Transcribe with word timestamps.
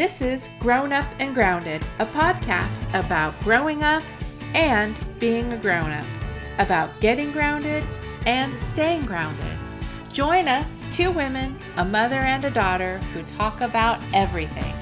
This 0.00 0.22
is 0.22 0.48
Grown 0.58 0.94
Up 0.94 1.04
and 1.18 1.34
Grounded, 1.34 1.84
a 1.98 2.06
podcast 2.06 2.88
about 2.98 3.38
growing 3.42 3.82
up 3.82 4.02
and 4.54 4.96
being 5.18 5.52
a 5.52 5.58
grown 5.58 5.90
up, 5.90 6.06
about 6.56 6.98
getting 7.02 7.32
grounded 7.32 7.84
and 8.24 8.58
staying 8.58 9.02
grounded. 9.02 9.58
Join 10.10 10.48
us, 10.48 10.86
two 10.90 11.10
women, 11.10 11.54
a 11.76 11.84
mother 11.84 12.20
and 12.20 12.46
a 12.46 12.50
daughter, 12.50 12.96
who 13.12 13.22
talk 13.24 13.60
about 13.60 14.00
everything. 14.14 14.72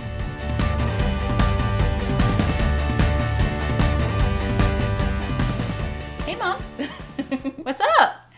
Hey, 6.24 6.36
Mom. 6.36 6.62
What's 7.64 7.80
up? 7.98 8.30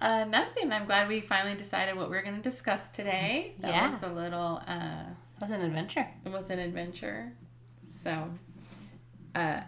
Uh, 0.00 0.24
nothing. 0.26 0.70
I'm 0.70 0.86
glad 0.86 1.08
we 1.08 1.20
finally 1.20 1.56
decided 1.56 1.96
what 1.96 2.10
we 2.10 2.16
are 2.16 2.22
going 2.22 2.36
to 2.36 2.42
discuss 2.42 2.86
today. 2.92 3.54
That 3.58 3.74
Yeah. 3.74 3.92
was 3.92 4.02
a 4.04 4.12
little, 4.12 4.62
uh, 4.68 5.04
was 5.42 5.50
an 5.50 5.60
adventure. 5.62 6.06
it 6.24 6.30
was 6.32 6.50
an 6.50 6.58
adventure. 6.58 7.32
So, 7.90 8.30
uh, 9.34 9.60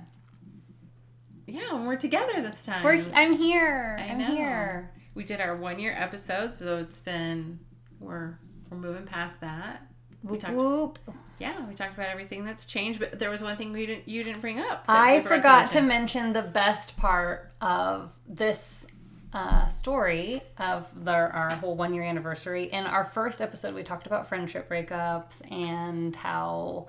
yeah, 1.46 1.74
and 1.74 1.86
we're 1.86 1.96
together 1.96 2.40
this 2.40 2.64
time. 2.64 2.82
We're, 2.84 3.04
I'm 3.12 3.36
here. 3.36 3.96
I 4.00 4.04
I'm 4.04 4.18
know. 4.18 4.24
here. 4.26 4.92
we 5.14 5.24
did 5.24 5.40
our 5.40 5.56
one 5.56 5.78
year 5.78 5.94
episode, 5.98 6.54
so 6.54 6.78
it's 6.78 7.00
been 7.00 7.58
we're 8.00 8.38
we're 8.70 8.78
moving 8.78 9.04
past 9.04 9.40
that. 9.42 9.86
We 10.22 10.30
Whoop, 10.32 10.40
talked, 10.40 10.54
whoop. 10.54 10.98
yeah, 11.38 11.66
we 11.68 11.74
talked 11.74 11.92
about 11.94 12.08
everything 12.08 12.44
that's 12.44 12.64
changed, 12.64 12.98
but 12.98 13.18
there 13.18 13.28
was 13.28 13.42
one 13.42 13.56
thing 13.58 13.72
we 13.72 13.84
didn't 13.84 14.08
you 14.08 14.22
didn't 14.24 14.40
bring 14.40 14.58
up. 14.58 14.84
I 14.88 15.20
forgot 15.20 15.70
to 15.72 15.82
mention. 15.82 15.88
mention 16.22 16.32
the 16.32 16.42
best 16.42 16.96
part 16.96 17.52
of 17.60 18.10
this 18.26 18.86
uh, 19.34 19.66
story 19.66 20.40
of 20.58 20.88
the, 21.04 21.10
our 21.10 21.52
whole 21.54 21.76
one 21.76 21.92
year 21.92 22.04
anniversary. 22.04 22.72
In 22.72 22.84
our 22.84 23.04
first 23.04 23.40
episode, 23.40 23.74
we 23.74 23.82
talked 23.82 24.06
about 24.06 24.28
friendship 24.28 24.70
breakups 24.70 25.50
and 25.52 26.14
how, 26.14 26.86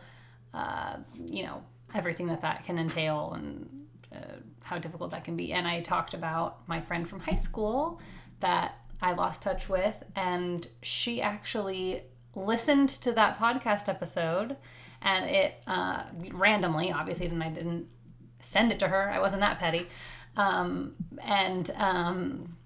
uh, 0.53 0.97
you 1.25 1.43
know, 1.43 1.63
everything 1.95 2.27
that 2.27 2.41
that 2.43 2.63
can 2.63 2.77
entail 2.77 3.33
and 3.33 3.87
uh, 4.13 4.37
how 4.61 4.77
difficult 4.77 5.11
that 5.11 5.23
can 5.23 5.35
be. 5.35 5.53
And 5.53 5.67
I 5.67 5.81
talked 5.81 6.13
about 6.13 6.67
my 6.67 6.79
friend 6.79 7.09
from 7.09 7.19
high 7.19 7.35
school 7.35 7.99
that 8.41 8.75
I 9.01 9.13
lost 9.13 9.41
touch 9.41 9.67
with, 9.67 9.95
and 10.15 10.67
she 10.83 11.21
actually 11.21 12.03
listened 12.35 12.89
to 12.89 13.11
that 13.13 13.39
podcast 13.39 13.89
episode 13.89 14.55
and 15.01 15.25
it 15.25 15.63
uh, 15.67 16.03
randomly, 16.31 16.91
obviously, 16.91 17.25
and 17.27 17.43
I 17.43 17.49
didn't 17.49 17.87
send 18.39 18.71
it 18.71 18.79
to 18.79 18.87
her. 18.87 19.11
I 19.11 19.19
wasn't 19.19 19.41
that 19.41 19.59
petty. 19.59 19.87
Um, 20.37 20.95
and 21.23 21.69
um, 21.77 22.57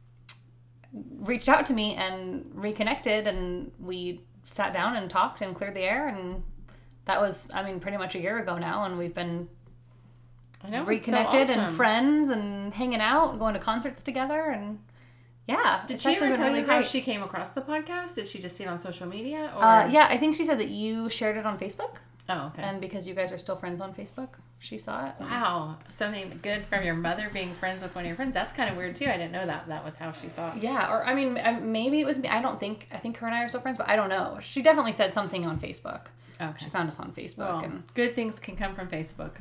reached 1.20 1.50
out 1.50 1.66
to 1.68 1.74
me 1.74 1.96
and 1.96 2.50
reconnected, 2.54 3.28
and 3.28 3.72
we 3.80 4.22
sat 4.50 4.74
down 4.74 4.96
and 4.96 5.10
talked 5.10 5.42
and 5.42 5.56
cleared 5.56 5.76
the 5.76 5.82
air. 5.82 6.08
And 6.08 6.44
that 7.06 7.22
was, 7.22 7.50
I 7.54 7.64
mean, 7.64 7.80
pretty 7.80 7.98
much 7.98 8.16
a 8.16 8.20
year 8.20 8.40
ago 8.40 8.58
now. 8.58 8.86
And 8.86 8.98
we've 8.98 9.14
been 9.14 9.48
I 10.64 10.70
know, 10.70 10.80
it's 10.80 10.86
so 10.86 10.90
reconnected 10.90 11.50
and 11.50 11.76
friends 11.76 12.30
and 12.30 12.74
hanging 12.74 13.02
out 13.02 13.32
and 13.32 13.40
going 13.40 13.54
to 13.54 13.60
concerts 13.60 14.02
together. 14.02 14.42
And 14.50 14.80
yeah. 15.48 15.84
Did 15.88 16.02
she 16.02 16.16
ever 16.16 16.34
tell 16.34 16.48
really 16.48 16.62
you 16.62 16.66
how 16.66 16.82
she 16.82 17.02
came 17.02 17.24
across 17.24 17.50
the 17.50 17.62
podcast? 17.62 18.16
Did 18.16 18.28
she 18.28 18.40
just 18.40 18.56
see 18.56 18.66
it 18.66 18.68
on 18.68 18.80
social 18.80 19.08
media? 19.08 19.52
Or 19.56 19.64
Uh, 19.64 19.88
yeah, 19.88 20.08
I 20.10 20.18
think 20.18 20.36
she 20.36 20.46
said 20.46 20.60
that 20.60 20.70
you 20.70 21.10
shared 21.10 21.38
it 21.38 21.46
on 21.46 21.58
Facebook, 21.58 21.98
Oh, 22.30 22.52
okay. 22.54 22.62
and 22.62 22.80
because 22.80 23.08
you 23.08 23.16
guys 23.16 23.32
are 23.34 23.38
still 23.38 23.56
friends 23.56 23.82
on 23.82 23.94
Facebook, 23.94 24.30
she 24.60 24.78
saw 24.78 25.06
it. 25.06 25.12
wow, 25.20 25.78
something 25.90 26.40
good 26.44 26.66
from 26.66 26.84
your 26.84 26.94
mother 26.94 27.30
being 27.34 27.54
friends 27.54 27.82
with 27.82 27.96
one 27.96 28.04
of 28.06 28.08
your 28.08 28.16
friends. 28.16 28.34
That's 28.34 28.54
kind 28.54 28.70
of 28.70 28.78
weird 28.78 28.96
too. 28.96 29.06
I 29.06 29.18
didn't 29.18 29.32
know 29.32 29.46
that. 29.46 29.68
That 29.68 29.84
was 29.84 29.96
how 29.96 30.12
she 30.12 30.30
saw 30.30 30.54
it. 30.56 30.62
Yeah, 30.62 30.94
or 30.94 31.04
I 31.04 31.16
mean, 31.16 31.40
maybe 31.62 32.00
it 32.00 32.06
was 32.06 32.18
me. 32.18 32.30
I 32.30 32.42
don't 32.42 32.60
think. 32.60 32.88
I 32.92 32.98
think 32.98 33.18
her 33.18 33.26
and 33.26 33.36
I 33.36 33.44
are 33.44 33.48
still 33.48 33.62
friends, 33.62 33.78
but 33.78 33.90
I 33.90 33.96
don't 33.96 34.10
know. 34.10 34.38
She 34.42 34.62
definitely 34.62 34.92
said 34.94 35.14
something 35.14 35.46
on 35.46 35.60
Facebook. 35.60 36.02
Okay. 36.42 36.54
She 36.64 36.70
found 36.70 36.88
us 36.88 37.00
on 37.00 37.12
Facebook, 37.12 37.38
Well, 37.50 37.60
and 37.60 37.84
good 37.96 38.16
things 38.16 38.40
can 38.40 38.56
come 38.56 38.74
from 38.76 38.88
Facebook. 38.88 39.32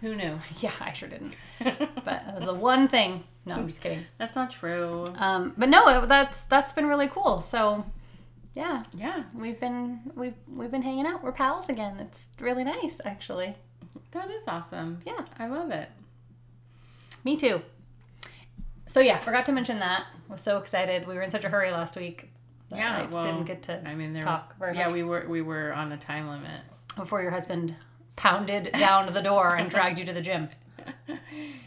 Who 0.00 0.14
knew? 0.16 0.34
yeah, 0.60 0.72
I 0.80 0.92
sure 0.92 1.08
didn't. 1.08 1.34
But 2.04 2.04
that 2.04 2.34
was 2.36 2.44
the 2.46 2.54
one 2.54 2.88
thing. 2.88 3.24
No, 3.46 3.54
I'm 3.56 3.66
just 3.66 3.82
kidding. 3.82 4.04
That's 4.18 4.36
not 4.36 4.50
true. 4.50 5.04
Um, 5.16 5.54
but 5.56 5.68
no, 5.68 5.86
it, 5.88 6.08
that's 6.08 6.44
that's 6.44 6.72
been 6.72 6.86
really 6.86 7.08
cool. 7.08 7.40
So, 7.40 7.84
yeah, 8.58 8.82
Yeah, 8.94 9.22
we've 9.34 9.60
been 9.60 10.00
we've 10.16 10.34
we've 10.52 10.70
been 10.70 10.82
hanging 10.82 11.06
out. 11.06 11.22
We're 11.22 11.32
pals 11.32 11.68
again. 11.68 11.98
It's 12.00 12.26
really 12.40 12.64
nice, 12.64 13.00
actually. 13.04 13.54
that 14.10 14.30
is 14.30 14.42
awesome. 14.48 14.98
Yeah. 15.06 15.24
I 15.38 15.46
love 15.46 15.70
it. 15.70 15.88
Me 17.24 17.36
too. 17.36 17.62
So 18.86 19.00
yeah, 19.00 19.18
forgot 19.18 19.46
to 19.46 19.52
mention 19.52 19.78
that. 19.78 20.06
Was 20.28 20.40
so 20.40 20.58
excited. 20.58 21.06
We 21.06 21.14
were 21.14 21.22
in 21.22 21.30
such 21.30 21.44
a 21.44 21.48
hurry 21.48 21.70
last 21.70 21.96
week. 21.96 22.30
Yeah, 22.74 22.98
I 22.98 23.06
well, 23.14 23.22
didn't 23.24 23.44
get 23.44 23.62
to 23.64 23.86
I 23.88 23.94
mean, 23.94 24.12
there 24.12 24.22
talk 24.24 24.40
was. 24.48 24.52
very 24.58 24.76
yeah, 24.76 24.86
much. 24.86 24.94
we 24.94 25.02
were 25.04 25.24
we 25.28 25.40
were 25.40 25.72
on 25.72 25.92
a 25.92 25.96
time 25.98 26.28
limit. 26.28 26.60
before 26.96 27.22
your 27.22 27.30
husband 27.30 27.74
pounded 28.16 28.72
down 28.72 29.12
the 29.12 29.22
door 29.22 29.54
and 29.56 29.70
dragged 29.70 29.98
you 30.00 30.04
to 30.04 30.12
the 30.12 30.20
gym. 30.22 30.48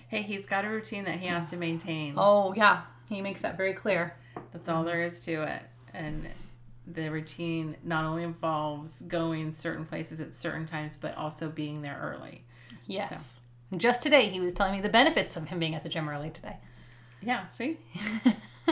Hey, 0.10 0.24
he's 0.24 0.46
got 0.46 0.66
a 0.66 0.70
routine 0.70 1.06
that 1.06 1.20
he 1.20 1.28
has 1.28 1.52
to 1.52 1.56
maintain. 1.58 2.16
Oh 2.18 2.54
yeah, 2.54 2.82
he 3.08 3.22
makes 3.22 3.44
that 3.44 3.56
very 3.56 3.72
clear. 3.74 4.14
That's 4.52 4.68
all 4.68 4.84
there 4.84 5.02
is 5.04 5.22
to 5.24 5.44
it. 5.44 5.62
And 5.94 6.28
the 6.88 7.10
routine 7.10 7.78
not 7.84 8.06
only 8.06 8.24
involves 8.24 9.02
going 9.04 9.54
certain 9.54 9.86
places 9.86 10.20
at 10.20 10.34
certain 10.34 10.66
times, 10.66 10.98
but 11.00 11.16
also 11.16 11.50
being 11.50 11.82
there 11.82 12.00
early. 12.02 12.44
Yes. 12.86 13.42
Just 13.76 14.02
today, 14.02 14.30
he 14.30 14.40
was 14.40 14.54
telling 14.54 14.74
me 14.74 14.82
the 14.82 14.90
benefits 14.90 15.38
of 15.38 15.48
him 15.48 15.60
being 15.60 15.76
at 15.76 15.84
the 15.84 15.90
gym 15.90 16.10
early 16.10 16.30
today. 16.30 16.58
Yeah, 17.22 17.48
see? 17.50 17.78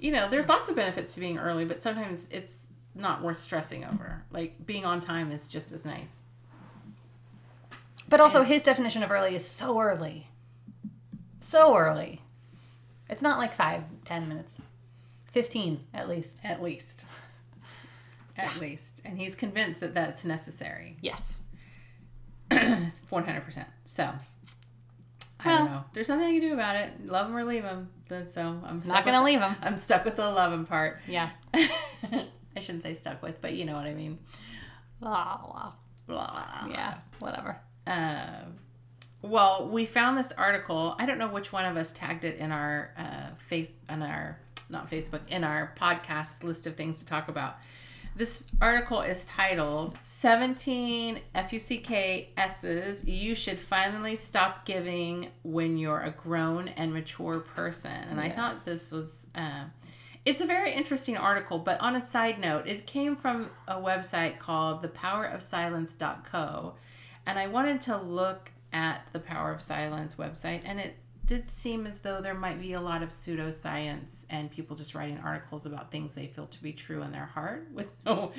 you 0.00 0.10
know, 0.10 0.28
there's 0.28 0.48
lots 0.48 0.68
of 0.68 0.76
benefits 0.76 1.14
to 1.14 1.20
being 1.20 1.38
early, 1.38 1.64
but 1.64 1.82
sometimes 1.82 2.28
it's 2.30 2.66
not 2.94 3.22
worth 3.22 3.38
stressing 3.38 3.84
over. 3.84 4.24
Like 4.30 4.66
being 4.66 4.84
on 4.84 5.00
time 5.00 5.30
is 5.30 5.48
just 5.48 5.72
as 5.72 5.84
nice. 5.84 6.20
But 8.08 8.20
also, 8.20 8.42
his 8.42 8.62
definition 8.62 9.02
of 9.02 9.10
early 9.10 9.34
is 9.34 9.46
so 9.46 9.80
early. 9.80 10.28
So 11.40 11.76
early. 11.76 12.20
It's 13.08 13.22
not 13.22 13.38
like 13.38 13.52
five, 13.52 13.84
ten 14.04 14.28
minutes. 14.28 14.62
15 15.34 15.80
at 15.92 16.08
least. 16.08 16.38
At 16.44 16.62
least. 16.62 17.04
At 18.36 18.60
least. 18.60 19.02
And 19.04 19.18
he's 19.18 19.34
convinced 19.34 19.80
that 19.80 19.92
that's 19.92 20.24
necessary. 20.24 20.96
Yes. 21.00 21.40
100%. 22.52 23.64
So, 23.84 24.12
I 25.40 25.48
don't 25.58 25.64
know. 25.66 25.84
There's 25.92 26.08
nothing 26.08 26.26
I 26.26 26.32
can 26.32 26.40
do 26.40 26.54
about 26.54 26.76
it. 26.76 27.04
Love 27.04 27.30
him 27.30 27.36
or 27.36 27.42
leave 27.42 27.64
him. 27.64 27.88
So, 28.08 28.42
I'm 28.64 28.80
Not 28.86 29.04
going 29.04 29.16
to 29.16 29.24
leave 29.24 29.40
him. 29.40 29.56
I'm 29.60 29.76
stuck 29.76 30.04
with 30.04 30.14
the 30.14 30.30
love 30.30 30.52
him 30.52 30.66
part. 30.66 31.00
Yeah. 31.08 31.30
I 31.52 32.60
shouldn't 32.60 32.84
say 32.84 32.94
stuck 32.94 33.20
with, 33.20 33.40
but 33.42 33.54
you 33.54 33.64
know 33.64 33.74
what 33.74 33.86
I 33.86 33.94
mean. 33.94 34.20
Oh, 35.02 35.72
Blah. 36.06 36.68
yeah. 36.70 36.98
Whatever. 37.18 37.58
Uh, 37.88 38.44
well, 39.20 39.68
we 39.68 39.84
found 39.84 40.16
this 40.16 40.30
article. 40.30 40.94
I 41.00 41.06
don't 41.06 41.18
know 41.18 41.26
which 41.28 41.52
one 41.52 41.64
of 41.64 41.76
us 41.76 41.90
tagged 41.92 42.24
it 42.24 42.38
in 42.38 42.52
our 42.52 42.92
uh, 42.96 43.34
face 43.38 43.72
on 43.88 44.02
our 44.02 44.38
not 44.70 44.90
Facebook 44.90 45.28
in 45.28 45.44
our 45.44 45.72
podcast 45.78 46.42
list 46.42 46.66
of 46.66 46.74
things 46.74 46.98
to 47.00 47.06
talk 47.06 47.28
about. 47.28 47.56
This 48.16 48.44
article 48.60 49.00
is 49.00 49.24
titled 49.24 49.96
17 50.04 51.18
FUCK 51.34 52.28
S's 52.36 53.04
You 53.04 53.34
Should 53.34 53.58
Finally 53.58 54.14
Stop 54.14 54.64
Giving 54.64 55.32
When 55.42 55.76
You're 55.76 56.00
a 56.00 56.12
Grown 56.12 56.68
and 56.68 56.94
Mature 56.94 57.40
Person. 57.40 57.90
And 57.90 58.20
I 58.20 58.28
thought 58.28 58.54
this 58.64 58.92
was, 58.92 59.26
uh, 59.34 59.64
it's 60.24 60.40
a 60.40 60.46
very 60.46 60.70
interesting 60.72 61.16
article, 61.16 61.58
but 61.58 61.80
on 61.80 61.96
a 61.96 62.00
side 62.00 62.38
note, 62.38 62.68
it 62.68 62.86
came 62.86 63.16
from 63.16 63.50
a 63.66 63.80
website 63.80 64.38
called 64.38 64.84
thepowerofsilence.co. 64.84 66.74
And 67.26 67.38
I 67.38 67.48
wanted 67.48 67.80
to 67.82 67.96
look 67.96 68.52
at 68.72 69.08
the 69.12 69.18
Power 69.18 69.52
of 69.52 69.60
Silence 69.60 70.14
website, 70.14 70.60
and 70.64 70.78
it 70.78 70.96
did 71.24 71.50
seem 71.50 71.86
as 71.86 72.00
though 72.00 72.20
there 72.20 72.34
might 72.34 72.60
be 72.60 72.72
a 72.74 72.80
lot 72.80 73.02
of 73.02 73.08
pseudoscience 73.10 74.24
and 74.30 74.50
people 74.50 74.76
just 74.76 74.94
writing 74.94 75.18
articles 75.24 75.66
about 75.66 75.90
things 75.90 76.14
they 76.14 76.26
feel 76.26 76.46
to 76.48 76.62
be 76.62 76.72
true 76.72 77.02
in 77.02 77.12
their 77.12 77.26
heart 77.26 77.68
with 77.72 77.88
no. 78.04 78.32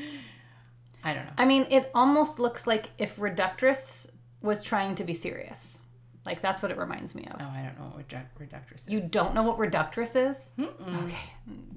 I 1.04 1.14
don't 1.14 1.26
know. 1.26 1.32
I 1.38 1.46
mean, 1.46 1.68
it 1.70 1.92
almost 1.94 2.40
looks 2.40 2.66
like 2.66 2.90
if 2.98 3.18
Reductress 3.18 4.10
was 4.42 4.64
trying 4.64 4.96
to 4.96 5.04
be 5.04 5.14
serious. 5.14 5.82
Like, 6.26 6.42
that's 6.42 6.64
what 6.64 6.72
it 6.72 6.78
reminds 6.80 7.14
me 7.14 7.28
of. 7.28 7.36
Oh, 7.40 7.46
I 7.46 7.62
don't 7.62 7.78
know 7.80 7.96
what 7.96 8.08
reduc- 8.08 8.26
reductress 8.40 8.88
is. 8.88 8.90
You 8.90 9.02
don't 9.02 9.36
know 9.36 9.44
what 9.44 9.60
Reductress 9.60 10.16
is? 10.16 10.38
Okay. 10.60 11.16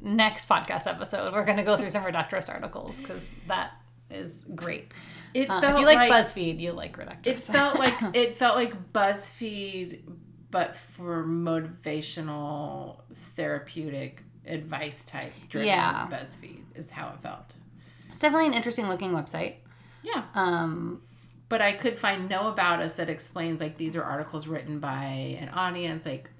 Next 0.01 0.49
podcast 0.49 0.87
episode, 0.87 1.35
we're 1.35 1.45
going 1.45 1.59
to 1.59 1.63
go 1.63 1.77
through 1.77 1.91
some 1.91 2.03
Reductress 2.05 2.49
articles 2.49 2.99
because 2.99 3.35
that 3.47 3.73
is 4.11 4.47
great. 4.55 4.93
It 5.35 5.51
Uh, 5.51 5.61
felt 5.61 5.75
if 5.75 5.81
you 5.81 5.85
like, 5.87 6.09
like 6.11 6.25
BuzzFeed, 6.25 6.59
you 6.61 6.73
like 6.73 6.97
Reductress. 6.97 7.27
it 7.27 7.39
felt 7.39 7.79
like 7.79 7.95
it 8.15 8.39
felt 8.39 8.57
like 8.57 8.95
BuzzFeed, 8.95 10.01
but 10.51 10.75
for 10.77 11.25
motivational, 11.25 13.01
therapeutic 13.15 14.23
advice 14.47 15.05
type 15.05 15.33
driven 15.49 15.69
Yeah. 15.69 16.07
BuzzFeed 16.11 16.63
is 16.75 16.91
how 16.91 17.09
it 17.11 17.21
felt. 17.21 17.55
it's 18.13 18.23
definitely 18.23 18.47
an 18.49 18.55
interesting 18.55 18.89
looking 18.89 19.13
website. 19.13 19.57
Yeah, 20.03 20.25
Um, 20.35 21.03
but 21.49 21.61
I 21.63 21.73
could 21.73 21.99
find 21.99 22.29
no 22.29 22.49
about 22.49 22.81
us 22.81 22.97
that 22.97 23.09
explains 23.11 23.61
like 23.61 23.77
these 23.77 23.95
are 23.97 24.03
articles 24.03 24.47
written 24.49 24.81
by 24.81 25.37
an 25.41 25.49
audience. 25.51 26.07
Like, 26.07 26.31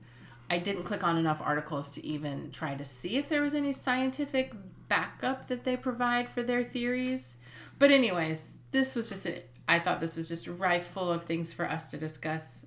I 0.51 0.59
didn't 0.59 0.85
click 0.85 1.05
on 1.05 1.19
enough 1.19 1.41
articles 1.43 1.91
to 1.93 2.05
even 2.07 2.51
try 2.51 2.75
to 2.75 2.85
see 2.85 3.17
if 3.19 3.29
there 3.29 3.43
was 3.43 3.53
any 3.55 3.73
scientific 3.73 4.55
backup 4.89 5.49
that 5.49 5.65
they 5.65 5.77
provide 5.77 6.29
for 6.31 6.43
their 6.43 6.65
theories. 6.65 7.37
But 7.79 7.91
anyways, 7.91 8.53
this 8.71 8.95
was 8.95 9.11
just 9.11 9.27
a, 9.27 9.43
I 9.69 9.79
thought 9.79 10.01
this 10.01 10.17
was 10.17 10.29
just 10.29 10.47
rife 10.49 10.87
full 10.87 11.11
of 11.11 11.25
things 11.25 11.53
for 11.53 11.67
us 11.67 11.91
to 11.91 11.99
discuss 11.99 12.65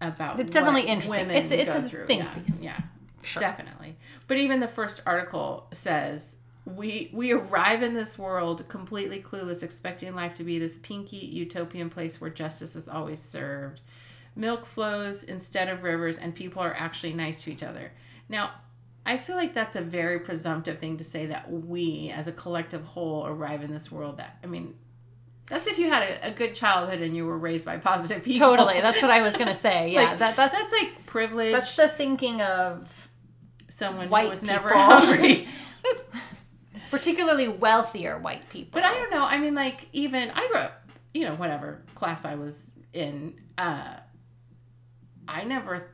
about. 0.00 0.38
It's 0.40 0.52
definitely 0.52 0.82
interesting. 0.88 1.28
women 1.28 1.36
It's- 1.44 1.50
it's 1.50 1.70
go 1.70 1.78
a 1.78 1.82
through. 1.82 2.06
think 2.06 2.22
yeah, 2.24 2.34
piece. 2.34 2.62
Yeah, 2.64 2.80
Sure. 3.22 3.40
definitely. 3.40 3.96
But 4.28 4.36
even 4.38 4.60
the 4.60 4.68
first 4.68 5.02
article 5.06 5.66
says 5.72 6.36
we 6.64 7.10
we 7.12 7.32
arrive 7.32 7.82
in 7.82 7.94
this 7.94 8.18
world 8.18 8.68
completely 8.68 9.22
clueless, 9.22 9.62
expecting 9.62 10.14
life 10.14 10.34
to 10.34 10.44
be 10.44 10.58
this 10.58 10.78
pinky 10.78 11.18
utopian 11.18 11.88
place 11.90 12.20
where 12.20 12.30
justice 12.30 12.74
is 12.76 12.88
always 12.88 13.20
served. 13.22 13.80
Milk 14.34 14.66
flows 14.66 15.24
instead 15.24 15.68
of 15.68 15.82
rivers, 15.82 16.18
and 16.18 16.34
people 16.34 16.60
are 16.62 16.74
actually 16.74 17.12
nice 17.14 17.42
to 17.44 17.52
each 17.52 17.62
other. 17.62 17.92
Now, 18.28 18.50
I 19.06 19.16
feel 19.16 19.36
like 19.36 19.54
that's 19.54 19.76
a 19.76 19.80
very 19.80 20.18
presumptive 20.18 20.78
thing 20.78 20.96
to 20.98 21.04
say 21.04 21.26
that 21.26 21.50
we, 21.50 22.10
as 22.14 22.26
a 22.26 22.32
collective 22.32 22.84
whole, 22.84 23.24
arrive 23.26 23.62
in 23.62 23.72
this 23.72 23.90
world. 23.90 24.18
That 24.18 24.36
I 24.42 24.46
mean, 24.48 24.74
that's 25.48 25.66
if 25.68 25.78
you 25.78 25.88
had 25.88 26.02
a, 26.10 26.28
a 26.28 26.30
good 26.30 26.54
childhood 26.54 27.00
and 27.00 27.14
you 27.16 27.24
were 27.26 27.38
raised 27.38 27.64
by 27.64 27.76
positive 27.78 28.24
people. 28.24 28.48
Totally. 28.48 28.80
That's 28.80 29.00
what 29.02 29.10
I 29.10 29.22
was 29.22 29.36
gonna 29.36 29.54
say. 29.54 29.90
Yeah, 29.92 30.02
Like, 30.10 30.18
that 30.18 30.36
that's 30.36 30.54
that's 30.54 30.72
like 30.72 31.06
privilege. 31.06 31.52
that's 31.52 31.74
the 31.76 31.88
thinking 31.88 32.40
of 32.42 33.10
someone 33.68 34.08
white 34.10 34.24
who 34.24 34.30
was 34.30 34.42
never 34.42 34.70
hungry. 34.72 35.46
particularly 36.90 37.48
wealthier 37.48 38.18
white 38.18 38.48
people. 38.48 38.80
but 38.80 38.84
I 38.84 38.94
don't 38.94 39.10
know. 39.10 39.24
I 39.24 39.38
mean, 39.38 39.54
like 39.54 39.88
even 39.92 40.30
I 40.30 40.46
grew 40.48 40.58
up, 40.60 40.88
you 41.14 41.24
know, 41.24 41.34
whatever 41.34 41.82
class 41.94 42.24
I 42.24 42.34
was 42.36 42.70
in. 42.92 43.40
uh 43.58 43.98
I 45.28 45.42
never 45.44 45.88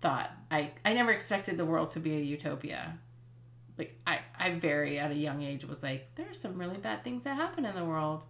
thought 0.00 0.30
I 0.50 0.72
I 0.84 0.92
never 0.94 1.10
expected 1.10 1.56
the 1.56 1.64
world 1.64 1.90
to 1.90 2.00
be 2.00 2.16
a 2.16 2.20
utopia. 2.20 2.98
Like 3.80 3.98
I 4.06 4.18
I 4.38 4.50
very 4.52 4.98
at 4.98 5.10
a 5.10 5.14
young 5.14 5.40
age 5.42 5.64
was 5.64 5.82
like 5.82 6.14
there 6.16 6.28
are 6.30 6.34
some 6.34 6.58
really 6.58 6.76
bad 6.76 7.02
things 7.02 7.24
that 7.24 7.34
happen 7.36 7.64
in 7.64 7.74
the 7.74 7.84
world. 7.84 8.24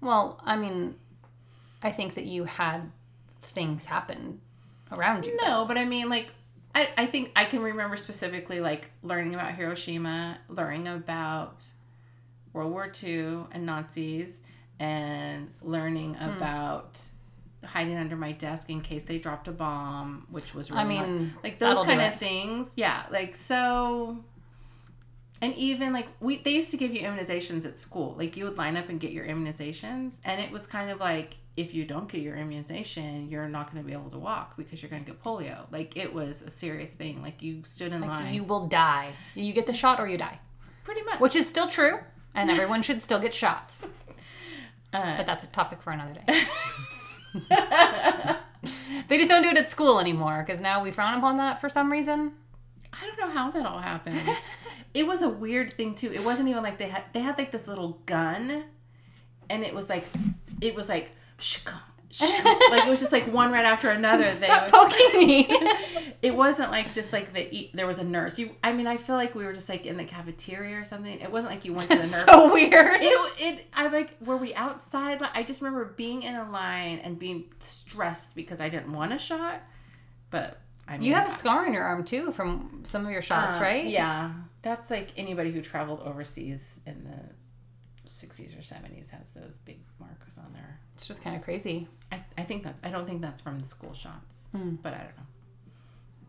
Well, 0.00 0.40
I 0.44 0.56
mean, 0.56 0.94
I 1.82 1.90
think 1.90 2.14
that 2.14 2.24
you 2.26 2.44
had 2.44 2.80
things 3.40 3.84
happen 3.86 4.40
around 4.92 5.26
you. 5.26 5.36
No, 5.44 5.64
but 5.66 5.76
I 5.76 5.84
mean, 5.84 6.08
like, 6.08 6.28
I, 6.74 6.88
I 6.96 7.06
think 7.06 7.32
I 7.34 7.44
can 7.44 7.60
remember 7.62 7.96
specifically, 7.96 8.60
like, 8.60 8.90
learning 9.02 9.34
about 9.34 9.54
Hiroshima, 9.56 10.38
learning 10.48 10.86
about 10.86 11.66
World 12.52 12.70
War 12.70 12.92
II 13.02 13.40
and 13.50 13.66
Nazis, 13.66 14.40
and 14.78 15.50
learning 15.62 16.14
Hmm. 16.14 16.36
about 16.36 17.00
hiding 17.64 17.96
under 17.96 18.14
my 18.14 18.30
desk 18.30 18.70
in 18.70 18.80
case 18.80 19.02
they 19.02 19.18
dropped 19.18 19.48
a 19.48 19.52
bomb, 19.52 20.28
which 20.30 20.54
was 20.54 20.70
really 20.70 20.82
I 20.82 20.94
hard. 20.96 21.08
mean, 21.10 21.34
like 21.42 21.58
those 21.58 21.78
kind 21.84 22.00
of 22.00 22.12
it. 22.12 22.20
things. 22.20 22.72
Yeah, 22.76 23.04
like 23.10 23.34
so. 23.34 24.18
And 25.40 25.54
even 25.54 25.92
like 25.92 26.08
we, 26.20 26.38
they 26.38 26.50
used 26.50 26.70
to 26.70 26.76
give 26.76 26.92
you 26.94 27.02
immunizations 27.02 27.64
at 27.64 27.76
school. 27.76 28.14
Like 28.18 28.36
you 28.36 28.44
would 28.44 28.58
line 28.58 28.76
up 28.76 28.88
and 28.88 28.98
get 28.98 29.12
your 29.12 29.24
immunizations, 29.26 30.18
and 30.24 30.40
it 30.40 30.50
was 30.50 30.66
kind 30.66 30.90
of 30.90 30.98
like 31.00 31.36
if 31.56 31.74
you 31.74 31.84
don't 31.84 32.08
get 32.08 32.22
your 32.22 32.36
immunization, 32.36 33.28
you're 33.28 33.48
not 33.48 33.72
going 33.72 33.82
to 33.82 33.86
be 33.86 33.92
able 33.92 34.10
to 34.10 34.18
walk 34.18 34.56
because 34.56 34.80
you're 34.82 34.90
going 34.90 35.04
to 35.04 35.10
get 35.12 35.22
polio. 35.22 35.66
Like 35.70 35.96
it 35.96 36.12
was 36.12 36.42
a 36.42 36.50
serious 36.50 36.92
thing. 36.94 37.22
Like 37.22 37.42
you 37.42 37.62
stood 37.64 37.92
in 37.92 38.00
line, 38.00 38.34
You 38.34 38.44
will 38.44 38.66
die. 38.66 39.12
You 39.34 39.52
get 39.52 39.66
the 39.66 39.72
shot 39.72 40.00
or 40.00 40.08
you 40.08 40.18
die, 40.18 40.38
pretty 40.84 41.02
much. 41.02 41.20
which 41.20 41.36
is 41.36 41.48
still 41.48 41.68
true, 41.68 41.98
and 42.34 42.50
everyone 42.54 42.82
should 42.82 43.00
still 43.02 43.20
get 43.20 43.32
shots. 43.34 43.86
Uh, 44.92 45.18
But 45.18 45.26
that's 45.26 45.44
a 45.44 45.48
topic 45.48 45.82
for 45.82 45.92
another 45.92 46.14
day. 46.26 46.42
They 49.08 49.16
just 49.16 49.30
don't 49.30 49.42
do 49.42 49.48
it 49.48 49.56
at 49.56 49.70
school 49.70 50.00
anymore 50.00 50.44
because 50.44 50.60
now 50.60 50.82
we 50.82 50.90
frown 50.90 51.16
upon 51.16 51.36
that 51.38 51.60
for 51.60 51.68
some 51.68 51.90
reason. 51.90 52.32
I 52.92 53.06
don't 53.06 53.18
know 53.18 53.30
how 53.30 53.50
that 53.52 53.64
all 53.64 53.78
happened. 53.78 54.20
it 54.94 55.06
was 55.06 55.22
a 55.22 55.28
weird 55.28 55.72
thing 55.72 55.94
too. 55.94 56.12
It 56.12 56.24
wasn't 56.24 56.48
even 56.48 56.62
like 56.62 56.78
they 56.78 56.88
had 56.88 57.04
they 57.12 57.20
had 57.20 57.38
like 57.38 57.52
this 57.52 57.66
little 57.66 58.00
gun, 58.06 58.64
and 59.50 59.64
it 59.64 59.74
was 59.74 59.88
like 59.88 60.06
it 60.60 60.74
was 60.74 60.88
like 60.88 61.12
like 62.20 62.86
it 62.86 62.90
was 62.90 63.00
just 63.00 63.12
like 63.12 63.24
one 63.32 63.52
right 63.52 63.64
after 63.64 63.90
another. 63.90 64.24
They 64.38 64.46
Stop 64.46 64.70
poking 64.70 65.26
me. 65.26 65.48
it 66.22 66.34
wasn't 66.34 66.70
like 66.70 66.94
just 66.94 67.12
like 67.12 67.32
the 67.32 67.70
there 67.74 67.86
was 67.86 67.98
a 67.98 68.04
nurse. 68.04 68.38
You, 68.38 68.54
I 68.62 68.72
mean, 68.72 68.86
I 68.86 68.96
feel 68.96 69.16
like 69.16 69.34
we 69.34 69.44
were 69.44 69.52
just 69.52 69.68
like 69.68 69.86
in 69.86 69.96
the 69.96 70.04
cafeteria 70.04 70.80
or 70.80 70.84
something. 70.84 71.20
It 71.20 71.30
wasn't 71.30 71.52
like 71.52 71.64
you 71.64 71.74
went 71.74 71.90
to 71.90 71.96
the 71.96 72.02
nurse. 72.02 72.24
so 72.24 72.52
weird. 72.52 73.00
it, 73.02 73.32
it, 73.38 73.66
I 73.74 73.88
like, 73.88 74.16
were 74.24 74.36
we 74.36 74.54
outside? 74.54 75.20
Like, 75.20 75.36
I 75.36 75.42
just 75.42 75.60
remember 75.60 75.84
being 75.84 76.22
in 76.22 76.34
a 76.34 76.50
line 76.50 76.98
and 77.00 77.18
being 77.18 77.52
stressed 77.60 78.34
because 78.34 78.60
I 78.60 78.68
didn't 78.68 78.92
want 78.92 79.12
a 79.12 79.18
shot. 79.18 79.62
But 80.30 80.60
I 80.88 80.92
mean, 80.92 81.02
You 81.02 81.14
have 81.14 81.28
a 81.28 81.30
scar 81.30 81.66
on 81.66 81.72
your 81.72 81.82
arm 81.84 82.04
too 82.04 82.32
from 82.32 82.80
some 82.84 83.04
of 83.04 83.12
your 83.12 83.22
shots, 83.22 83.58
uh, 83.58 83.60
right? 83.60 83.86
Yeah, 83.86 84.32
that's 84.62 84.90
like 84.90 85.12
anybody 85.16 85.52
who 85.52 85.60
traveled 85.60 86.00
overseas 86.00 86.80
in 86.86 87.04
the 87.04 88.08
'60s 88.10 88.58
or 88.58 88.62
'70s 88.62 89.10
has 89.10 89.30
those 89.32 89.58
big 89.58 89.78
markers 90.00 90.38
on 90.38 90.52
there. 90.54 90.80
It's 90.94 91.06
just 91.06 91.22
kind 91.22 91.36
of 91.36 91.42
crazy. 91.42 91.86
I, 92.10 92.24
I 92.38 92.42
think 92.42 92.64
that 92.64 92.76
I 92.82 92.88
don't 92.90 93.06
think 93.06 93.20
that's 93.20 93.40
from 93.40 93.58
the 93.58 93.66
school 93.66 93.92
shots, 93.92 94.48
Hmm. 94.52 94.76
but 94.82 94.94
I 94.94 94.98
don't 94.98 95.16
know. 95.16 95.22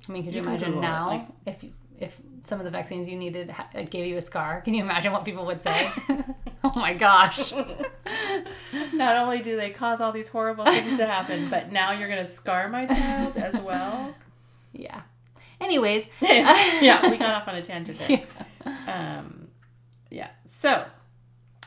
I 0.08 0.12
mean, 0.12 0.24
could 0.26 0.34
You 0.34 0.42
you, 0.42 0.48
imagine 0.48 0.74
it, 0.74 0.82
now 0.82 1.08
like- 1.08 1.28
if 1.46 1.64
if 2.00 2.18
some 2.44 2.60
of 2.60 2.66
the 2.66 2.72
vaccines 2.72 3.10
you 3.10 3.18
needed 3.18 3.50
ha- 3.52 3.68
uh, 3.76 3.82
gave 3.84 4.06
you 4.08 4.18
a 4.18 4.22
scar? 4.22 4.62
Can 4.62 4.74
you 4.74 4.84
imagine 4.84 5.12
what 5.12 5.26
people 5.26 5.46
would 5.46 5.62
say? 5.62 5.92
oh 6.64 6.72
my 6.76 6.94
gosh. 6.94 7.52
Not 8.94 9.18
only 9.18 9.40
do 9.42 9.58
they 9.58 9.70
cause 9.70 10.00
all 10.02 10.12
these 10.12 10.28
horrible 10.30 10.66
things 10.66 10.98
to 10.98 11.06
happen, 11.06 11.50
but 11.50 11.72
now 11.72 11.92
you're 11.92 12.10
gonna 12.10 12.26
scar 12.26 12.70
my 12.70 12.86
child 12.86 13.36
as 13.38 13.60
well. 13.60 14.14
Yeah. 14.74 15.02
Anyways, 15.62 16.06
yeah, 16.22 17.10
we 17.10 17.18
got 17.18 17.34
off 17.42 17.48
on 17.48 17.56
a 17.56 17.62
tangent 17.62 17.98
there. 18.08 18.24
Um, 18.88 19.48
yeah. 20.12 20.30
So, 20.46 20.84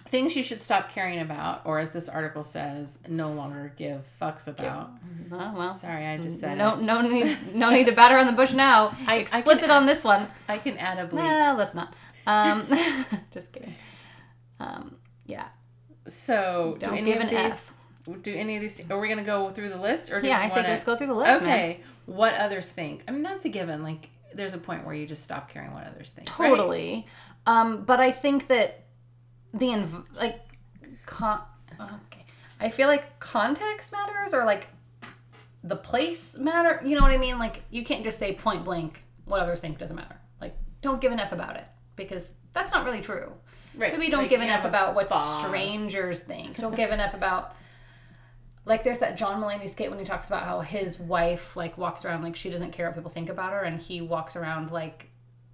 things 0.09 0.37
you 0.37 0.43
should 0.43 0.61
stop 0.61 0.91
caring 0.91 1.21
about, 1.21 1.63
or 1.65 1.79
as 1.79 1.91
this 1.93 2.09
article 2.09 2.43
says, 2.45 2.99
no 3.09 3.33
longer 3.33 3.73
give 3.77 4.03
fucks 4.21 4.47
about. 4.47 4.91
Oh, 5.33 5.55
well, 5.57 5.73
Sorry, 5.73 6.07
I 6.07 6.19
just 6.19 6.41
said 6.41 6.59
no, 6.59 6.75
it. 6.75 6.83
no 6.83 7.01
need, 7.01 7.55
no 7.55 7.71
need 7.71 7.87
to 7.87 7.93
batter 7.93 8.19
on 8.19 8.27
the 8.27 8.33
bush 8.33 8.53
now. 8.53 8.95
I- 9.07 9.15
I 9.15 9.19
Explicit 9.19 9.65
can- 9.65 9.71
on 9.71 9.87
this 9.87 10.05
one. 10.05 10.29
I 10.49 10.59
can 10.59 10.77
add 10.79 10.99
a 10.99 11.07
bleep. 11.09 11.15
Nah, 11.25 11.55
let's 11.57 11.75
not. 11.75 11.95
Um, 12.27 12.67
just 13.33 13.53
kidding. 13.53 13.75
Um, 14.61 14.97
yeah. 15.27 15.49
So, 16.09 16.77
do 16.79 16.87
Don't 16.87 16.99
any 16.99 17.13
give 17.13 17.23
of 17.23 17.29
an 17.29 17.35
these? 17.35 17.53
F. 17.53 17.73
Do 18.23 18.35
any 18.35 18.57
of 18.57 18.63
these? 18.63 18.91
Are 18.91 18.99
we 19.01 19.09
gonna 19.09 19.23
go 19.25 19.49
through 19.51 19.69
the 19.71 19.77
list, 19.81 20.11
or 20.13 20.21
do 20.21 20.27
Yeah, 20.29 20.39
I 20.41 20.49
say 20.49 20.57
wanna, 20.57 20.69
let's 20.69 20.85
go 20.85 20.97
through 20.97 21.07
the 21.07 21.15
list. 21.15 21.43
man. 21.43 21.77
What 22.07 22.35
others 22.35 22.71
think? 22.71 23.05
I 23.09 23.13
mean, 23.13 23.23
that's 23.23 23.45
a 23.45 23.49
given. 23.49 23.83
Like, 23.83 24.11
there's 24.35 24.55
a 24.55 24.59
point 24.59 24.85
where 24.85 24.95
you 24.95 25.07
just 25.07 25.23
stop 25.23 25.51
caring 25.51 25.73
what 25.73 25.87
others 25.87 26.11
think. 26.11 26.39
right? 26.39 26.49
Totally. 26.49 27.06
Um, 27.47 27.85
but 27.85 28.01
I 28.01 28.11
think 28.13 28.49
that 28.49 28.85
the 29.55 29.67
env- 29.67 30.05
like 30.15 30.41
con- 31.06 31.43
okay. 31.81 32.25
I 32.61 32.69
feel 32.69 32.89
like 32.89 33.19
context 33.21 33.93
matters 33.93 34.32
or 34.32 34.44
like 34.44 34.69
the 35.65 35.77
place 35.77 36.37
matter. 36.39 36.81
You 36.85 36.97
know 36.97 37.03
what 37.03 37.11
I 37.13 37.17
mean? 37.19 37.39
Like 37.39 37.63
you 37.71 37.85
can't 37.85 38.05
just 38.05 38.19
say 38.19 38.35
point 38.35 38.65
blank 38.65 39.01
what 39.25 39.41
others 39.41 39.61
think 39.61 39.79
doesn't 39.79 39.97
matter. 39.97 40.17
Like 40.41 40.56
don't 40.81 41.01
give 41.01 41.13
an 41.13 41.19
f 41.21 41.32
about 41.32 41.56
it 41.56 41.65
because 41.97 42.32
that's 42.53 42.73
not 42.73 42.85
really 42.85 43.01
true. 43.01 43.32
Right. 43.77 43.93
Maybe 43.93 44.11
don't 44.11 44.23
Like, 44.23 44.31
give 44.31 44.41
f 44.41 44.65
about 44.65 44.94
what 44.94 45.09
boss. 45.09 45.44
strangers 45.44 46.21
think. 46.21 46.56
Don't 46.59 46.75
give 46.77 46.91
f 46.91 47.15
about 47.15 47.56
like 48.65 48.85
there's 48.85 49.01
that 49.01 49.17
John 49.17 49.43
Mulaney 49.43 49.69
skit 49.69 49.91
when 49.91 49.99
he 49.99 50.05
talks 50.05 50.29
about 50.29 50.45
how 50.45 50.61
his 50.61 50.99
wife 50.99 51.57
like 51.57 51.77
walks 51.77 52.05
around 52.05 52.23
like 52.23 52.37
she 52.37 52.49
doesn't 52.51 52.73
care 52.73 52.87
what 52.87 52.95
people 52.95 53.11
think 53.11 53.29
about 53.29 53.53
her 53.53 53.61
and 53.63 53.81
he 53.81 54.01
walks 54.01 54.37
around 54.37 54.71
like 54.71 55.09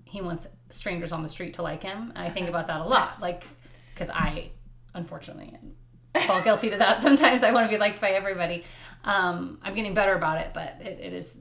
he 0.04 0.20
wants 0.20 0.48
strangers 0.70 1.12
on 1.12 1.22
the 1.22 1.28
street 1.28 1.54
to 1.54 1.62
like 1.62 1.82
him. 1.82 2.12
And 2.14 2.18
I 2.18 2.30
think 2.30 2.48
about 2.48 2.66
that 2.66 2.80
a 2.80 2.84
lot. 2.84 3.20
Like 3.20 3.44
cuz 3.96 4.10
I 4.10 4.50
unfortunately 4.94 5.56
fall 6.26 6.42
guilty 6.42 6.70
to 6.70 6.76
that. 6.78 7.02
Sometimes 7.08 7.42
I 7.42 7.52
want 7.52 7.66
to 7.66 7.70
be 7.70 7.78
liked 7.78 8.00
by 8.00 8.10
everybody. 8.10 8.64
Um, 9.04 9.58
I'm 9.62 9.74
getting 9.74 9.94
better 9.94 10.14
about 10.14 10.40
it, 10.40 10.50
but 10.52 10.76
it, 10.80 10.98
it 11.00 11.12
is 11.12 11.36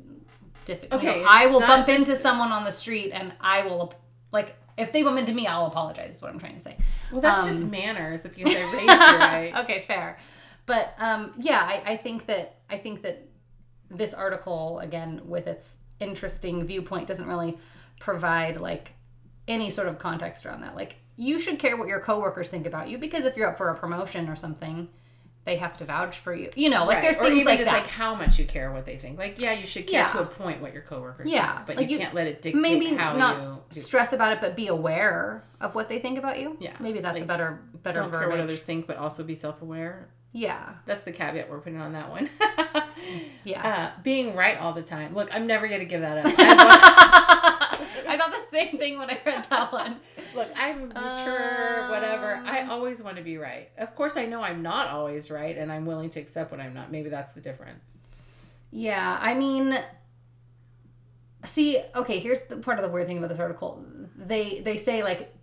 difficult. 0.66 1.02
Okay, 1.04 1.24
I 1.28 1.48
will 1.48 1.60
bump 1.62 1.86
this- 1.88 2.00
into 2.02 2.16
someone 2.16 2.52
on 2.52 2.64
the 2.64 2.72
street 2.72 3.12
and 3.12 3.34
I 3.42 3.64
will 3.64 3.94
like 4.32 4.56
if 4.78 4.92
they 4.92 5.02
bump 5.02 5.18
into 5.18 5.34
me, 5.34 5.48
I'll 5.48 5.66
apologize. 5.66 6.16
Is 6.16 6.22
what 6.22 6.32
I'm 6.32 6.40
trying 6.40 6.54
to 6.54 6.60
say. 6.62 6.78
Well, 7.12 7.20
that's 7.20 7.42
Um, 7.42 7.48
just 7.48 7.66
manners. 7.66 8.26
If 8.26 8.38
you 8.38 8.46
say 8.52 8.64
raise 8.64 8.82
you 8.84 8.88
right. 8.88 9.52
okay, 9.64 9.82
fair. 9.82 10.20
But 10.68 10.94
um, 11.00 11.34
yeah, 11.40 11.62
I, 11.62 11.94
I 11.94 11.98
think 11.98 12.28
that 12.28 12.58
I 12.70 12.78
think 12.78 13.02
that 13.02 13.28
this 13.90 14.14
article 14.14 14.80
again, 14.80 15.22
with 15.26 15.48
its 15.48 15.78
interesting 16.00 16.64
viewpoint, 16.66 17.08
doesn't 17.08 17.28
really 17.28 17.58
provide 18.00 18.58
like 18.62 18.92
any 19.48 19.70
sort 19.72 19.88
of 19.88 19.98
context 19.98 20.46
around 20.46 20.62
that. 20.62 20.76
Like, 20.76 20.98
you 21.16 21.40
should 21.40 21.58
care 21.58 21.76
what 21.78 21.88
your 21.88 22.00
coworkers 22.02 22.50
think 22.50 22.68
about 22.68 22.90
you 22.90 22.98
because 23.00 23.26
if 23.26 23.36
you're 23.38 23.50
up 23.50 23.58
for 23.58 23.70
a 23.70 23.76
promotion 23.78 24.28
or 24.30 24.36
something, 24.36 24.90
they 25.46 25.56
have 25.56 25.78
to 25.78 25.86
vouch 25.86 26.18
for 26.20 26.36
you. 26.36 26.52
You 26.56 26.70
know, 26.70 26.84
like 26.86 26.96
Right. 26.96 27.02
there's 27.04 27.18
or 27.18 27.22
things 27.24 27.36
even 27.36 27.46
like 27.46 27.60
just 27.60 27.72
that. 27.72 27.78
like 27.84 27.88
how 27.88 28.14
much 28.14 28.38
you 28.38 28.46
care 28.46 28.74
what 28.74 28.84
they 28.84 28.98
think. 28.98 29.18
Like, 29.18 29.40
yeah, 29.40 29.54
you 29.54 29.66
should 29.66 29.88
care 29.88 30.02
Yeah. 30.02 30.08
to 30.08 30.20
a 30.20 30.26
point 30.26 30.62
what 30.62 30.74
your 30.74 30.82
coworkers 30.84 31.32
Yeah, 31.32 31.56
think, 31.56 31.68
but 31.68 31.76
like 31.78 31.86
you, 31.90 31.94
you- 31.94 32.00
can't 32.00 32.14
let 32.14 32.28
it 32.28 32.42
dictate 32.42 32.62
Maybe 32.62 32.88
how 32.88 33.16
not 33.16 33.64
you 33.74 33.82
stress 33.82 34.12
about 34.12 34.34
it, 34.34 34.42
but 34.42 34.58
be 34.58 34.68
aware 34.68 35.46
of 35.62 35.74
what 35.74 35.88
they 35.88 36.00
think 36.00 36.20
about 36.20 36.38
you. 36.42 36.58
Yeah, 36.60 36.74
maybe 36.82 37.00
that's 37.00 37.16
a 37.16 37.20
like, 37.22 37.28
better 37.28 37.62
better 37.82 38.02
Don't 38.02 38.12
care 38.12 38.30
what 38.30 38.42
others 38.42 38.64
think, 38.64 38.86
but 38.86 38.98
also 38.98 39.24
be 39.24 39.34
self-aware. 39.36 40.10
Yeah, 40.34 40.74
That's 40.86 41.04
the 41.04 41.12
caveat 41.12 41.50
we're 41.50 41.60
putting 41.60 41.80
on 41.80 41.94
that 41.94 42.10
one. 42.10 42.30
yeah. 43.44 43.92
uh, 43.96 44.02
being 44.04 44.36
right 44.36 44.58
all 44.58 44.74
the 44.74 44.84
time. 44.84 45.16
Look, 45.16 45.34
I'm 45.34 45.48
never 45.48 45.68
gonna 45.68 45.86
give 45.86 46.02
that 46.02 46.18
up. 46.18 46.34
I 46.38 47.78
I 48.08 48.18
thought 48.18 48.32
the 48.32 48.46
same 48.50 48.78
thing 48.78 48.98
when 48.98 49.10
I 49.10 49.20
read 49.26 49.46
that 49.50 49.72
one. 49.72 49.98
Look, 50.36 50.50
I'm 50.56 50.90
mature, 50.90 51.90
whatever. 51.90 52.36
Um. 52.36 52.46
I 52.46 52.68
always 52.70 53.02
want 53.02 53.18
to 53.18 53.24
be 53.24 53.38
right. 53.38 53.70
Of 53.78 53.96
course, 53.96 54.18
I 54.18 54.26
know 54.26 54.42
I'm 54.42 54.62
not 54.62 54.88
always 54.88 55.30
right, 55.32 55.58
and 55.58 55.72
I'm 55.72 55.86
willing 55.86 56.10
to 56.12 56.20
accept 56.20 56.52
when 56.52 56.62
I'm 56.62 56.74
not. 56.74 56.92
Maybe 56.92 57.10
that's 57.10 57.34
the 57.34 57.42
difference. 57.42 58.00
Yeah, 58.72 59.18
I 59.20 59.34
mean, 59.34 59.80
see, 61.46 61.82
okay, 61.96 62.20
here's 62.20 62.42
the 62.42 62.58
part 62.58 62.78
of 62.78 62.84
the 62.84 62.90
weird 62.90 63.08
thing 63.08 63.18
about 63.18 63.30
this 63.30 63.40
article. 63.40 63.84
They 64.16 64.62
they 64.64 64.78
say 64.78 65.04
like, 65.04 65.34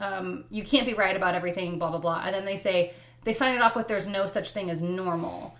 um, 0.00 0.44
you 0.50 0.64
can't 0.64 0.86
be 0.86 0.94
right 0.94 1.14
about 1.16 1.34
everything, 1.34 1.78
blah 1.78 1.90
blah 1.90 2.00
blah, 2.00 2.22
and 2.24 2.34
then 2.34 2.44
they 2.44 2.56
say 2.56 2.94
they 3.24 3.32
sign 3.32 3.54
it 3.54 3.62
off 3.62 3.76
with 3.76 3.88
there's 3.88 4.06
no 4.06 4.26
such 4.26 4.52
thing 4.52 4.70
as 4.70 4.82
normal. 4.82 5.56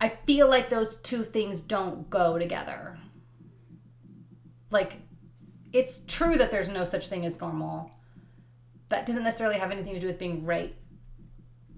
I 0.00 0.10
feel 0.26 0.48
like 0.48 0.70
those 0.70 0.96
two 0.96 1.24
things 1.24 1.62
don't 1.62 2.08
go 2.10 2.38
together. 2.38 2.98
Like, 4.70 4.98
it's 5.72 6.00
true 6.06 6.36
that 6.36 6.50
there's 6.50 6.68
no 6.68 6.84
such 6.84 7.08
thing 7.08 7.24
as 7.24 7.40
normal. 7.40 7.90
That 8.88 9.06
doesn't 9.06 9.24
necessarily 9.24 9.58
have 9.58 9.70
anything 9.70 9.94
to 9.94 10.00
do 10.00 10.06
with 10.06 10.18
being 10.18 10.44
right 10.44 10.74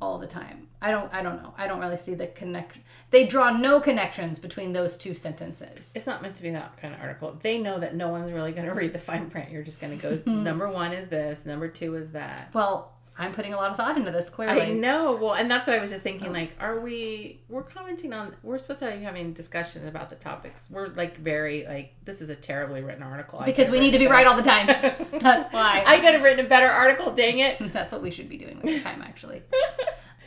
all 0.01 0.19
the 0.19 0.27
time. 0.27 0.69
I 0.81 0.91
don't 0.93 1.13
I 1.13 1.23
don't 1.23 1.43
know. 1.43 1.55
I 1.57 1.67
don't 1.67 1.81
really 1.81 1.97
see 1.97 2.15
the 2.15 2.29
connection. 2.29 2.83
They 3.11 3.27
draw 3.27 3.51
no 3.51 3.81
connections 3.81 4.39
between 4.39 4.73
those 4.73 4.97
two 4.97 5.15
sentences. 5.15 5.93
It's 5.97 6.07
not 6.07 6.23
meant 6.23 6.37
to 6.37 6.43
be 6.43 6.51
that 6.51 6.77
kind 6.77 6.95
of 6.95 7.01
article. 7.01 7.37
They 7.43 7.59
know 7.59 7.81
that 7.81 7.97
no 7.97 8.09
one's 8.09 8.31
really 8.31 8.53
going 8.53 8.67
to 8.69 8.75
read 8.75 8.93
the 8.93 8.99
fine 8.99 9.29
print. 9.31 9.51
You're 9.51 9.65
just 9.65 9.81
going 9.81 9.99
to 9.99 10.21
go, 10.23 10.31
number 10.31 10.69
one 10.69 10.93
is 10.93 11.09
this, 11.09 11.45
number 11.45 11.69
two 11.69 11.97
is 11.97 12.13
that. 12.13 12.51
Well, 12.53 12.93
I'm 13.21 13.33
putting 13.33 13.53
a 13.53 13.57
lot 13.57 13.73
of 13.73 13.77
thought 13.77 13.97
into 13.97 14.13
this 14.13 14.31
clearly. 14.31 14.63
I 14.63 14.71
know. 14.71 15.17
Well, 15.17 15.35
and 15.35 15.51
that's 15.51 15.67
why 15.67 15.75
I 15.75 15.81
was 15.81 15.91
just 15.91 16.05
thinking, 16.05 16.33
like, 16.33 16.53
are 16.61 16.79
we? 16.79 17.41
We're 17.49 17.65
commenting 17.65 18.13
on. 18.13 18.37
We're 18.45 18.59
supposed 18.59 18.79
to 18.79 18.93
be 18.93 19.03
having 19.03 19.33
discussion 19.33 19.89
about 19.89 20.09
the 20.09 20.15
topics. 20.15 20.69
We're 20.71 20.87
like 20.87 21.17
very 21.17 21.67
like 21.67 21.95
this 22.05 22.21
is 22.21 22.31
a 22.31 22.37
terribly 22.37 22.81
written 22.81 23.03
article. 23.03 23.43
Because 23.45 23.71
we 23.71 23.81
need 23.81 23.91
to 23.91 23.99
be 23.99 24.07
right 24.07 24.25
all 24.25 24.37
the 24.37 24.43
time. 24.43 24.67
That's 25.21 25.53
why. 25.53 25.83
I 25.85 25.97
could 25.99 26.15
have 26.15 26.23
written 26.23 26.47
a 26.47 26.49
better 26.49 26.69
article. 26.69 27.13
Dang 27.13 27.41
it. 27.41 27.59
That's 27.73 27.91
what 27.91 28.03
we 28.03 28.13
should 28.13 28.29
be 28.29 28.39
doing 28.39 28.61
with 28.63 28.77
the 28.77 28.81
time 28.81 29.03
actually. 29.03 29.43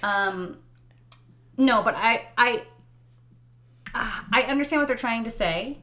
um 0.04 0.58
no, 1.58 1.84
but 1.84 1.96
I 1.96 2.28
I 2.38 2.64
ah, 3.96 4.26
I 4.34 4.44
understand 4.44 4.82
what 4.82 4.90
they're 4.90 4.98
trying 4.98 5.24
to 5.24 5.32
say 5.32 5.78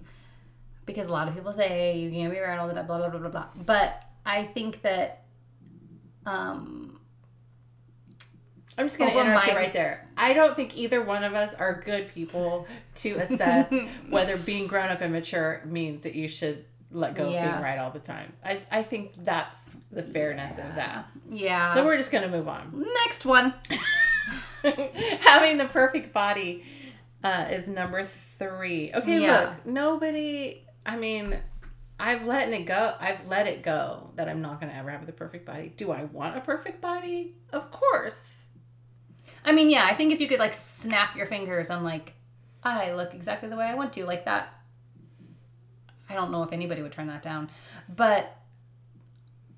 because 0.84 1.06
a 1.06 1.12
lot 1.12 1.28
of 1.28 1.34
people 1.34 1.54
say 1.54 1.98
you 1.98 2.10
can't 2.10 2.32
be 2.32 2.38
right 2.38 2.58
all 2.58 2.68
the 2.68 2.74
time 2.74 2.86
blah 2.86 2.98
blah 2.98 3.08
blah 3.08 3.20
blah 3.20 3.30
blah. 3.30 3.46
But 3.64 4.04
I 4.26 4.44
think 4.44 4.82
that 4.82 5.24
um 6.26 6.87
I'm 8.78 8.86
just 8.86 8.98
going 8.98 9.10
to 9.10 9.20
interrupt 9.20 9.46
you 9.48 9.54
right 9.54 9.72
there. 9.72 10.06
I 10.16 10.32
don't 10.32 10.54
think 10.56 10.76
either 10.76 11.02
one 11.02 11.24
of 11.24 11.34
us 11.34 11.52
are 11.54 11.82
good 11.84 12.08
people 12.14 12.66
to 12.96 13.14
assess 13.16 13.72
whether 14.08 14.36
being 14.38 14.66
grown 14.66 14.88
up 14.88 15.00
and 15.00 15.12
mature 15.12 15.62
means 15.66 16.04
that 16.04 16.14
you 16.14 16.28
should 16.28 16.64
let 16.90 17.14
go 17.14 17.24
of 17.24 17.32
being 17.32 17.62
right 17.62 17.78
all 17.78 17.90
the 17.90 17.98
time. 17.98 18.32
I, 18.44 18.60
I 18.70 18.82
think 18.82 19.12
that's 19.24 19.76
the 19.90 20.02
fairness 20.02 20.58
of 20.58 20.74
that. 20.76 21.06
yeah. 21.28 21.74
So 21.74 21.84
we're 21.84 21.96
just 21.98 22.10
going 22.12 22.24
to 22.24 22.30
move 22.30 22.48
on. 22.48 22.86
Next 23.04 23.26
one. 23.26 23.52
Having 24.62 25.58
the 25.58 25.66
perfect 25.66 26.12
body 26.12 26.64
uh, 27.22 27.46
is 27.50 27.66
number 27.68 28.04
three. 28.04 28.90
Okay, 28.94 29.20
Yeah. 29.22 29.40
look, 29.40 29.66
nobody. 29.66 30.64
I 30.86 30.96
mean, 30.96 31.36
I've 32.00 32.24
let 32.24 32.48
it 32.48 32.64
go. 32.66 32.94
I've 33.00 33.26
let 33.28 33.46
it 33.46 33.62
go 33.62 34.10
that 34.16 34.28
I'm 34.28 34.40
not 34.40 34.60
going 34.60 34.72
to 34.72 34.78
ever 34.78 34.90
have 34.90 35.06
the 35.06 35.12
perfect 35.12 35.46
body. 35.46 35.72
Do 35.76 35.90
I 35.92 36.04
want 36.04 36.36
a 36.36 36.40
perfect 36.40 36.80
body? 36.80 37.34
Of 37.52 37.70
course. 37.70 38.37
I 39.48 39.52
mean, 39.52 39.70
yeah, 39.70 39.86
I 39.86 39.94
think 39.94 40.12
if 40.12 40.20
you 40.20 40.28
could 40.28 40.38
like 40.40 40.52
snap 40.52 41.16
your 41.16 41.26
fingers 41.26 41.70
and 41.70 41.82
like, 41.82 42.12
I 42.62 42.92
look 42.92 43.14
exactly 43.14 43.48
the 43.48 43.56
way 43.56 43.64
I 43.64 43.74
want 43.74 43.94
to, 43.94 44.04
like 44.04 44.26
that. 44.26 44.52
I 46.10 46.14
don't 46.14 46.30
know 46.30 46.42
if 46.42 46.52
anybody 46.52 46.82
would 46.82 46.92
turn 46.92 47.06
that 47.06 47.22
down, 47.22 47.48
but 47.88 48.36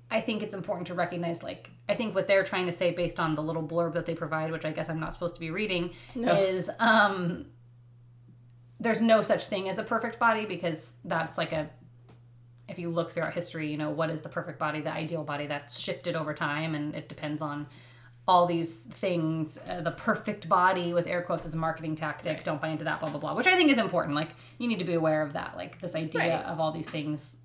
I 0.09 0.21
think 0.21 0.43
it's 0.43 0.55
important 0.55 0.87
to 0.87 0.93
recognize 0.93 1.43
like 1.43 1.69
I 1.89 1.95
think 1.95 2.15
what 2.15 2.25
they're 2.27 2.45
trying 2.45 2.67
to 2.67 2.71
say 2.71 2.91
based 2.91 3.19
on 3.19 3.35
the 3.35 3.43
little 3.43 3.63
blurb 3.63 3.93
that 3.93 4.05
they 4.05 4.15
provide, 4.15 4.51
which 4.51 4.63
I 4.63 4.71
guess 4.71 4.89
I'm 4.89 4.99
not 4.99 5.11
supposed 5.11 5.35
to 5.35 5.41
be 5.41 5.51
reading, 5.51 5.91
No. 6.15 6.33
is 6.35 6.69
um 6.79 7.47
there's 8.79 9.01
no 9.01 9.21
such 9.21 9.45
thing 9.47 9.67
as 9.69 9.77
a 9.77 9.83
perfect 9.83 10.19
body 10.19 10.45
because 10.45 10.93
that's 11.03 11.37
like 11.37 11.51
a 11.51 11.69
if 12.69 12.79
you 12.79 12.89
look 12.89 13.11
throughout 13.11 13.33
history, 13.33 13.69
you 13.69 13.77
know, 13.77 13.89
what 13.89 14.09
is 14.09 14.21
the 14.21 14.29
perfect 14.29 14.57
body, 14.57 14.79
the 14.79 14.91
ideal 14.91 15.23
body 15.25 15.47
that's 15.47 15.77
shifted 15.77 16.15
over 16.15 16.33
time 16.33 16.75
and 16.75 16.95
it 16.95 17.09
depends 17.09 17.41
on 17.41 17.67
all 18.27 18.45
these 18.45 18.83
things. 18.83 19.57
Uh, 19.67 19.81
the 19.81 19.91
perfect 19.91 20.47
body 20.47 20.93
with 20.93 21.07
air 21.07 21.21
quotes 21.21 21.45
is 21.45 21.53
a 21.53 21.57
marketing 21.57 21.95
tactic. 21.95 22.37
Right. 22.37 22.45
Don't 22.45 22.61
buy 22.61 22.69
into 22.69 22.83
that, 22.85 22.99
blah, 22.99 23.09
blah, 23.09 23.19
blah, 23.19 23.35
which 23.35 23.47
I 23.47 23.55
think 23.55 23.71
is 23.71 23.77
important. 23.77 24.15
Like, 24.15 24.29
you 24.57 24.67
need 24.67 24.79
to 24.79 24.85
be 24.85 24.93
aware 24.93 25.21
of 25.21 25.33
that. 25.33 25.55
Like, 25.57 25.79
this 25.81 25.95
idea 25.95 26.21
Right. 26.21 26.45
of 26.45 26.59
all 26.59 26.71
these 26.71 26.89
things 26.89 27.37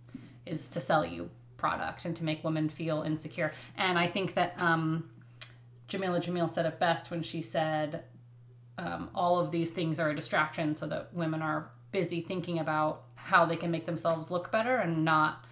is 0.44 0.68
to 0.68 0.80
sell 0.80 1.04
you 1.04 1.30
product 1.56 2.04
and 2.04 2.14
to 2.16 2.24
make 2.24 2.44
women 2.44 2.68
feel 2.68 3.02
insecure. 3.02 3.52
And 3.76 3.98
I 3.98 4.06
think 4.06 4.34
that 4.34 4.60
um, 4.60 5.08
Jameela 5.88 6.22
Jamil 6.22 6.48
said 6.50 6.66
it 6.66 6.78
best 6.78 7.10
when 7.10 7.22
she 7.22 7.40
said, 7.42 8.04
um, 8.78 9.08
all 9.14 9.38
of 9.40 9.50
these 9.50 9.70
things 9.70 9.98
are 9.98 10.10
a 10.10 10.14
distraction 10.14 10.76
so 10.76 10.86
that 10.88 11.12
women 11.14 11.40
are 11.40 11.70
busy 11.92 12.20
thinking 12.20 12.58
about 12.58 13.04
how 13.14 13.46
they 13.46 13.56
can 13.56 13.70
make 13.70 13.86
themselves 13.86 14.30
look 14.30 14.52
better 14.52 14.76
and 14.76 15.04
not 15.04 15.44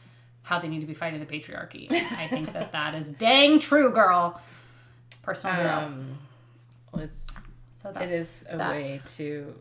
how 0.42 0.58
they 0.58 0.68
need 0.68 0.80
to 0.80 0.86
be 0.86 0.92
fighting 0.94 1.18
the 1.18 1.26
patriarchy. 1.26 1.90
I 1.90 2.28
think 2.28 2.52
that 2.52 2.72
that 2.72 2.94
is 2.94 3.08
dang 3.08 3.58
true, 3.58 3.90
girl. 3.90 4.40
Personal 5.22 5.56
hero. 5.56 5.70
Um, 5.72 6.18
well, 6.92 7.02
it's 7.04 7.26
so 7.76 7.92
that's 7.92 8.04
it 8.06 8.10
is 8.12 8.44
a 8.48 8.56
that. 8.56 8.70
way 8.70 9.00
to 9.16 9.54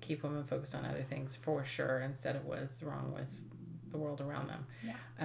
keep 0.00 0.22
women 0.22 0.44
focused 0.44 0.74
on 0.74 0.84
other 0.84 1.02
things 1.02 1.34
for 1.36 1.64
sure 1.64 2.00
instead 2.00 2.36
of 2.36 2.44
what's 2.44 2.82
wrong 2.82 3.12
with 3.14 3.28
the 3.90 3.98
world 3.98 4.20
around 4.20 4.48
them. 4.48 4.64
Yeah. 4.84 4.92
Uh, 5.20 5.24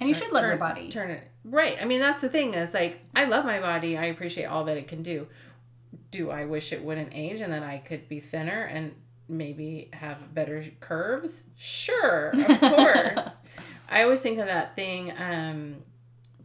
and 0.00 0.08
you 0.08 0.14
turn- 0.14 0.24
should 0.24 0.32
love 0.32 0.44
your 0.44 0.56
body. 0.56 0.90
Turn 0.90 1.10
it 1.10 1.28
right. 1.44 1.76
I 1.80 1.84
mean, 1.84 2.00
that's 2.00 2.20
the 2.20 2.28
thing 2.28 2.54
is 2.54 2.72
like 2.74 3.00
I 3.14 3.24
love 3.24 3.44
my 3.44 3.60
body. 3.60 3.96
I 3.98 4.06
appreciate 4.06 4.46
all 4.46 4.64
that 4.64 4.76
it 4.76 4.88
can 4.88 5.02
do. 5.02 5.26
Do 6.10 6.30
I 6.30 6.44
wish 6.44 6.72
it 6.72 6.82
wouldn't 6.82 7.10
age 7.12 7.40
and 7.40 7.52
that 7.52 7.62
I 7.62 7.78
could 7.78 8.08
be 8.08 8.18
thinner 8.20 8.64
and 8.64 8.94
maybe 9.28 9.90
have 9.92 10.34
better 10.34 10.64
curves? 10.80 11.42
Sure, 11.56 12.30
of 12.30 12.60
course. 12.60 13.36
I 13.88 14.02
always 14.04 14.20
think 14.20 14.38
of 14.38 14.46
that 14.46 14.74
thing, 14.76 15.12
um, 15.18 15.76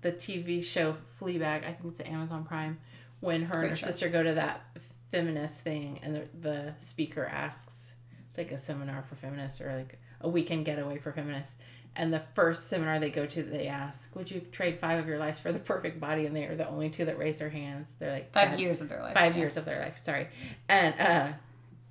the 0.06 0.12
TV 0.12 0.64
show 0.64 0.94
Fleabag. 0.94 1.68
I 1.68 1.74
think 1.74 1.86
it's 1.86 2.02
Amazon 2.02 2.44
Prime. 2.44 2.78
When 3.22 3.42
her 3.42 3.62
and 3.62 3.72
her 3.72 3.76
sister 3.76 4.08
go 4.08 4.22
to 4.22 4.36
that 4.36 4.62
feminist 5.10 5.62
thing, 5.62 6.00
and 6.04 6.16
the, 6.16 6.28
the 6.40 6.74
speaker 6.78 7.26
asks, 7.26 7.92
it's 8.30 8.38
like 8.38 8.52
a 8.52 8.58
seminar 8.60 9.04
for 9.10 9.16
feminists 9.16 9.62
or 9.62 9.76
like 9.76 10.00
a 10.22 10.30
weekend 10.30 10.66
getaway 10.66 11.00
for 11.00 11.12
feminists. 11.12 11.56
And 11.96 12.14
the 12.14 12.20
first 12.20 12.68
seminar 12.68 13.00
they 13.00 13.10
go 13.10 13.26
to, 13.26 13.42
they 13.42 13.66
ask, 13.66 14.16
"Would 14.16 14.30
you 14.30 14.42
trade 14.52 14.80
five 14.80 15.00
of 15.00 15.08
your 15.08 15.18
lives 15.18 15.40
for 15.40 15.52
the 15.52 15.60
perfect 15.60 16.00
body?" 16.00 16.28
And 16.28 16.36
they 16.36 16.46
are 16.46 16.56
the 16.56 16.70
only 16.70 16.92
two 16.92 17.06
that 17.06 17.18
raise 17.18 17.40
their 17.40 17.50
hands. 17.50 17.96
They're 17.98 18.12
like 18.12 18.32
Five 18.32 18.60
years 18.60 18.82
of 18.82 18.90
their 18.90 19.02
life. 19.02 19.16
five 19.16 19.34
yeah. 19.34 19.40
years 19.40 19.58
of 19.58 19.66
their 19.66 19.80
life. 19.80 19.98
Sorry, 19.98 20.28
and 20.70 20.94
uh, 21.00 21.30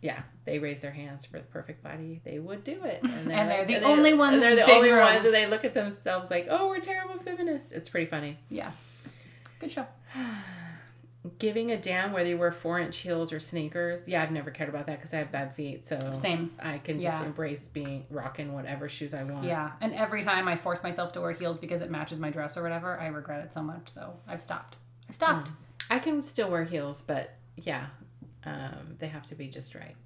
yeah, 0.03 0.23
they 0.45 0.59
raise 0.59 0.81
their 0.81 0.91
hands 0.93 1.25
for 1.25 1.39
the 1.39 1.45
perfect 1.45 1.83
body. 1.83 2.21
They 2.25 2.39
would 2.39 2.65
do 2.65 2.85
it, 2.85 3.01
And 3.03 3.31
they're 3.31 3.47
like- 3.47 3.67
the 3.67 3.75
they- 3.75 3.83
only 3.85 4.15
ones 4.15 4.41
They're 4.41 4.55
the 4.55 4.71
only 4.71 4.91
room. 4.91 5.01
ones, 5.01 5.25
and 5.25 5.35
they 5.35 5.47
look 5.47 5.65
at 5.65 5.75
themselves 5.75 6.31
like, 6.31 6.47
"Oh, 6.51 6.69
we're 6.69 6.81
terrible 6.81 7.19
feminists." 7.19 7.73
It's 7.73 7.89
pretty 7.89 8.07
funny. 8.07 8.39
Yeah. 8.51 8.71
Good 9.59 9.73
show. 9.73 9.87
Giving 11.39 11.71
a 11.71 11.79
damn 11.79 12.13
whether 12.13 12.29
you 12.29 12.37
wear 12.37 12.53
four 12.53 12.79
inch 12.79 12.99
heels 12.99 13.33
or 13.33 13.41
sneakers. 13.41 14.07
Yeah, 14.07 14.23
I've 14.23 14.31
never 14.31 14.51
cared 14.51 14.69
about 14.69 14.87
that 14.89 14.99
because 14.99 15.15
I 15.15 15.19
have 15.19 15.33
bad 15.33 15.55
feet, 15.55 15.87
so 15.87 15.99
Same. 16.13 16.51
I 16.63 16.77
can 16.77 17.01
just 17.01 17.19
Yeah. 17.19 17.25
embrace 17.27 17.67
being 17.67 18.05
rocking 18.11 18.53
whatever 18.53 18.91
shoes 18.91 19.15
I 19.15 19.23
want. 19.25 19.45
Yeah. 19.47 19.73
And 19.81 19.95
every 19.95 20.23
time 20.23 20.49
I 20.49 20.57
force 20.59 20.83
myself 20.83 21.13
to 21.13 21.23
wear 21.23 21.33
heels 21.33 21.57
because 21.57 21.81
it 21.81 21.91
matches 21.91 22.19
my 22.21 22.29
dress 22.29 22.59
or 22.59 22.63
whatever, 22.63 23.01
I 23.01 23.07
regret 23.07 23.43
it 23.43 23.55
so 23.55 23.63
much. 23.63 23.89
So 23.89 24.15
I've 24.29 24.43
stopped. 24.43 24.77
I've 25.09 25.15
stopped. 25.15 25.51
I 25.89 25.99
can 25.99 26.21
still 26.21 26.51
wear 26.51 26.65
heels, 26.65 27.01
but 27.01 27.31
yeah, 27.57 27.87
um, 28.45 28.97
they 28.99 29.07
have 29.07 29.25
to 29.29 29.35
be 29.35 29.49
just 29.49 29.75
right. 29.75 29.97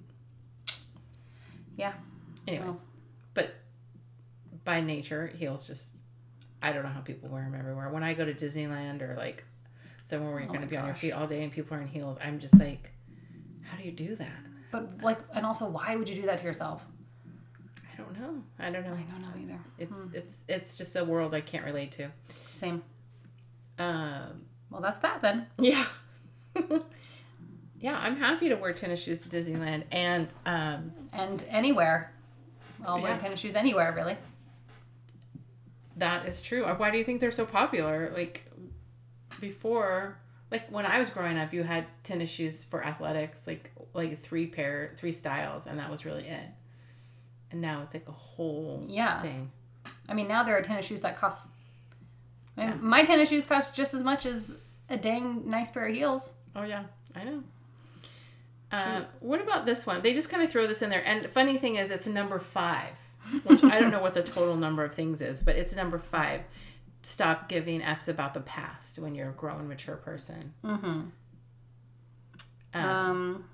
Yeah. 1.78 1.92
Anyways, 2.46 2.84
but 3.32 3.54
by 4.64 4.80
nature, 4.82 5.28
heels 5.28 5.66
just 5.66 5.96
I 6.60 6.72
don't 6.72 6.82
know 6.82 6.88
how 6.90 7.00
people 7.00 7.28
wear 7.30 7.42
them 7.44 7.54
everywhere. 7.58 7.88
When 7.88 8.02
I 8.02 8.12
go 8.14 8.24
to 8.24 8.34
Disneyland 8.34 9.00
or 9.00 9.14
like 9.16 9.44
somewhere 10.02 10.30
where 10.30 10.40
you're 10.40 10.48
Oh 10.50 10.52
going 10.52 10.62
to 10.62 10.66
be 10.68 10.76
on 10.76 10.86
your 10.86 10.94
feet 10.94 11.12
all 11.12 11.26
day 11.26 11.42
and 11.42 11.52
people 11.52 11.76
are 11.76 11.80
in 11.80 11.88
heels, 11.88 12.18
I'm 12.22 12.40
just 12.40 12.58
like, 12.58 12.90
how 13.62 13.76
do 13.78 13.84
you 13.84 13.92
do 13.92 14.14
that? 14.16 14.36
But 14.72 15.02
like, 15.02 15.18
and 15.34 15.46
also, 15.46 15.66
why 15.68 15.96
would 15.96 16.08
you 16.08 16.16
do 16.16 16.22
that 16.22 16.38
to 16.38 16.44
yourself? 16.44 16.82
I 17.92 17.96
don't 17.96 18.18
know. 18.20 18.42
I 18.58 18.70
don't 18.70 18.84
know. 18.84 18.92
I 18.92 19.10
don't 19.10 19.20
know 19.22 19.40
either. 19.42 19.58
It's 19.78 20.08
it's 20.12 20.36
it's 20.48 20.78
just 20.78 20.96
a 20.96 21.04
world 21.04 21.32
I 21.32 21.40
can't 21.40 21.64
relate 21.64 21.92
to. 21.92 22.10
Same. 22.52 22.82
Um, 23.78 24.42
Well, 24.70 24.80
that's 24.80 25.00
that 25.00 25.22
then. 25.22 25.46
yeah. 25.58 25.84
yeah, 27.80 27.98
I'm 28.00 28.16
happy 28.16 28.48
to 28.48 28.54
wear 28.56 28.72
tennis 28.72 29.02
shoes 29.02 29.20
to 29.22 29.28
Disneyland 29.28 29.84
and 29.92 30.28
um, 30.46 30.92
And 31.12 31.44
anywhere. 31.48 32.12
I'll 32.84 33.00
wear 33.00 33.12
Yeah. 33.12 33.18
tennis 33.18 33.40
shoes 33.40 33.56
anywhere, 33.56 33.92
really. 33.92 34.16
That 35.96 36.26
is 36.26 36.40
true. 36.40 36.64
Why 36.64 36.90
do 36.90 36.98
you 36.98 37.04
think 37.04 37.20
they're 37.20 37.30
so 37.32 37.44
popular? 37.44 38.12
Like 38.14 38.44
before, 39.40 40.18
like 40.50 40.68
when 40.70 40.86
I 40.86 40.98
was 40.98 41.10
growing 41.10 41.36
up, 41.36 41.52
you 41.52 41.62
had 41.64 41.86
tennis 42.04 42.30
shoes 42.30 42.62
for 42.64 42.84
athletics, 42.84 43.46
like 43.46 43.72
like 43.94 44.20
three 44.20 44.46
pair, 44.46 44.92
three 44.96 45.12
styles, 45.12 45.66
and 45.66 45.78
that 45.78 45.90
was 45.90 46.04
really 46.04 46.24
it. 46.26 46.44
And 47.50 47.60
now 47.60 47.82
it's 47.82 47.94
like 47.94 48.06
a 48.08 48.12
whole 48.12 48.84
Yeah. 48.88 49.20
thing. 49.20 49.50
I 50.08 50.14
mean, 50.14 50.28
now 50.28 50.42
there 50.44 50.56
are 50.56 50.62
tennis 50.62 50.86
shoes 50.86 51.00
that 51.00 51.16
cost 51.16 51.48
mean, 52.56 52.78
My 52.82 53.02
tennis 53.04 53.28
shoes 53.28 53.44
cost 53.44 53.74
just 53.74 53.94
as 53.94 54.02
much 54.02 54.26
as 54.26 54.52
a 54.90 54.96
dang 54.96 55.48
nice 55.48 55.70
pair 55.70 55.86
of 55.86 55.94
heels. 55.94 56.34
Oh 56.54 56.62
yeah, 56.64 56.84
I 57.16 57.24
know. 57.24 57.42
Uh, 58.70 59.02
what 59.20 59.40
about 59.40 59.64
this 59.66 59.86
one? 59.86 60.02
They 60.02 60.12
just 60.12 60.28
kind 60.28 60.42
of 60.42 60.50
throw 60.50 60.66
this 60.66 60.82
in 60.82 60.90
there, 60.90 61.02
and 61.06 61.28
funny 61.30 61.56
thing 61.58 61.76
is, 61.76 61.90
it's 61.90 62.06
number 62.06 62.38
five, 62.38 62.90
which 63.44 63.64
I 63.64 63.80
don't 63.80 63.90
know 63.90 64.02
what 64.02 64.12
the 64.14 64.22
total 64.22 64.56
number 64.56 64.84
of 64.84 64.94
things 64.94 65.20
is, 65.22 65.42
but 65.42 65.56
it's 65.56 65.74
number 65.74 65.98
five. 65.98 66.42
Stop 67.02 67.48
giving 67.48 67.80
f's 67.80 68.08
about 68.08 68.34
the 68.34 68.40
past 68.40 68.98
when 68.98 69.14
you're 69.14 69.30
a 69.30 69.32
grown, 69.32 69.68
mature 69.68 69.96
person. 69.96 70.52
Mm-hmm. 70.64 71.00
Um, 72.74 72.84
Um, 72.84 73.44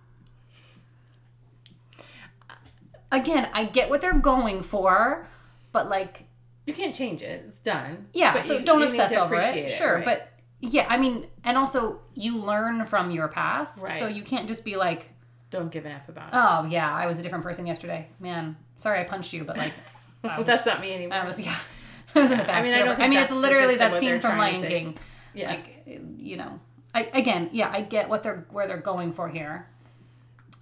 again, 3.13 3.49
I 3.53 3.65
get 3.65 3.91
what 3.91 4.01
they're 4.01 4.19
going 4.19 4.63
for, 4.63 5.29
but 5.73 5.89
like, 5.89 6.25
you 6.67 6.75
can't 6.75 6.95
change 6.95 7.23
it; 7.23 7.45
it's 7.47 7.61
done. 7.61 8.09
yeah, 8.13 8.33
But 8.35 8.45
so 8.45 8.59
you- 8.59 8.65
don't 8.65 8.81
you 8.81 8.87
obsess 8.87 9.13
over 9.13 9.35
it. 9.37 9.39
appreciate 9.45 9.77
Sure, 9.77 9.97
right? 9.97 10.05
but 10.05 10.29
yeah, 10.65 10.87
I 10.89 10.97
mean, 10.97 11.27
and 11.45 11.57
also 11.57 12.01
you 12.15 12.39
learn 12.39 12.85
from 12.85 13.11
your 13.11 13.29
past, 13.29 13.87
so 13.99 14.07
you 14.07 14.23
can't 14.23 14.49
just 14.49 14.65
be 14.65 14.77
like, 14.77 15.07
don't 15.51 15.71
give 15.71 15.85
an 15.85 15.93
f 15.93 16.09
about 16.09 16.29
it. 16.29 16.35
oh 16.35 16.69
yeah, 16.71 16.93
I 16.93 17.07
was 17.07 17.19
a 17.19 17.23
different 17.23 17.45
person 17.45 17.67
yesterday. 17.67 18.09
Man, 18.19 18.57
sorry 18.77 19.01
I 19.01 19.05
punched 19.05 19.33
you, 19.33 19.45
but 19.45 19.57
like, 19.57 19.73
was, 20.23 20.47
That's 20.47 20.67
not 20.67 20.81
me 20.81 20.93
anymore. 20.93 21.19
I 21.19 21.27
was 21.27 21.39
yeah, 21.41 21.57
I 22.15 22.21
was 22.21 22.31
in 22.31 22.39
the 22.39 22.55
I 22.55 22.63
mean, 22.63 22.75
I 22.75 22.79
don't 22.83 22.99
I 22.99 23.09
mean, 23.09 23.19
it's 23.19 23.33
literally 23.33 23.77
that 23.77 23.97
scene 23.97 24.19
from 24.19 24.39
Lion. 24.39 24.63
King. 24.63 24.99
yeah, 25.35 25.51
like 25.51 25.75
you 26.19 26.37
know 26.37 26.61
I, 26.95 27.11
again 27.13 27.51
yeah 27.53 27.71
i 27.71 27.83
get 27.83 28.09
what 28.09 28.23
they're 28.23 28.47
where 28.51 28.67
they're 28.67 28.79
going 28.79 29.13
for 29.13 29.29
here 29.29 29.69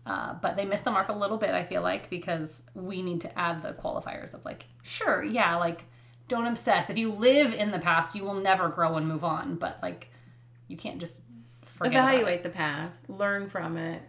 uh, 0.04 0.34
but 0.34 0.56
they 0.56 0.64
missed 0.64 0.84
the 0.84 0.90
mark 0.90 1.08
a 1.08 1.12
little 1.12 1.36
bit 1.36 1.50
i 1.50 1.62
feel 1.62 1.82
like 1.82 2.10
because 2.10 2.64
we 2.74 3.02
need 3.02 3.20
to 3.20 3.38
add 3.38 3.62
the 3.62 3.72
qualifiers 3.72 4.34
of 4.34 4.44
like 4.44 4.64
sure 4.82 5.22
yeah 5.22 5.56
like 5.56 5.84
don't 6.28 6.46
obsess 6.46 6.88
if 6.90 6.96
you 6.96 7.10
live 7.12 7.52
in 7.54 7.70
the 7.70 7.78
past 7.78 8.14
you 8.14 8.22
will 8.24 8.34
never 8.34 8.68
grow 8.68 8.96
and 8.96 9.06
move 9.06 9.24
on 9.24 9.56
but 9.56 9.78
like 9.82 10.08
you 10.68 10.76
can't 10.76 10.98
just 10.98 11.22
forget 11.62 11.92
about 11.92 12.12
it. 12.14 12.16
evaluate 12.16 12.42
the 12.42 12.48
past, 12.48 13.10
learn 13.10 13.46
from 13.48 13.76
it, 13.76 14.00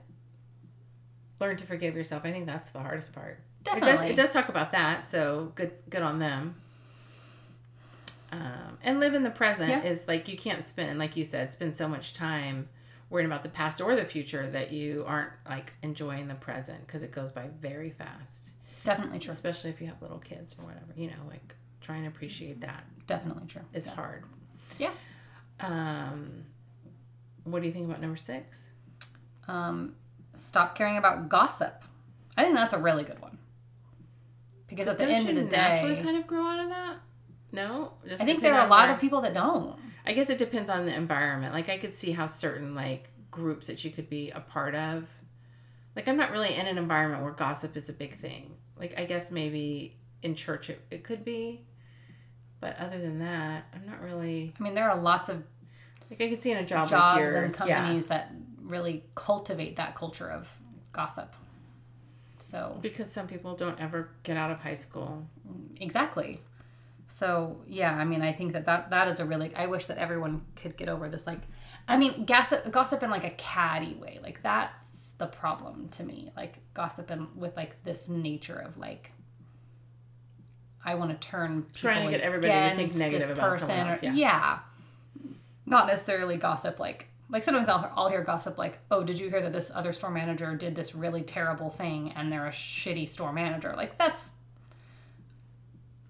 learn 1.41 1.57
to 1.57 1.65
forgive 1.65 1.95
yourself. 1.95 2.23
I 2.25 2.31
think 2.31 2.45
that's 2.45 2.69
the 2.69 2.79
hardest 2.79 3.13
part. 3.13 3.39
It 3.61 3.65
does. 3.65 3.79
Definitely. 3.81 4.09
It 4.11 4.15
does 4.15 4.31
talk 4.31 4.49
about 4.49 4.71
that, 4.73 5.07
so 5.07 5.51
good. 5.55 5.71
Good 5.89 6.01
on 6.03 6.19
them. 6.19 6.55
Um, 8.31 8.77
and 8.83 8.99
live 8.99 9.13
in 9.13 9.23
the 9.23 9.29
present 9.29 9.69
Yeah. 9.69 9.83
is 9.83 10.07
like 10.07 10.27
you 10.27 10.37
can't 10.37 10.65
spend, 10.65 10.97
like 10.97 11.15
you 11.15 11.23
said, 11.23 11.53
spend 11.53 11.75
so 11.75 11.87
much 11.87 12.13
time 12.13 12.67
worrying 13.09 13.27
about 13.27 13.43
the 13.43 13.49
past 13.49 13.79
or 13.79 13.95
the 13.95 14.05
future 14.05 14.49
that 14.49 14.71
you 14.71 15.03
aren't 15.05 15.31
like 15.47 15.73
enjoying 15.83 16.27
the 16.27 16.35
present 16.35 16.85
because 16.87 17.03
it 17.03 17.11
goes 17.11 17.31
by 17.31 17.47
very 17.59 17.91
fast. 17.91 18.53
definitely 18.83 19.19
true 19.19 19.31
Especially 19.31 19.69
if 19.69 19.79
you 19.79 19.87
have 19.87 20.01
little 20.01 20.19
kids 20.19 20.55
or 20.57 20.65
whatever, 20.65 20.93
you 20.95 21.07
know, 21.07 21.23
like 21.29 21.55
trying 21.83 22.05
and 22.05 22.07
appreciate 22.15 22.61
that 22.61 22.83
definitely 23.05 23.45
true 23.47 23.61
is 23.73 23.85
hard. 23.85 24.23
Yeah. 24.79 24.91
Um, 25.59 26.45
what 27.43 27.61
do 27.61 27.67
you 27.67 27.73
think 27.73 27.85
about 27.87 28.01
number 28.01 28.17
six? 28.17 28.63
um, 29.47 29.95
stop 30.35 30.73
caring 30.75 30.97
about 30.97 31.27
gossip 31.29 31.83
i 32.37 32.43
think 32.43 32.55
that's 32.55 32.73
a 32.73 32.77
really 32.79 33.03
good 33.03 33.21
one 33.21 33.37
because 34.67 34.87
at 34.87 34.97
the 34.97 35.05
end 35.05 35.29
of 35.29 35.35
you 35.35 35.43
the 35.43 35.49
naturally 35.55 36.01
kind 36.01 36.17
of 36.17 36.25
grow 36.25 36.41
out 36.47 36.59
of 36.59 36.69
that? 36.69 36.95
No, 37.51 37.91
Just 38.07 38.21
i 38.21 38.25
think 38.25 38.41
there 38.41 38.55
are 38.55 38.65
a 38.65 38.69
lot 38.69 38.85
where- 38.87 38.95
of 38.95 39.01
people 39.01 39.21
that 39.21 39.33
don't 39.33 39.77
I 40.05 40.11
guess 40.13 40.29
it 40.29 40.37
depends 40.37 40.69
on 40.69 40.85
the 40.85 40.93
environment. 40.93 41.53
Like 41.53 41.69
I 41.69 41.77
could 41.77 41.95
see 41.95 42.11
how 42.11 42.27
certain 42.27 42.75
like 42.75 43.09
groups 43.31 43.67
that 43.67 43.85
you 43.85 43.89
could 43.91 44.09
be 44.09 44.31
a 44.31 44.41
part 44.41 44.75
of. 44.75 45.05
Like 45.95 46.09
I'm 46.09 46.17
not 46.17 46.31
really 46.31 46.53
in 46.55 46.67
an 46.67 46.77
environment 46.77 47.23
where 47.23 47.31
gossip 47.31 47.77
is 47.77 47.87
a 47.87 47.93
big 47.93 48.17
thing. 48.19 48.55
Like 48.77 48.99
I 48.99 49.05
guess 49.05 49.31
maybe 49.31 49.95
in 50.23 50.35
church 50.35 50.69
it, 50.69 50.81
it 50.91 51.03
could 51.05 51.23
be, 51.23 51.61
but 52.63 52.79
other 52.79 52.99
than 52.99 53.19
that, 53.19 53.65
I'm 53.75 53.85
not 53.85 54.01
really 54.01 54.53
i 54.57 54.63
mean 54.63 54.73
there 54.73 54.89
are 54.89 54.99
lots 54.99 55.27
of 55.27 55.43
like 56.09 56.21
I 56.21 56.29
could 56.29 56.43
see 56.43 56.51
in 56.51 56.57
a 56.57 56.65
job 56.65 56.89
jobs 56.89 57.17
like 57.17 57.19
yours. 57.19 57.59
and 57.59 57.67
yeah. 57.69 57.79
companies 57.79 58.05
that 58.07 58.31
really 58.61 59.03
cultivate 59.15 59.77
that 59.77 59.95
culture 59.95 60.29
of 60.29 60.47
gossip. 60.91 61.33
So 62.37 62.77
Because 62.81 63.11
some 63.11 63.27
people 63.27 63.55
don't 63.55 63.79
ever 63.79 64.09
get 64.23 64.37
out 64.37 64.51
of 64.51 64.59
high 64.59 64.75
school. 64.75 65.27
exactly. 65.79 66.39
So 67.07 67.61
yeah, 67.67 67.95
I 67.95 68.05
mean, 68.05 68.21
I 68.21 68.31
think 68.33 68.53
that 68.53 68.65
that, 68.65 68.89
that 68.91 69.07
is 69.07 69.19
a 69.19 69.25
really. 69.25 69.53
I 69.55 69.65
wish 69.67 69.87
that 69.87 69.97
everyone 69.97 70.41
could 70.55 70.77
get 70.77 70.87
over 70.89 71.09
this. 71.09 71.25
Like, 71.25 71.41
I 71.87 71.97
mean, 71.97 72.25
gossip 72.25 72.71
gossip 72.71 73.01
in 73.03 73.09
like 73.09 73.23
a 73.23 73.31
catty 73.31 73.95
way. 73.95 74.19
Like 74.21 74.41
that's 74.43 75.11
the 75.11 75.27
problem 75.27 75.89
to 75.89 76.03
me. 76.03 76.31
Like 76.35 76.59
gossip 76.73 77.11
in, 77.11 77.27
with 77.35 77.55
like 77.57 77.83
this 77.83 78.07
nature 78.07 78.59
of 78.59 78.77
like. 78.77 79.11
I 80.85 80.95
want 80.95 81.19
to 81.19 81.27
turn 81.27 81.63
people 81.63 81.79
Trying 81.79 82.05
to 82.05 82.11
get 82.11 82.21
everybody 82.21 82.51
to 82.51 82.75
think 82.75 82.79
against 82.91 82.97
negative 82.97 83.29
this 83.29 83.37
about 83.37 83.59
someone 83.59 83.87
else, 83.87 84.03
yeah. 84.03 84.13
yeah, 84.13 84.59
not 85.65 85.87
necessarily 85.87 86.37
gossip 86.37 86.79
like 86.79 87.07
like 87.29 87.43
sometimes 87.43 87.69
I'll, 87.69 87.91
I'll 87.95 88.09
hear 88.09 88.21
gossip 88.23 88.57
like 88.57 88.79
oh 88.91 89.03
did 89.03 89.19
you 89.19 89.29
hear 89.29 89.41
that 89.41 89.53
this 89.53 89.71
other 89.73 89.93
store 89.93 90.11
manager 90.11 90.55
did 90.55 90.75
this 90.75 90.93
really 90.93 91.21
terrible 91.21 91.69
thing 91.69 92.11
and 92.15 92.31
they're 92.31 92.47
a 92.47 92.51
shitty 92.51 93.07
store 93.09 93.33
manager? 93.33 93.73
Like 93.75 93.97
that's 93.97 94.31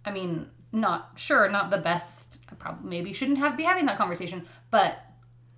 i 0.06 0.12
mean 0.12 0.50
not 0.72 1.12
sure 1.16 1.50
not 1.50 1.70
the 1.70 1.78
best. 1.78 2.40
I 2.52 2.56
probably 2.56 2.90
maybe 2.90 3.14
shouldn't 3.14 3.38
have 3.38 3.56
be 3.56 3.64
having 3.64 3.86
that 3.86 3.98
conversation 3.98 4.46
but 4.72 5.00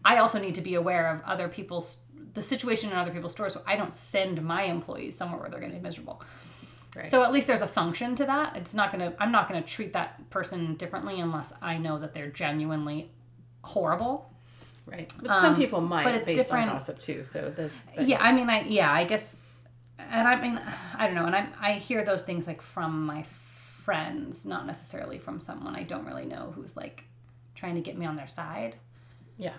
i 0.04 0.18
also 0.18 0.40
need 0.40 0.56
to 0.56 0.62
be 0.62 0.76
aware 0.76 1.10
of 1.10 1.22
other 1.24 1.48
people's 1.48 2.00
the 2.34 2.42
situation 2.42 2.92
in 2.92 2.98
other 2.98 3.12
people's 3.12 3.32
stores 3.32 3.54
so 3.54 3.62
i 3.66 3.76
don't 3.76 3.96
send 3.96 4.44
my 4.44 4.64
employees 4.64 5.16
somewhere 5.18 5.40
where 5.40 5.50
they're 5.50 5.60
going 5.60 5.72
to 5.72 5.78
be 5.78 5.84
miserable 5.84 6.22
Right. 6.96 7.06
so 7.08 7.24
at 7.24 7.34
least 7.34 7.48
there's 7.48 7.62
a 7.62 7.68
function 7.68 8.16
to 8.16 8.26
that 8.26 8.56
it's 8.56 8.74
not 8.74 8.92
going 8.92 9.12
to 9.12 9.22
i'm 9.22 9.32
not 9.32 9.50
going 9.50 9.62
to 9.62 9.68
treat 9.68 9.94
that 9.94 10.30
person 10.30 10.76
differently 10.76 11.20
unless 11.20 11.54
i 11.62 11.76
know 11.76 12.00
that 12.00 12.14
they're 12.14 12.30
genuinely 12.30 13.12
horrible 13.64 14.32
Right. 14.88 15.12
But 15.20 15.38
some 15.38 15.54
Um, 15.54 15.60
people 15.60 15.82
might 15.82 16.04
but 16.04 16.14
it's 16.14 16.26
based 16.28 16.42
different- 16.42 16.68
on 16.70 16.76
gossip 16.76 17.00
too. 17.00 17.24
So 17.24 17.52
that's 17.56 17.88
but 17.96 18.08
yeah 18.08 18.22
i 18.22 18.32
mean 18.32 18.48
i 18.52 18.62
yeah 18.62 18.92
i 18.92 19.04
guess 19.04 19.40
and 19.98 20.28
i 20.28 20.40
mean 20.40 20.62
i 20.96 21.08
don't 21.08 21.16
know 21.16 21.26
and 21.26 21.36
i 21.36 21.48
i 21.60 21.72
hear 21.74 22.04
those 22.06 22.22
things 22.22 22.46
like 22.46 22.62
from 22.62 23.04
my 23.06 23.24
friends 23.24 24.46
not 24.46 24.66
necessarily 24.68 25.18
from 25.18 25.40
someone 25.40 25.76
i 25.76 25.82
don't 25.84 26.06
really 26.06 26.26
know 26.26 26.52
who's 26.56 26.76
like 26.78 27.04
trying 27.56 27.76
to 27.76 27.82
get 27.82 27.98
me 27.98 28.06
on 28.06 28.16
their 28.16 28.28
side 28.28 28.76
yeah. 29.38 29.54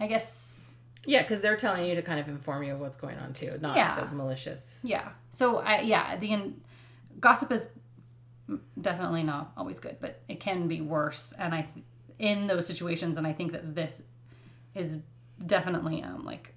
i 0.00 0.06
guess 0.06 0.74
Yeah, 1.06 1.20
because 1.22 1.40
they're 1.42 1.56
telling 1.56 1.84
you 1.86 1.94
to 1.96 2.02
kind 2.02 2.18
of 2.20 2.28
inform 2.28 2.62
you 2.62 2.72
of 2.74 2.80
what's 2.80 2.96
going 2.96 3.18
on 3.18 3.32
too, 3.34 3.58
not 3.60 3.76
Yeah. 3.76 3.92
so 3.92 4.06
malicious. 4.12 4.80
yeah 4.84 5.08
so 5.30 5.58
i 5.58 5.80
yeah 5.80 6.16
the 6.16 6.32
in, 6.32 6.60
gossip 7.20 7.50
is 7.52 7.66
definitely 8.80 9.22
not 9.22 9.52
always 9.56 9.78
good 9.78 9.96
but 10.00 10.20
it 10.28 10.40
can 10.40 10.68
be 10.68 10.80
worse 10.80 11.32
and 11.38 11.54
i 11.54 11.62
th- 11.62 11.84
in 12.18 12.46
those 12.46 12.66
situations 12.66 13.16
and 13.18 13.26
i 13.26 13.32
think 13.32 13.52
that 13.52 13.74
this 13.74 14.02
is 14.74 15.00
definitely 15.46 16.02
um 16.02 16.24
like 16.24 16.54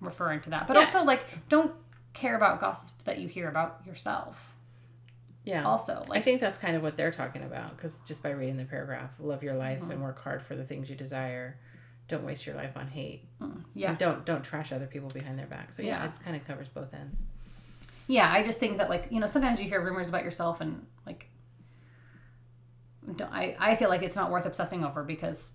referring 0.00 0.40
to 0.40 0.50
that 0.50 0.66
but 0.66 0.74
Yeah. 0.74 0.80
also 0.80 1.02
like 1.04 1.24
don't 1.48 1.72
care 2.12 2.36
about 2.36 2.60
gossip 2.60 2.94
that 3.04 3.18
you 3.18 3.26
hear 3.28 3.48
about 3.48 3.80
yourself 3.86 4.54
Yeah. 5.44 5.64
also 5.64 6.04
I 6.10 6.20
think 6.20 6.40
that's 6.40 6.58
kind 6.58 6.76
of 6.76 6.82
what 6.82 6.96
they're 6.96 7.10
talking 7.10 7.42
about 7.42 7.76
because 7.76 7.96
just 8.06 8.22
by 8.22 8.30
reading 8.30 8.56
the 8.56 8.64
paragraph, 8.64 9.10
love 9.18 9.42
your 9.42 9.54
life 9.54 9.82
and 9.90 10.00
work 10.02 10.22
hard 10.22 10.42
for 10.42 10.54
the 10.56 10.64
things 10.64 10.88
you 10.88 10.96
desire. 10.96 11.58
Don't 12.08 12.24
waste 12.24 12.46
your 12.46 12.54
life 12.54 12.76
on 12.76 12.86
hate. 12.86 13.24
yeah 13.74 13.90
And 13.90 13.98
don't 13.98 14.24
don't 14.24 14.42
trash 14.42 14.72
other 14.72 14.86
people 14.86 15.08
behind 15.12 15.38
their 15.38 15.46
back. 15.46 15.72
So 15.72 15.82
yeah, 15.82 15.98
Yeah. 16.02 16.06
it's 16.08 16.18
kind 16.18 16.34
of 16.36 16.44
covers 16.46 16.68
both 16.68 16.94
ends. 16.94 17.24
Yeah 18.08 18.30
i 18.32 18.42
just 18.42 18.58
think 18.60 18.78
that 18.78 18.88
like 18.90 19.06
you 19.10 19.20
know 19.20 19.26
sometimes 19.26 19.60
you 19.60 19.68
hear 19.68 19.80
rumors 19.80 20.08
about 20.08 20.24
yourself 20.24 20.60
and 20.60 20.84
like 21.06 21.28
don't, 23.16 23.30
I, 23.32 23.54
I 23.58 23.76
feel 23.76 23.88
like 23.90 24.02
it's 24.02 24.16
not 24.16 24.30
worth 24.30 24.46
obsessing 24.46 24.84
over 24.84 25.02
because 25.04 25.52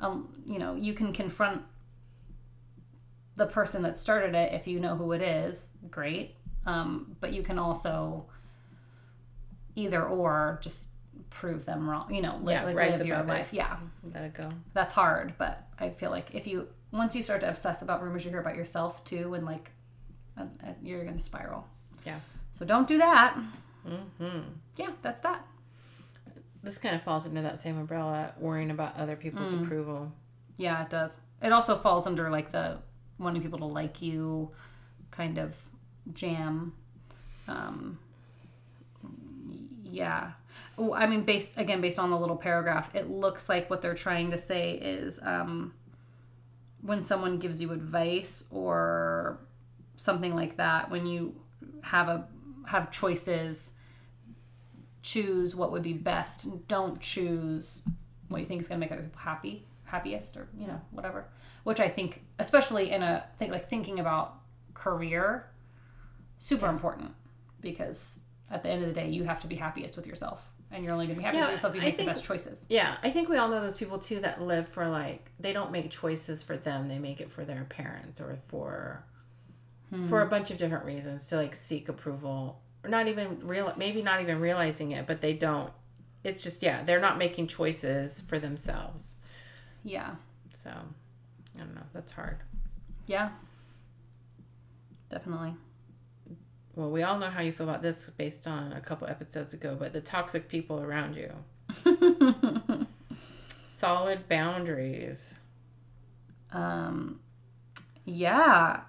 um 0.00 0.28
you 0.46 0.58
know 0.58 0.74
you 0.74 0.94
can 0.94 1.12
confront 1.12 1.62
the 3.36 3.46
person 3.46 3.82
that 3.82 3.98
started 3.98 4.34
it 4.34 4.52
if 4.52 4.66
you 4.66 4.80
know 4.80 4.96
who 4.96 5.12
it 5.12 5.22
is 5.22 5.68
great 5.90 6.36
um 6.66 7.16
but 7.20 7.32
you 7.32 7.42
can 7.42 7.58
also 7.58 8.26
either 9.76 10.04
or 10.06 10.58
just 10.62 10.88
prove 11.30 11.64
them 11.64 11.88
wrong 11.88 12.12
you 12.14 12.22
know 12.22 12.40
Yeah, 12.46 12.64
like, 12.64 12.76
live 12.76 13.06
your 13.06 13.16
above 13.16 13.28
it. 13.28 13.32
life 13.32 13.48
yeah 13.52 13.76
Let 14.14 14.24
it 14.24 14.34
go. 14.34 14.50
that's 14.72 14.92
hard 14.92 15.34
but 15.36 15.66
i 15.78 15.90
feel 15.90 16.10
like 16.10 16.28
if 16.32 16.46
you 16.46 16.68
once 16.92 17.14
you 17.16 17.22
start 17.22 17.40
to 17.40 17.48
obsess 17.50 17.82
about 17.82 18.02
rumors 18.02 18.24
you 18.24 18.30
hear 18.30 18.40
about 18.40 18.56
yourself 18.56 19.04
too 19.04 19.34
and 19.34 19.44
like 19.44 19.70
uh, 20.38 20.44
you're 20.82 21.04
gonna 21.04 21.18
spiral 21.18 21.66
Yeah. 22.06 22.18
so 22.52 22.64
don't 22.64 22.88
do 22.88 22.98
that 22.98 23.36
Mm-hmm. 23.88 24.40
yeah 24.76 24.90
that's 25.02 25.20
that 25.20 25.44
This 26.62 26.78
kind 26.78 26.94
of 26.96 27.02
falls 27.02 27.26
under 27.26 27.42
that 27.42 27.60
same 27.60 27.78
umbrella, 27.78 28.32
worrying 28.38 28.70
about 28.70 28.96
other 28.96 29.16
people's 29.16 29.52
Mm. 29.54 29.62
approval. 29.64 30.12
yeah 30.56 30.82
it 30.84 30.90
does 30.90 31.18
it 31.42 31.52
also 31.52 31.76
falls 31.76 32.06
under 32.06 32.30
like 32.30 32.50
the 32.52 32.78
wanting 33.18 33.42
people 33.42 33.58
to 33.58 33.66
like 33.66 34.00
you 34.02 34.50
kind 35.10 35.38
of 35.38 35.56
jam 36.12 36.72
um 37.48 37.98
yeah 39.84 40.32
i 40.94 41.06
mean 41.06 41.22
based 41.24 41.56
again 41.58 41.80
based 41.80 41.98
on 41.98 42.10
the 42.10 42.18
little 42.18 42.36
paragraph 42.36 42.92
it 42.94 43.08
looks 43.10 43.48
like 43.48 43.68
what 43.70 43.80
they're 43.82 43.94
trying 43.94 44.30
to 44.30 44.38
say 44.38 44.72
is 44.72 45.20
um 45.22 45.72
when 46.82 47.02
someone 47.02 47.38
gives 47.38 47.62
you 47.62 47.72
advice 47.72 48.46
or 48.50 49.38
something 49.96 50.34
like 50.34 50.56
that 50.56 50.90
when 50.90 51.06
you 51.06 51.34
have 51.82 52.08
a 52.08 52.26
have 52.66 52.90
choices 52.90 53.72
choose 55.02 55.54
what 55.54 55.70
would 55.70 55.82
be 55.82 55.92
best 55.92 56.66
don't 56.66 56.98
choose 57.00 57.86
what 58.28 58.40
you 58.40 58.46
think 58.46 58.60
is 58.60 58.68
going 58.68 58.80
to 58.80 58.84
make 58.84 58.92
other 58.92 59.02
people 59.02 59.20
happy, 59.20 59.66
happiest, 59.84 60.36
or 60.36 60.48
you 60.58 60.66
know 60.66 60.80
whatever. 60.90 61.26
Which 61.62 61.80
I 61.80 61.88
think, 61.88 62.22
especially 62.38 62.90
in 62.90 63.02
a 63.02 63.24
think 63.38 63.52
like 63.52 63.68
thinking 63.68 64.00
about 64.00 64.36
career, 64.74 65.46
super 66.38 66.66
important 66.66 67.12
because 67.60 68.20
at 68.50 68.62
the 68.62 68.68
end 68.68 68.82
of 68.82 68.88
the 68.88 68.94
day, 68.94 69.08
you 69.08 69.24
have 69.24 69.40
to 69.40 69.46
be 69.46 69.54
happiest 69.54 69.96
with 69.96 70.06
yourself, 70.06 70.42
and 70.70 70.84
you're 70.84 70.92
only 70.92 71.06
going 71.06 71.16
to 71.16 71.20
be 71.20 71.24
happiest 71.24 71.42
Yeah, 71.42 71.46
with 71.46 71.58
yourself 71.58 71.74
if 71.74 71.82
you 71.82 71.88
I 71.88 71.90
make 71.90 71.98
the 71.98 72.04
best 72.04 72.24
choices. 72.24 72.66
Yeah, 72.68 72.96
I 73.02 73.10
think 73.10 73.28
we 73.28 73.36
all 73.36 73.48
know 73.48 73.60
those 73.60 73.76
people 73.76 73.98
too 73.98 74.20
that 74.20 74.42
live 74.42 74.68
for 74.68 74.88
like 74.88 75.30
they 75.38 75.52
don't 75.52 75.70
make 75.70 75.90
choices 75.90 76.42
for 76.42 76.56
them; 76.56 76.88
they 76.88 76.98
make 76.98 77.20
it 77.20 77.30
for 77.30 77.44
their 77.44 77.64
parents 77.64 78.20
or 78.20 78.38
for 78.48 79.04
for 80.08 80.22
a 80.22 80.26
bunch 80.26 80.50
of 80.50 80.58
different 80.58 80.84
reasons 80.84 81.28
to 81.28 81.36
like 81.36 81.54
seek 81.54 81.88
approval 81.88 82.60
or 82.82 82.90
not 82.90 83.06
even 83.06 83.38
real 83.46 83.72
maybe 83.76 84.02
not 84.02 84.20
even 84.20 84.40
realizing 84.40 84.90
it, 84.92 85.06
but 85.06 85.20
they 85.20 85.32
don't. 85.34 85.70
It's 86.24 86.42
just 86.42 86.62
yeah, 86.62 86.82
they're 86.82 87.00
not 87.00 87.16
making 87.16 87.46
choices 87.46 88.20
for 88.22 88.38
themselves. 88.40 89.14
Yeah, 89.84 90.16
So 90.52 90.70
I 90.70 91.58
don't 91.58 91.74
know. 91.74 91.82
That's 91.92 92.10
hard. 92.12 92.38
yeah, 93.06 93.28
definitely. 95.10 95.54
Well, 96.74 96.90
we 96.90 97.02
all 97.04 97.18
know 97.20 97.30
how 97.30 97.40
you 97.42 97.52
feel 97.52 97.68
about 97.68 97.82
this 97.82 98.10
based 98.10 98.48
on 98.48 98.72
a 98.72 98.80
couple 98.80 99.06
episodes 99.08 99.54
ago, 99.54 99.76
but 99.78 99.92
the 99.92 100.00
toxic 100.00 100.48
people 100.48 100.80
around 100.80 101.14
you. 101.14 101.30
Solid 103.64 104.28
boundaries. 104.28 105.38
Um, 106.52 107.20
yeah. 108.04 108.80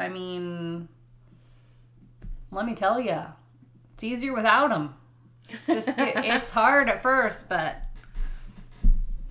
I 0.00 0.08
mean, 0.08 0.88
let 2.50 2.66
me 2.66 2.74
tell 2.74 2.98
you, 3.00 3.20
it's 3.94 4.02
easier 4.04 4.34
without 4.34 4.70
them. 4.70 4.94
Just 5.66 5.88
it, 5.90 5.96
it's 6.16 6.50
hard 6.50 6.88
at 6.88 7.02
first, 7.02 7.48
but 7.48 7.76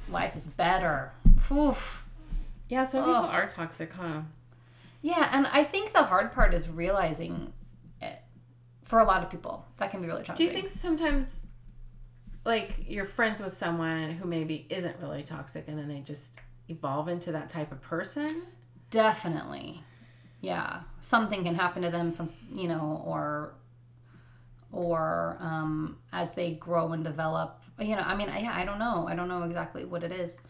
life 0.10 0.36
is 0.36 0.48
better. 0.48 1.12
Oof. 1.52 2.06
Yeah, 2.68 2.84
some 2.84 3.04
Oh. 3.04 3.06
people 3.08 3.30
are 3.30 3.48
toxic, 3.48 3.92
huh? 3.94 4.22
Yeah, 5.02 5.30
and 5.32 5.48
I 5.48 5.64
think 5.64 5.94
the 5.94 6.04
hard 6.04 6.32
part 6.32 6.54
is 6.54 6.70
realizing 6.70 7.54
it. 8.02 8.20
For 8.84 9.00
a 9.00 9.04
lot 9.06 9.24
of 9.24 9.30
people, 9.30 9.66
that 9.78 9.92
can 9.92 10.02
be 10.02 10.08
really 10.08 10.24
challenging. 10.24 10.48
Do 10.48 10.52
you 10.52 10.56
think 10.62 10.68
sometimes, 10.68 11.44
like, 12.44 12.86
you're 12.90 13.06
friends 13.06 13.40
with 13.42 13.56
someone 13.56 14.12
who 14.12 14.28
maybe 14.28 14.66
isn't 14.70 14.96
really 15.00 15.22
toxic 15.24 15.68
and 15.68 15.78
then 15.78 15.88
they 15.88 16.00
just 16.02 16.36
evolve 16.70 17.08
into 17.08 17.32
that 17.34 17.50
type 17.50 17.72
of 17.72 17.82
person? 17.82 18.42
Definitely. 18.90 19.84
Yeah. 20.42 20.82
Something 21.02 21.44
can 21.44 21.56
happen 21.56 21.82
to 21.84 21.90
them, 21.92 22.12
some 22.12 22.30
you 22.54 22.68
know, 22.68 23.02
or 23.06 23.54
or 24.72 25.38
um 25.40 25.98
as 26.12 26.32
they 26.32 26.52
grow 26.52 26.94
and 26.94 27.04
develop. 27.04 27.62
You 27.80 27.96
know, 27.96 28.02
I 28.02 28.16
mean, 28.16 28.30
I, 28.30 28.40
yeah, 28.42 28.54
I 28.54 28.66
don't 28.66 28.80
know. 28.80 29.08
I 29.08 29.16
don't 29.16 29.30
know 29.30 29.44
exactly 29.44 29.86
what 29.86 30.04
it 30.04 30.12
is. 30.12 30.42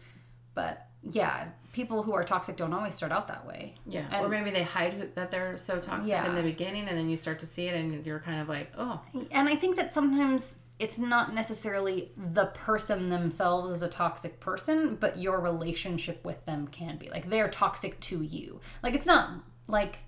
But 0.54 0.86
yeah, 1.08 1.46
people 1.72 2.02
who 2.02 2.12
are 2.12 2.24
toxic 2.24 2.56
don't 2.56 2.72
always 2.72 2.94
start 2.94 3.12
out 3.12 3.28
that 3.28 3.46
way. 3.46 3.74
Yeah. 3.86 4.06
And- 4.10 4.26
or 4.26 4.28
maybe 4.28 4.50
they 4.50 4.64
hide 4.64 5.14
that 5.14 5.30
they're 5.30 5.56
so 5.56 5.78
toxic 5.78 6.08
Yeah. 6.10 6.28
in 6.28 6.34
the 6.34 6.42
beginning 6.42 6.88
and 6.88 6.98
then 6.98 7.08
you 7.08 7.16
start 7.16 7.38
to 7.38 7.46
see 7.46 7.68
it 7.68 7.74
and 7.74 8.04
you're 8.04 8.18
kind 8.20 8.40
of 8.40 8.48
like, 8.48 8.72
oh, 8.76 9.00
And 9.30 9.48
I 9.48 9.54
think 9.56 9.76
that 9.76 9.94
sometimes 9.94 10.58
it's 10.80 10.98
not 10.98 11.32
necessarily 11.34 12.10
the 12.16 12.46
person 12.46 13.10
themselves 13.10 13.72
as 13.72 13.82
a 13.82 13.88
toxic 13.88 14.40
person, 14.40 14.96
but 14.96 15.18
your 15.18 15.40
relationship 15.40 16.24
with 16.24 16.44
them 16.46 16.66
can 16.68 16.96
be. 16.98 17.08
Like 17.10 17.30
they're 17.30 17.48
toxic 17.50 17.98
to 18.00 18.22
you. 18.22 18.60
Like 18.82 18.94
it's 18.94 19.06
not 19.06 19.30
like 19.70 19.98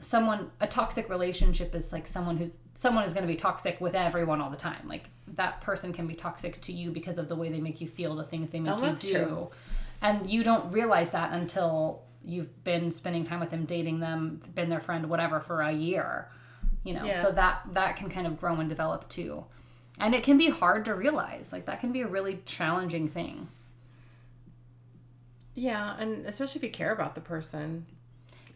someone 0.00 0.50
a 0.60 0.66
toxic 0.66 1.08
relationship 1.08 1.74
is 1.74 1.92
like 1.92 2.06
someone 2.08 2.36
who's 2.36 2.58
someone 2.74 3.04
who's 3.04 3.12
going 3.14 3.26
to 3.26 3.32
be 3.32 3.36
toxic 3.36 3.80
with 3.80 3.94
everyone 3.94 4.40
all 4.40 4.50
the 4.50 4.56
time. 4.56 4.86
Like 4.88 5.04
that 5.34 5.60
person 5.60 5.92
can 5.92 6.06
be 6.06 6.14
toxic 6.14 6.60
to 6.62 6.72
you 6.72 6.90
because 6.90 7.18
of 7.18 7.28
the 7.28 7.36
way 7.36 7.48
they 7.48 7.60
make 7.60 7.80
you 7.80 7.86
feel, 7.88 8.16
the 8.16 8.24
things 8.24 8.50
they 8.50 8.60
make 8.60 8.72
Oh, 8.76 8.84
you 8.84 8.94
do. 8.96 9.12
true. 9.24 9.50
And 10.00 10.28
you 10.28 10.42
don't 10.42 10.72
realize 10.72 11.10
that 11.10 11.32
until 11.32 12.02
you've 12.24 12.64
been 12.64 12.90
spending 12.90 13.24
time 13.24 13.38
with 13.40 13.50
them, 13.50 13.64
dating 13.64 14.00
them, 14.00 14.40
been 14.54 14.68
their 14.68 14.80
friend, 14.80 15.08
whatever, 15.08 15.38
for 15.40 15.62
a 15.62 15.72
year. 15.72 16.28
You 16.84 16.94
know, 16.94 17.04
Yeah. 17.04 17.22
so 17.22 17.30
that 17.30 17.62
that 17.72 17.96
can 17.96 18.10
kind 18.10 18.26
of 18.26 18.38
grow 18.40 18.56
and 18.56 18.68
develop 18.68 19.08
too. 19.08 19.44
And 20.00 20.14
it 20.14 20.24
can 20.24 20.36
be 20.38 20.48
hard 20.50 20.84
to 20.86 20.94
realize. 20.94 21.52
Like 21.52 21.66
that 21.66 21.78
can 21.80 21.92
be 21.92 22.00
a 22.00 22.08
really 22.08 22.40
challenging 22.44 23.06
thing. 23.08 23.46
yeah. 25.54 25.94
And 25.98 26.26
especially 26.26 26.58
if 26.58 26.64
you 26.64 26.70
care 26.70 26.92
about 26.92 27.14
the 27.14 27.20
person, 27.20 27.86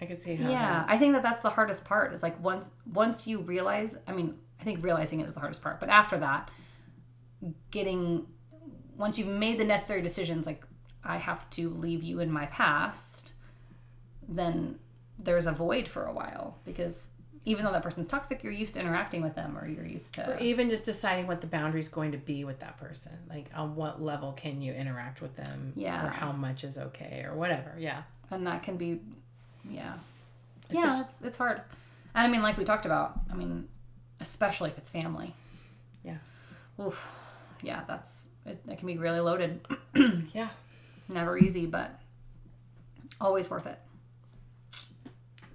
I 0.00 0.06
could 0.06 0.20
see 0.20 0.34
how. 0.36 0.50
Yeah, 0.50 0.72
that- 0.72 0.86
I 0.88 0.98
think 0.98 1.14
that 1.14 1.22
that's 1.22 1.42
the 1.42 1.50
hardest 1.50 1.84
part. 1.84 2.12
Is 2.12 2.22
like 2.22 2.38
once 2.42 2.70
once 2.92 3.26
you 3.26 3.40
realize. 3.40 3.96
I 4.06 4.12
mean, 4.12 4.36
I 4.60 4.64
think 4.64 4.82
realizing 4.84 5.20
it 5.20 5.26
is 5.26 5.34
the 5.34 5.40
hardest 5.40 5.62
part. 5.62 5.80
But 5.80 5.88
after 5.88 6.18
that, 6.18 6.50
getting 7.70 8.26
once 8.96 9.18
you've 9.18 9.28
made 9.28 9.58
the 9.58 9.64
necessary 9.64 10.02
decisions, 10.02 10.46
like 10.46 10.64
I 11.04 11.18
have 11.18 11.48
to 11.50 11.68
leave 11.70 12.02
you 12.02 12.20
in 12.20 12.30
my 12.30 12.46
past, 12.46 13.34
then 14.28 14.78
there's 15.18 15.46
a 15.46 15.52
void 15.52 15.88
for 15.88 16.04
a 16.06 16.12
while 16.12 16.58
because 16.64 17.12
even 17.44 17.64
though 17.64 17.70
that 17.72 17.82
person's 17.82 18.08
toxic, 18.08 18.42
you're 18.42 18.52
used 18.52 18.74
to 18.74 18.80
interacting 18.80 19.22
with 19.22 19.34
them 19.36 19.56
or 19.56 19.68
you're 19.68 19.86
used 19.86 20.18
Or 20.18 20.36
to. 20.36 20.42
even 20.42 20.68
just 20.68 20.84
deciding 20.84 21.28
what 21.28 21.40
the 21.40 21.46
boundary 21.46 21.78
is 21.78 21.88
going 21.88 22.10
to 22.12 22.18
be 22.18 22.44
with 22.44 22.58
that 22.58 22.76
person. 22.76 23.12
Like, 23.30 23.48
on 23.54 23.76
what 23.76 24.02
level 24.02 24.32
can 24.32 24.60
you 24.60 24.72
interact 24.72 25.22
with 25.22 25.36
them? 25.36 25.72
Yeah. 25.76 26.04
Or 26.06 26.10
how 26.10 26.32
much 26.32 26.64
is 26.64 26.76
okay 26.76 27.24
or 27.24 27.36
whatever. 27.36 27.76
Yeah. 27.78 28.02
And 28.32 28.44
that 28.48 28.64
can 28.64 28.76
be, 28.76 29.00
yeah. 29.70 29.94
Especially- 30.70 30.88
yeah, 30.90 31.00
it's, 31.02 31.20
it's 31.22 31.36
hard. 31.36 31.60
And 32.14 32.26
I 32.26 32.28
mean, 32.28 32.42
like 32.42 32.56
we 32.56 32.64
talked 32.64 32.86
about, 32.86 33.20
I 33.30 33.34
mean, 33.34 33.68
especially 34.20 34.70
if 34.70 34.78
it's 34.78 34.90
family. 34.90 35.34
Yeah. 36.02 36.16
Oof. 36.80 37.10
Yeah, 37.62 37.82
that's, 37.86 38.28
it, 38.44 38.60
it 38.68 38.78
can 38.78 38.86
be 38.86 38.98
really 38.98 39.20
loaded. 39.20 39.60
Yeah. 40.34 40.48
Never 41.08 41.38
easy, 41.38 41.66
but 41.66 41.98
always 43.20 43.48
worth 43.48 43.66
it. 43.66 43.78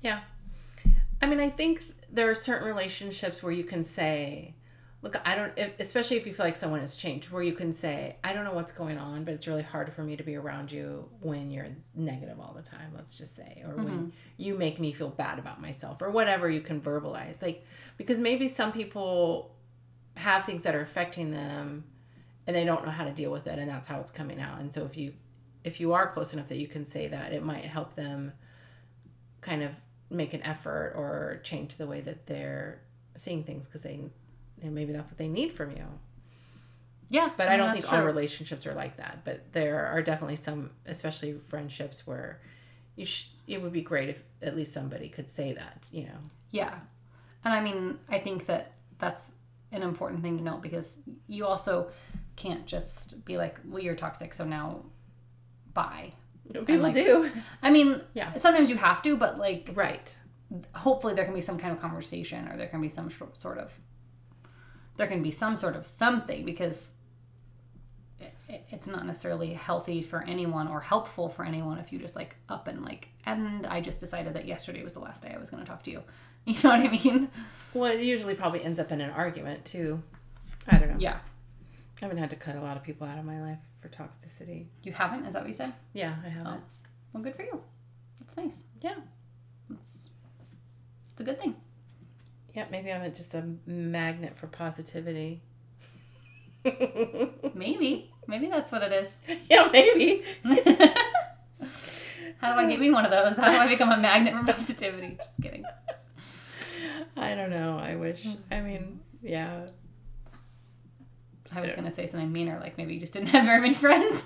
Yeah. 0.02 0.22
I 1.22 1.26
mean, 1.28 1.40
I 1.40 1.50
think 1.50 1.84
there 2.12 2.30
are 2.30 2.36
certain 2.36 2.68
relationships 2.68 3.44
where 3.44 3.52
you 3.52 3.64
can 3.64 3.84
say, 3.84 4.54
look, 5.04 5.16
I 5.26 5.36
don't, 5.36 5.58
especially 5.80 6.18
if 6.18 6.28
you 6.28 6.34
feel 6.34 6.46
like 6.46 6.56
someone 6.56 6.80
has 6.80 6.96
changed, 6.96 7.32
where 7.32 7.42
you 7.42 7.54
can 7.54 7.74
say, 7.74 8.18
I 8.24 8.34
don't 8.34 8.44
know 8.44 8.54
what's 8.54 8.72
going 8.72 9.00
on, 9.00 9.24
but 9.24 9.34
it's 9.34 9.48
really 9.48 9.64
hard 9.64 9.92
for 9.92 10.04
me 10.04 10.16
to 10.16 10.24
be 10.24 10.36
around 10.36 10.72
you 10.72 11.10
when 11.22 11.50
you're 11.50 11.70
negative 11.96 12.40
all 12.40 12.54
the 12.54 12.62
time, 12.62 12.92
let's 12.96 13.18
just 13.18 13.36
say, 13.36 13.64
or 13.66 13.76
when 13.76 13.88
mm-hmm. 13.88 14.10
you 14.38 14.56
make 14.56 14.80
me 14.80 14.92
feel 14.92 15.10
bad 15.10 15.40
about 15.40 15.60
myself, 15.60 16.02
or 16.04 16.12
whatever 16.12 16.50
you 16.50 16.62
can 16.62 16.80
verbalize. 16.80 17.42
Like, 17.42 17.66
because 17.98 18.20
maybe 18.20 18.48
some 18.48 18.72
people 18.72 19.56
have 20.18 20.46
things 20.46 20.64
that 20.64 20.76
are 20.76 20.82
affecting 20.82 21.32
them 21.32 21.84
and 22.46 22.56
they 22.56 22.64
don't 22.64 22.86
know 22.86 22.92
how 22.92 23.06
to 23.06 23.12
deal 23.12 23.32
with 23.32 23.48
it, 23.48 23.58
and 23.58 23.70
that's 23.70 23.88
how 23.88 24.00
it's 24.00 24.12
coming 24.12 24.40
out. 24.40 24.60
And 24.60 24.72
so 24.72 24.86
if 24.86 24.98
you, 24.98 25.14
if 25.64 25.80
you 25.80 25.94
are 25.94 26.12
close 26.12 26.34
enough 26.34 26.48
that 26.50 26.58
you 26.58 26.68
can 26.68 26.86
say 26.86 27.08
that, 27.08 27.34
it 27.34 27.44
might 27.44 27.66
help 27.66 27.96
them 27.96 28.34
kind 29.42 29.64
of 29.64 29.72
make 30.12 30.34
an 30.34 30.44
effort 30.44 30.94
or 30.96 31.40
change 31.44 31.78
the 31.78 31.88
way 31.88 32.02
that 32.02 32.28
they're 32.28 32.82
seeing 33.16 33.44
things 33.44 33.66
because 33.66 33.82
they 33.82 34.00
and 34.62 34.74
maybe 34.76 34.94
that's 34.94 35.12
what 35.12 35.18
they 35.18 35.28
need 35.28 35.54
from 35.54 35.72
you 35.72 35.86
Yeah. 37.10 37.30
but 37.38 37.48
i, 37.48 37.52
mean, 37.52 37.60
don't 37.60 37.70
that's 37.70 37.82
think 37.84 37.94
all 37.94 38.06
relationships 38.06 38.66
are 38.68 38.74
like 38.74 38.98
that 38.98 39.24
but 39.26 39.52
there 39.54 39.88
are 39.88 40.02
definitely 40.02 40.36
some 40.38 40.72
especially 40.86 41.34
friendships 41.34 42.06
where 42.08 42.42
you 42.96 43.06
sh- 43.06 43.28
it 43.48 43.62
would 43.62 43.74
be 43.74 43.82
great 43.82 44.10
if 44.10 44.18
at 44.42 44.56
least 44.56 44.74
somebody 44.74 45.10
could 45.10 45.30
say 45.30 45.54
that 45.54 45.90
you 45.92 46.04
know 46.04 46.20
Yeah. 46.52 46.74
And 47.44 47.52
I 47.56 47.60
mean, 47.60 47.98
I 48.08 48.20
think 48.20 48.46
that 48.46 48.74
that's 49.00 49.34
an 49.72 49.82
important 49.82 50.22
thing 50.22 50.38
to 50.38 50.44
note 50.44 50.62
because 50.62 51.02
you 51.28 51.46
also 51.48 51.90
can't 52.36 52.68
just 52.68 53.26
be 53.26 53.36
like, 53.36 53.60
well, 53.66 53.82
you're 53.82 53.96
toxic, 53.96 54.34
so 54.36 54.46
now 54.46 54.86
bye. 55.74 56.14
people 56.54 56.78
like- 56.78 56.94
do 56.94 57.32
I 57.64 57.72
mean, 57.72 58.00
Yeah. 58.14 58.34
sometimes 58.36 58.70
you 58.70 58.76
have 58.78 59.02
to, 59.04 59.18
but 59.18 59.40
like, 59.40 59.72
right 59.74 60.16
hopefully 60.76 61.14
there 61.16 61.24
can 61.26 61.34
be 61.34 61.42
some 61.42 61.58
kind 61.58 61.74
of 61.74 61.80
conversation 61.82 62.48
or 62.50 62.58
there 62.58 62.68
can 62.68 62.82
be 62.82 62.90
some 62.90 63.10
sh- 63.10 63.22
sort 63.34 63.58
of, 63.58 63.72
there 65.02 65.08
can 65.08 65.24
be 65.24 65.32
some 65.32 65.56
sort 65.56 65.76
of 65.76 65.88
something 65.88 66.46
because 66.46 66.96
it, 68.20 68.36
it- 68.48 68.66
it's 68.70 68.86
not 68.86 69.04
necessarily 69.08 69.52
healthy 69.54 70.04
for 70.04 70.22
anyone 70.28 70.68
or 70.68 70.80
helpful 70.80 71.28
for 71.28 71.44
anyone 71.44 71.80
if 71.80 71.92
you 71.92 71.98
just 71.98 72.16
like 72.16 72.36
up 72.50 72.68
and 72.68 72.86
like, 72.86 73.08
and 73.26 73.66
I 73.66 73.82
just 73.82 74.00
decided 74.00 74.36
that 74.36 74.46
yesterday 74.46 74.84
was 74.84 74.94
the 74.94 75.00
last 75.00 75.24
day 75.24 75.32
I 75.36 75.40
was 75.40 75.50
going 75.50 75.64
to 75.64 75.68
talk 75.68 75.82
to 75.84 75.92
you. 75.92 76.04
You 76.46 76.54
know 76.64 76.70
what 76.76 76.80
I 76.80 76.90
mean? 76.90 77.30
well 77.74 77.92
it 77.92 78.02
usually 78.02 78.36
probably 78.36 78.64
ends 78.64 78.80
up 78.80 78.92
in 78.92 79.00
an 79.02 79.10
argument 79.12 79.64
too 79.66 80.02
i 80.68 80.78
don't 80.78 80.90
know 80.90 80.96
Yeah. 81.00 81.18
i 82.02 82.06
haven't 82.06 82.18
had 82.18 82.30
to 82.32 82.36
cut 82.36 82.56
a 82.56 82.62
lot 82.62 82.78
of 82.78 82.84
people 82.84 83.06
out 83.08 83.18
of 83.20 83.26
my 83.26 83.40
life 83.42 83.60
for 83.80 83.90
toxicity 83.90 84.66
You 84.84 84.92
haven't? 84.92 85.26
Is 85.26 85.34
that 85.34 85.42
what 85.44 85.48
you 85.48 85.54
said? 85.54 85.74
yeah 85.94 86.16
i 86.26 86.30
haven't 86.30 86.54
Oh. 86.62 86.62
Well, 87.14 87.24
good 87.24 87.36
for 87.36 87.44
you. 87.44 87.62
That's 88.20 88.38
nice. 88.38 88.64
yeah 88.82 88.96
It's, 89.72 90.10
it's 91.14 91.22
a 91.22 91.24
good 91.24 91.40
thing. 91.40 91.56
Yeah 92.54 92.66
maybe 92.72 92.92
i'm 92.92 93.04
just 93.14 93.34
a 93.34 93.44
magnet 93.66 94.38
for 94.38 94.48
positivity 94.48 95.42
Maybe. 97.54 98.12
Maybe 98.28 98.48
that's 98.48 98.72
what 98.72 98.84
it 98.84 98.92
is. 98.92 99.20
yeah 99.50 99.68
maybe 99.72 100.24
How 102.38 102.54
do 102.54 102.60
I 102.60 102.68
get 102.68 102.80
me 102.80 102.90
one 102.90 103.06
of 103.06 103.12
those? 103.12 103.38
How 103.38 103.52
do 103.52 103.58
I 103.58 103.68
become 103.68 103.92
a 103.92 103.98
magnet 103.98 104.34
for 104.34 104.52
positivity? 104.52 105.16
Just 105.18 105.40
kidding. 105.42 105.64
I 107.16 107.36
don't 107.36 107.52
know. 107.52 107.78
I 107.78 107.96
wish. 107.96 108.26
I 108.26 108.56
mm-hmm. 108.56 108.66
mean, 108.66 109.00
yeah. 109.22 109.68
I 111.52 111.62
was 111.62 111.72
gonna 111.74 111.92
say 111.92 112.08
something 112.08 112.32
meaner, 112.32 112.60
like 112.60 112.80
maybe 112.80 112.96
you 112.96 113.00
just 113.00 113.14
didn't 113.14 113.30
have 113.30 113.46
very 113.46 113.60
many 113.62 113.76
friends. 113.76 114.24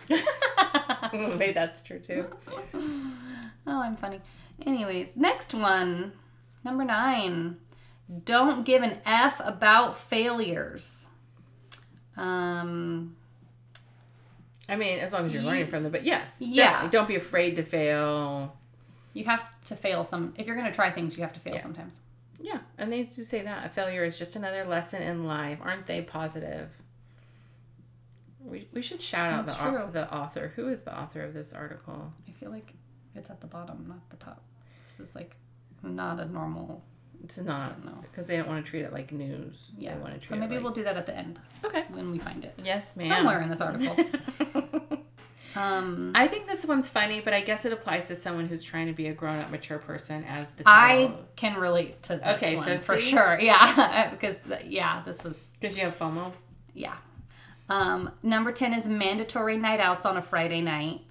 Maybe 1.11 1.51
that's 1.51 1.81
true 1.81 1.99
too. 1.99 2.27
Oh, 3.67 3.81
I'm 3.81 3.97
funny. 3.97 4.21
Anyways, 4.65 5.17
next 5.17 5.53
one. 5.53 6.13
Number 6.63 6.85
nine. 6.85 7.57
Don't 8.23 8.65
give 8.65 8.83
an 8.83 8.99
F 9.05 9.41
about 9.43 9.97
failures. 9.97 11.07
Um, 12.17 13.15
I 14.69 14.75
mean, 14.75 14.99
as 14.99 15.11
long 15.13 15.25
as 15.25 15.33
you're 15.33 15.43
learning 15.43 15.67
from 15.67 15.83
them, 15.83 15.91
but 15.91 16.03
yes, 16.05 16.37
Yeah. 16.39 16.65
definitely. 16.65 16.89
Don't 16.91 17.07
be 17.07 17.15
afraid 17.15 17.55
to 17.57 17.63
fail. 17.63 18.55
you 19.13 19.23
have 19.23 19.49
to 19.63 19.77
fail 19.77 20.03
some. 20.03 20.33
If 20.37 20.45
you're 20.45 20.57
going 20.57 20.67
to 20.69 20.75
try 20.75 20.91
things, 20.91 21.15
you 21.15 21.23
have 21.23 21.31
to 21.33 21.39
fail 21.39 21.53
Yeah. 21.53 21.61
sometimes. 21.61 22.01
Yeah, 22.41 22.59
and 22.77 22.91
they 22.91 23.03
do 23.03 23.23
say 23.23 23.41
that 23.43 23.65
a 23.65 23.69
failure 23.69 24.03
is 24.03 24.19
just 24.19 24.35
another 24.35 24.65
lesson 24.65 25.01
in 25.01 25.23
life. 25.25 25.57
Aren't 25.61 25.85
they 25.85 26.01
positive? 26.01 26.69
We, 28.43 28.67
we 28.73 28.81
should 28.81 29.01
shout 29.01 29.31
out 29.31 29.47
the, 29.47 29.53
That's 29.53 29.63
au- 29.63 29.71
true. 29.83 29.89
the 29.93 30.13
author. 30.13 30.51
Who 30.57 30.67
is 30.67 30.81
the 30.81 30.99
author 30.99 31.21
of 31.21 31.33
this 31.33 31.53
article? 31.53 32.11
I 32.27 32.31
feel 32.33 32.51
like 32.51 32.73
it's 33.15 33.29
at 33.29 33.39
the 33.39 33.47
bottom, 33.47 33.85
not 33.87 34.07
the 34.09 34.17
top. 34.17 34.43
This 34.85 34.99
is 34.99 35.15
like 35.15 35.37
not 35.81 36.19
a 36.19 36.25
normal. 36.25 36.83
It's 37.23 37.37
not 37.39 37.83
know. 37.83 37.99
because 38.03 38.27
they 38.27 38.37
don't 38.37 38.47
want 38.47 38.65
to 38.65 38.69
treat 38.69 38.83
it 38.83 38.93
like 38.93 39.11
news. 39.11 39.71
Yeah. 39.77 39.95
They 39.95 40.01
want 40.01 40.13
to 40.13 40.19
treat 40.19 40.27
So 40.29 40.35
maybe 40.35 40.55
like, 40.55 40.63
we'll 40.63 40.73
do 40.73 40.83
that 40.83 40.97
at 40.97 41.05
the 41.05 41.15
end 41.17 41.39
okay. 41.63 41.83
when 41.89 42.11
we 42.11 42.19
find 42.19 42.43
it. 42.45 42.61
Yes, 42.63 42.95
ma'am. 42.95 43.07
Somewhere 43.07 43.41
in 43.41 43.49
this 43.49 43.61
article. 43.61 43.95
Um, 45.55 46.11
I 46.13 46.27
think 46.27 46.47
this 46.47 46.65
one's 46.65 46.89
funny, 46.89 47.21
but 47.21 47.33
I 47.33 47.39
guess 47.41 47.63
it 47.63 47.71
applies 47.71 48.09
to 48.09 48.15
someone 48.15 48.47
who's 48.47 48.61
trying 48.61 48.87
to 48.87 48.93
be 48.93 49.07
a 49.07 49.13
grown-up, 49.13 49.49
mature 49.51 49.79
person 49.79 50.25
as 50.25 50.51
the 50.51 50.63
I 50.65 51.13
can 51.37 51.57
relate 51.59 52.03
to 52.03 52.17
this 52.17 52.43
Okay, 52.43 52.57
one 52.57 52.65
so 52.67 52.77
for 52.79 52.99
see? 52.99 53.11
sure. 53.11 53.39
Yeah, 53.41 54.09
because 54.09 54.37
th- 54.47 54.65
yeah, 54.65 55.01
this 55.05 55.23
was 55.23 55.55
because 55.59 55.77
you 55.77 55.83
have 55.83 55.97
FOMO. 55.97 56.33
yeah. 56.73 56.95
Um, 57.69 58.11
number 58.21 58.51
ten 58.51 58.73
is 58.73 58.85
mandatory 58.85 59.57
night 59.57 59.79
outs 59.79 60.05
on 60.05 60.17
a 60.17 60.21
Friday 60.21 60.61
night. 60.61 61.01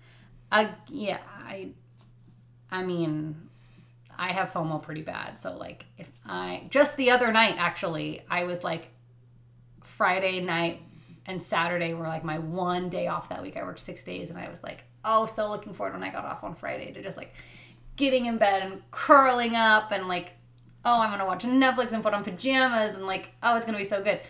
Uh, 0.53 0.67
yeah, 0.89 1.19
I, 1.43 1.71
I 2.71 2.85
mean, 2.85 3.49
I 4.19 4.33
have 4.33 4.51
FOMO 4.51 4.83
pretty 4.83 5.03
bad. 5.03 5.39
So 5.39 5.57
like, 5.57 5.87
if 5.99 6.09
I 6.27 6.67
just 6.71 6.97
the 6.97 7.11
other 7.11 7.33
night 7.33 7.57
actually, 7.59 8.23
I 8.31 8.45
was 8.45 8.65
like, 8.65 8.89
Friday 9.83 10.41
night 10.41 10.83
and 11.27 11.43
Saturday 11.43 11.95
were 11.95 12.07
like 12.07 12.25
my 12.25 12.39
one 12.39 12.89
day 12.89 13.07
off 13.07 13.29
that 13.29 13.43
week. 13.43 13.57
I 13.57 13.63
worked 13.63 13.81
six 13.81 14.03
days, 14.03 14.31
and 14.31 14.39
I 14.39 14.49
was 14.49 14.63
like, 14.63 14.85
oh, 15.05 15.27
so 15.27 15.49
looking 15.51 15.73
forward 15.73 15.95
when 15.95 16.03
I 16.03 16.11
got 16.11 16.25
off 16.25 16.45
on 16.45 16.55
Friday 16.55 16.93
to 16.93 17.03
just 17.03 17.17
like 17.17 17.35
getting 17.97 18.27
in 18.27 18.37
bed 18.37 18.63
and 18.63 18.83
curling 18.91 19.55
up 19.55 19.93
and 19.93 20.09
like, 20.09 20.33
oh, 20.85 21.01
I'm 21.01 21.11
gonna 21.11 21.27
watch 21.27 21.45
Netflix 21.45 21.93
and 21.93 22.03
put 22.03 22.13
on 22.15 22.25
pajamas 22.25 22.95
and 22.95 23.07
like, 23.07 23.31
oh, 23.43 23.55
it's 23.55 23.65
gonna 23.65 23.79
be 23.79 23.85
so 23.85 24.03
good. 24.03 24.21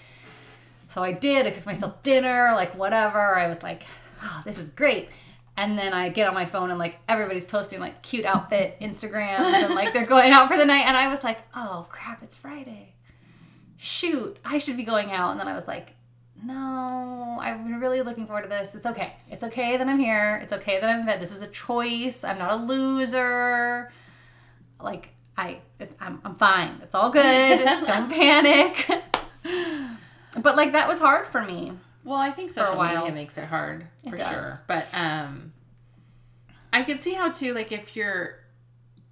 So 0.88 1.02
I 1.02 1.12
did. 1.12 1.46
I 1.46 1.50
cooked 1.50 1.66
myself 1.66 2.02
dinner, 2.02 2.52
like 2.54 2.76
whatever. 2.76 3.36
I 3.36 3.48
was 3.48 3.62
like, 3.62 3.82
oh, 4.22 4.42
this 4.44 4.58
is 4.58 4.70
great. 4.70 5.08
And 5.56 5.78
then 5.78 5.92
I 5.92 6.08
get 6.08 6.26
on 6.26 6.34
my 6.34 6.46
phone 6.46 6.70
and 6.70 6.78
like 6.78 6.96
everybody's 7.08 7.44
posting 7.44 7.78
like 7.78 8.02
cute 8.02 8.24
outfit 8.24 8.76
Instagrams 8.80 9.40
and 9.40 9.74
like 9.74 9.92
they're 9.92 10.06
going 10.06 10.32
out 10.32 10.48
for 10.48 10.56
the 10.56 10.64
night. 10.64 10.86
And 10.86 10.96
I 10.96 11.08
was 11.08 11.22
like, 11.22 11.38
oh 11.54 11.86
crap, 11.88 12.22
it's 12.22 12.36
Friday. 12.36 12.94
Shoot, 13.76 14.38
I 14.44 14.58
should 14.58 14.76
be 14.76 14.82
going 14.82 15.12
out. 15.12 15.30
And 15.30 15.40
then 15.40 15.46
I 15.46 15.54
was 15.54 15.68
like, 15.68 15.94
no, 16.42 17.38
I've 17.40 17.62
been 17.64 17.80
really 17.80 18.02
looking 18.02 18.26
forward 18.26 18.42
to 18.42 18.48
this. 18.48 18.74
It's 18.74 18.86
okay. 18.86 19.14
It's 19.30 19.44
okay 19.44 19.76
that 19.76 19.86
I'm 19.86 19.98
here. 19.98 20.40
It's 20.42 20.52
okay 20.52 20.80
that 20.80 20.88
I'm 20.88 21.00
in 21.00 21.06
bed. 21.06 21.20
This 21.20 21.32
is 21.32 21.42
a 21.42 21.46
choice. 21.46 22.24
I'm 22.24 22.38
not 22.38 22.52
a 22.52 22.56
loser. 22.56 23.92
Like 24.82 25.10
I, 25.36 25.60
I'm, 26.00 26.20
I'm 26.24 26.34
fine. 26.34 26.80
It's 26.82 26.94
all 26.94 27.10
good. 27.10 27.64
Don't 27.86 28.10
panic. 28.10 28.88
but 30.42 30.56
like 30.56 30.72
that 30.72 30.88
was 30.88 30.98
hard 30.98 31.28
for 31.28 31.42
me. 31.42 31.72
Well, 32.04 32.16
I 32.18 32.30
think 32.30 32.50
social 32.50 32.80
media 32.82 33.12
makes 33.12 33.38
it 33.38 33.44
hard 33.46 33.86
for 34.08 34.16
does. 34.16 34.28
sure. 34.30 34.64
But 34.68 34.86
um 34.92 35.52
I 36.72 36.82
could 36.82 37.02
see 37.02 37.12
how 37.14 37.30
too, 37.30 37.54
like 37.54 37.72
if 37.72 37.96
you're 37.96 38.40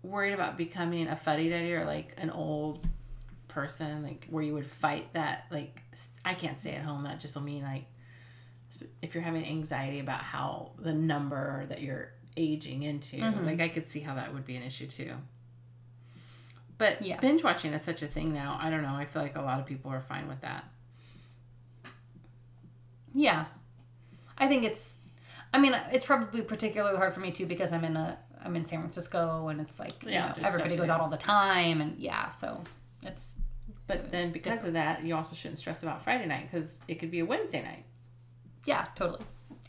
worried 0.02 0.32
about 0.34 0.56
becoming 0.58 1.06
a 1.08 1.16
fuddy 1.16 1.48
duddy 1.48 1.72
or 1.74 1.84
like 1.84 2.12
an 2.18 2.30
old 2.30 2.86
person, 3.48 4.02
like 4.02 4.26
where 4.30 4.42
you 4.42 4.52
would 4.54 4.66
fight 4.66 5.12
that, 5.14 5.46
like 5.50 5.80
I 6.24 6.34
can't 6.34 6.58
stay 6.58 6.72
at 6.74 6.82
home. 6.82 7.04
That 7.04 7.20
just 7.20 7.34
will 7.36 7.42
mean 7.42 7.62
like 7.62 7.84
if 9.02 9.14
you're 9.14 9.22
having 9.22 9.46
anxiety 9.46 10.00
about 10.00 10.20
how 10.22 10.72
the 10.78 10.92
number 10.94 11.66
that 11.68 11.82
you're 11.82 12.08
aging 12.36 12.82
into, 12.82 13.16
Mm-hmm. 13.18 13.44
like 13.46 13.60
I 13.60 13.68
could 13.68 13.88
see 13.88 14.00
how 14.00 14.14
that 14.16 14.32
would 14.34 14.44
be 14.46 14.56
an 14.56 14.62
issue 14.62 14.86
too. 14.86 15.12
But 16.78 17.02
Yeah. 17.02 17.20
binge 17.20 17.44
watching 17.44 17.72
is 17.74 17.82
such 17.82 18.02
a 18.02 18.06
thing 18.06 18.32
now. 18.32 18.58
I 18.60 18.70
don't 18.70 18.82
know. 18.82 18.94
I 18.94 19.04
feel 19.04 19.22
like 19.22 19.36
a 19.36 19.42
lot 19.42 19.60
of 19.60 19.66
people 19.66 19.90
are 19.90 20.00
fine 20.00 20.26
with 20.28 20.40
that. 20.40 20.64
Yeah. 23.14 23.46
I 24.38 24.48
think 24.48 24.64
it's 24.64 24.98
I 25.54 25.58
mean, 25.58 25.74
it's 25.92 26.06
probably 26.06 26.42
particularly 26.42 26.96
hard 26.96 27.12
for 27.12 27.20
me 27.20 27.30
too 27.30 27.46
because 27.46 27.72
I'm 27.72 27.84
in 27.84 27.96
a 27.96 28.18
I'm 28.44 28.56
in 28.56 28.66
San 28.66 28.80
Francisco 28.80 29.48
and 29.48 29.60
it's 29.60 29.78
like, 29.78 30.02
you 30.02 30.10
Yeah, 30.10 30.28
know, 30.36 30.42
everybody 30.48 30.76
goes 30.76 30.88
out 30.88 31.00
all 31.00 31.08
the 31.08 31.16
time 31.16 31.80
and 31.80 31.98
yeah, 31.98 32.28
so 32.30 32.62
it's 33.04 33.36
But 33.86 34.10
then 34.10 34.32
because 34.32 34.64
of 34.64 34.72
that, 34.72 35.04
you 35.04 35.14
also 35.14 35.36
shouldn't 35.36 35.58
stress 35.58 35.82
about 35.82 36.02
Friday 36.02 36.26
night 36.26 36.48
because 36.50 36.80
it 36.88 36.96
could 36.96 37.10
be 37.10 37.20
a 37.20 37.24
Wednesday 37.26 37.62
night. 37.62 37.84
yeah, 38.64 38.86
totally. 38.96 39.20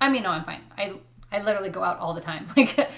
I 0.01 0.09
mean, 0.09 0.23
no, 0.23 0.29
I'm 0.29 0.43
fine. 0.43 0.61
I 0.77 0.93
I 1.31 1.41
literally 1.41 1.69
go 1.69 1.83
out 1.83 1.99
all 1.99 2.13
the 2.13 2.21
time. 2.21 2.47
Like 2.57 2.89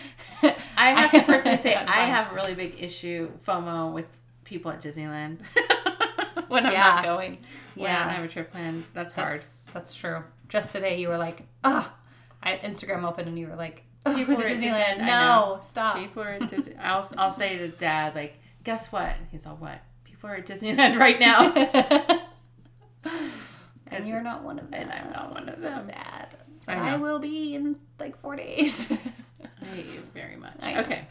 I 0.78 0.92
have 0.92 1.12
to 1.12 1.22
personally 1.24 1.58
say 1.58 1.74
I 1.76 2.02
have 2.06 2.32
a 2.32 2.36
really 2.36 2.54
big 2.54 2.76
issue 2.82 3.32
FOMO 3.46 3.92
with 3.94 4.10
people 4.44 4.70
at 4.72 4.80
Disneyland 4.82 5.40
when 6.50 6.66
I'm 6.66 6.72
Yeah. 6.74 6.84
not 6.96 7.04
going. 7.04 7.40
When 7.76 7.90
I 7.90 7.94
Yeah. 7.94 8.04
don't 8.04 8.14
have 8.14 8.24
a 8.26 8.28
trip 8.28 8.52
planned, 8.52 8.84
that's 8.94 9.14
hard. 9.14 9.34
That's 9.34 9.62
that's 9.74 9.94
true. 9.96 10.24
Just 10.50 10.72
today 10.72 11.00
you 11.00 11.08
were 11.10 11.18
like, 11.18 11.44
"Oh, 11.64 11.92
I 12.44 12.52
had 12.52 12.62
Instagram 12.62 13.04
open 13.04 13.28
and 13.28 13.38
you 13.38 13.48
were 13.48 13.56
like, 13.56 13.84
oh, 14.06 14.14
People 14.16 14.36
was 14.36 14.46
at 14.46 14.52
Disneyland? 14.52 14.98
Disneyland, 15.00 15.06
No, 15.06 15.60
stop." 15.64 15.98
People 15.98 16.24
are 16.24 16.30
at 16.30 16.50
Disney. 16.56 16.76
I'll 16.78 17.08
I'll 17.18 17.32
say 17.32 17.58
to 17.58 17.70
Dad 17.70 18.16
like, 18.16 18.38
guess 18.64 18.92
what? 18.92 19.16
He's 19.32 19.46
all 19.46 19.56
what? 19.56 19.80
People 20.04 20.30
are 20.30 20.36
at 20.36 20.46
Disneyland 20.46 20.98
right 21.00 21.20
now. 21.20 21.52
and 23.88 24.08
you're 24.08 24.22
not 24.22 24.44
one 24.44 24.60
of 24.60 24.72
them. 24.72 24.82
and 24.82 24.92
I'm 24.92 25.12
not 25.12 25.32
one 25.32 25.50
of 25.50 25.62
them. 25.62 25.80
So 25.80 25.86
sad. 25.88 26.28
I 26.68 26.94
I, 26.94 26.98
will 26.98 27.20
be 27.20 27.54
in 27.56 27.76
like 28.00 28.18
four 28.18 28.36
days. 28.36 28.92
I 28.92 29.66
hate 29.66 29.86
you 29.86 30.02
very 30.14 30.36
much. 30.36 30.58
Okay. 30.64 31.05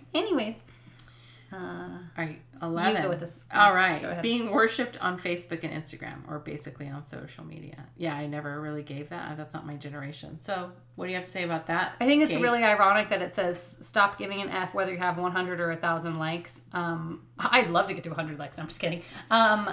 Anyways, 2.87 3.01
All 3.01 3.01
right, 3.03 3.03
11. 3.03 3.03
You 3.03 3.03
go 3.03 3.09
with 3.09 3.21
this. 3.21 3.45
All 3.53 3.75
right. 3.75 4.23
Being 4.23 4.51
worshipped 4.51 4.99
on 5.01 5.19
Facebook 5.19 5.65
and 5.65 5.73
Instagram, 5.73 6.29
or 6.29 6.39
basically 6.39 6.89
on 6.89 7.07
social 7.07 7.45
media. 7.45 7.87
Yeah, 7.97 8.15
I 8.15 8.27
never 8.27 8.61
really 8.61 8.83
gave 8.83 9.09
that. 9.11 9.37
That's 9.37 9.55
not 9.55 9.67
my 9.67 9.77
generation. 9.77 10.41
So, 10.41 10.73
what 10.97 11.07
do 11.07 11.11
you 11.11 11.17
have 11.17 11.25
to 11.25 11.31
say 11.31 11.43
about 11.43 11.67
that? 11.67 11.95
I 12.01 12.07
think 12.07 12.23
it's 12.23 12.35
Kate? 12.35 12.43
really 12.43 12.63
ironic 12.63 13.09
that 13.09 13.23
it 13.23 13.35
says 13.35 13.77
stop 13.81 14.19
giving 14.19 14.41
an 14.41 14.51
F 14.51 14.75
whether 14.75 14.93
you 14.93 14.99
have 14.99 15.19
100 15.19 15.61
or 15.61 15.69
1,000 15.69 16.19
likes. 16.19 16.63
Um, 16.73 17.23
I'd 17.39 17.71
love 17.71 17.89
to 17.89 17.95
get 17.95 18.05
to 18.05 18.11
100 18.11 18.39
likes. 18.39 18.57
No, 18.57 18.63
I'm 18.63 18.69
just 18.69 18.81
kidding. 18.81 19.03
Um, 19.31 19.71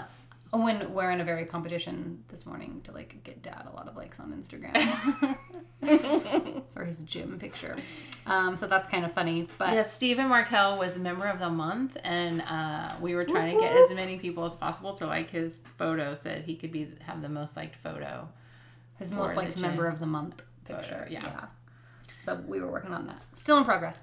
when 0.52 0.94
we're 0.94 1.12
in 1.12 1.22
a 1.22 1.24
very 1.24 1.46
competition 1.46 2.24
this 2.28 2.46
morning 2.46 2.82
to 2.84 2.92
like 2.92 3.24
get 3.24 3.42
dad 3.42 3.68
a 3.72 3.76
lot 3.76 3.88
of 3.88 3.96
likes 3.96 4.20
on 4.20 4.34
Instagram 4.34 5.38
for 6.74 6.84
his 6.84 7.04
gym 7.04 7.40
picture. 7.40 7.78
Um, 8.26 8.58
so 8.58 8.68
that's 8.68 8.88
kind 8.88 9.06
of 9.06 9.14
funny. 9.14 9.48
But 9.58 9.74
Yes, 9.74 9.94
Stephen 9.94 10.28
Markel 10.28 10.78
was 10.78 11.00
member 11.00 11.26
of 11.26 11.40
the 11.40 11.50
month, 11.50 11.98
and 12.04 12.42
uh, 12.42 12.96
we 13.00 13.16
were 13.16 13.24
trying 13.24 13.56
to 13.56 13.62
get 13.62 13.76
as 13.76 13.94
many 13.94 14.18
people 14.20 14.44
as 14.44 14.56
possible 14.56 14.94
to 14.96 15.08
like 15.08 15.30
his 15.30 15.62
photo, 15.78 16.16
so 16.16 16.30
that 16.30 16.44
he 16.44 16.56
could 16.56 16.72
be 16.72 16.90
have 17.02 17.22
the 17.22 17.30
most 17.30 17.56
liked 17.56 17.76
photo. 17.78 18.28
his 19.00 19.12
most 19.12 19.36
liked 19.36 19.58
member 19.58 19.88
of 19.88 20.00
the 20.00 20.06
month 20.06 20.42
photo, 20.66 20.82
picture. 20.82 21.08
yeah. 21.10 21.24
yeah. 21.24 21.46
So 22.24 22.36
we 22.46 22.60
were 22.60 22.70
working 22.70 22.94
on 22.94 23.08
that. 23.08 23.22
Still 23.36 23.58
in 23.58 23.64
progress. 23.64 24.02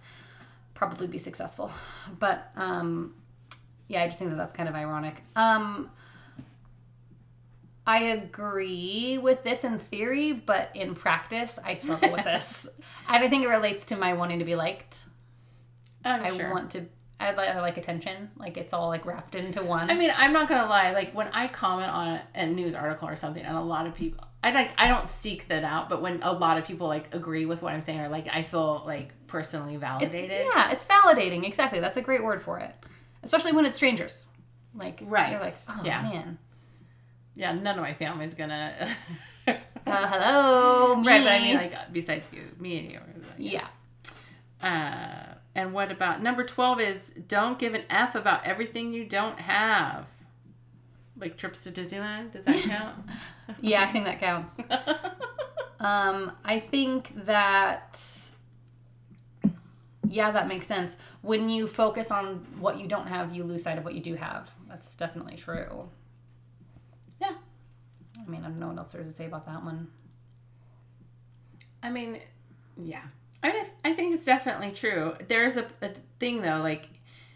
Probably 0.75 1.07
be 1.07 1.19
successful. 1.19 1.71
But 2.19 2.51
um, 2.57 3.15
yeah, 3.89 4.03
I 4.03 4.07
just 4.07 4.19
think 4.19 4.31
that 4.31 4.37
that's 4.37 4.55
kind 4.55 4.69
of 4.69 4.75
ironic. 4.75 5.23
Um, 5.37 5.91
I 7.89 7.99
agree 8.01 9.19
with 9.19 9.43
this 9.45 9.65
in 9.65 9.79
theory, 9.79 10.33
but 10.33 10.71
in 10.75 10.95
practice, 10.95 11.59
I 11.65 11.75
struggle 11.75 12.13
with 12.13 12.25
this. 12.33 12.69
And 13.09 13.25
I 13.25 13.29
think 13.29 13.45
it 13.45 13.49
relates 13.49 13.87
to 13.87 13.97
my 13.97 14.13
wanting 14.13 14.39
to 14.41 14.45
be 14.45 14.55
liked. 14.55 15.05
I'm 16.05 16.23
I 16.23 16.37
sure. 16.37 16.51
want 16.53 16.71
to. 16.73 16.85
I 17.21 17.33
like, 17.33 17.49
I 17.49 17.61
like 17.61 17.77
attention. 17.79 18.31
Like 18.37 18.57
it's 18.57 18.73
all 18.73 18.89
like 18.89 19.05
wrapped 19.07 19.35
into 19.35 19.63
one. 19.65 19.91
I 19.91 19.95
mean, 19.97 20.13
I'm 20.17 20.33
not 20.33 20.49
gonna 20.49 20.69
lie. 20.69 20.93
Like 20.93 21.13
when 21.15 21.29
I 21.33 21.49
comment 21.49 21.91
on 21.91 22.21
a, 22.35 22.47
news 22.47 22.75
article 22.75 23.09
or 23.09 23.17
something, 23.17 23.43
and 23.43 23.57
a 23.57 23.61
lot 23.61 23.87
of 23.87 23.95
people, 23.95 24.23
I 24.45 24.53
like, 24.53 24.73
I 24.79 24.87
don't 24.87 25.09
seek 25.11 25.49
that 25.49 25.65
out. 25.65 25.89
But 25.89 26.01
when 26.01 26.21
a 26.23 26.33
lot 26.33 26.59
of 26.59 26.65
people 26.65 26.87
like 26.87 27.13
agree 27.15 27.45
with 27.47 27.61
what 27.63 27.73
I'm 27.73 27.83
saying, 27.83 28.01
or 28.01 28.09
like 28.09 28.29
I 28.31 28.43
feel 28.43 28.85
like 28.87 29.11
personally 29.27 29.75
It's- 29.75 29.91
validated. 29.91 30.47
yeah, 30.55 30.71
it's 30.71 30.85
validating. 30.85 31.45
Exactly. 31.47 31.81
That's 31.81 31.97
a 31.97 32.03
great 32.03 32.23
word 32.23 32.41
for 32.43 32.59
it. 32.61 32.73
Especially 33.25 33.53
when 33.53 33.65
it's 33.67 33.77
strangers. 33.79 34.27
Like, 34.75 35.01
Right. 35.03 35.33
You're 35.33 35.41
like, 35.41 35.55
oh 35.71 35.81
Yeah. 35.85 36.03
man. 36.03 36.39
Yeah, 37.39 37.53
none 37.53 37.79
of 37.79 37.83
my 37.83 37.95
family's 37.95 38.35
gonna. 38.35 38.75
Uh, 39.87 40.07
hello. 40.07 40.97
Me. 40.97 41.09
right, 41.09 41.23
but 41.23 41.33
I 41.33 41.41
mean, 41.41 41.57
like 41.57 41.73
besides 41.91 42.29
you, 42.31 42.43
me 42.59 42.79
and 42.79 42.91
you. 42.91 43.01
yeah. 43.39 43.69
Uh, 44.63 45.33
and 45.55 45.73
what 45.73 45.91
about 45.91 46.23
number 46.23 46.45
twelve? 46.45 46.79
Is 46.79 47.15
don't 47.27 47.59
give 47.59 47.73
an 47.73 47.85
f 47.89 48.15
about 48.15 48.45
everything 48.45 48.93
you 48.93 49.07
don't 49.07 49.39
have. 49.39 50.05
Like 51.19 51.39
trips 51.39 51.65
to 51.65 51.71
Disneyland? 51.71 52.33
Does 52.33 52.45
that 52.45 52.63
count? 52.65 52.97
yeah, 53.63 53.83
I 53.83 53.91
think 53.91 54.05
that 54.05 54.21
counts. 54.21 54.61
um, 55.81 56.33
I 56.45 56.61
think 56.61 57.25
that 57.25 57.99
yeah, 60.07 60.31
that 60.31 60.49
makes 60.49 60.67
sense. 60.67 60.99
When 61.23 61.49
you 61.49 61.67
focus 61.67 62.11
on 62.11 62.47
what 62.61 62.79
you 62.79 62.87
don't 62.87 63.07
have, 63.07 63.35
you 63.35 63.45
lose 63.45 63.63
sight 63.63 63.79
of 63.79 63.85
what 63.85 63.95
you 63.95 64.03
do 64.03 64.17
have. 64.17 64.51
That's 64.69 64.95
definitely 64.95 65.37
true. 65.37 65.89
I 68.29 68.31
mean, 68.31 68.43
I 68.45 68.49
don't 68.49 68.59
know 68.59 68.69
what 68.69 68.79
else 68.79 68.93
there 68.93 69.01
is 69.01 69.07
to 69.09 69.13
say 69.13 69.27
about 69.27 69.47
that 69.47 69.65
one. 69.65 69.89
I 71.83 71.91
mean, 71.91 72.21
yeah. 72.77 73.03
I 73.43 73.53
just, 73.53 73.73
I 73.85 73.95
think 73.95 74.15
it's 74.15 74.27
definitely 74.27 74.73
true. 74.73 75.15
There's 75.29 75.57
a, 75.57 75.67
a 75.81 75.91
thing 76.21 76.43
though, 76.43 76.59
like 76.59 76.89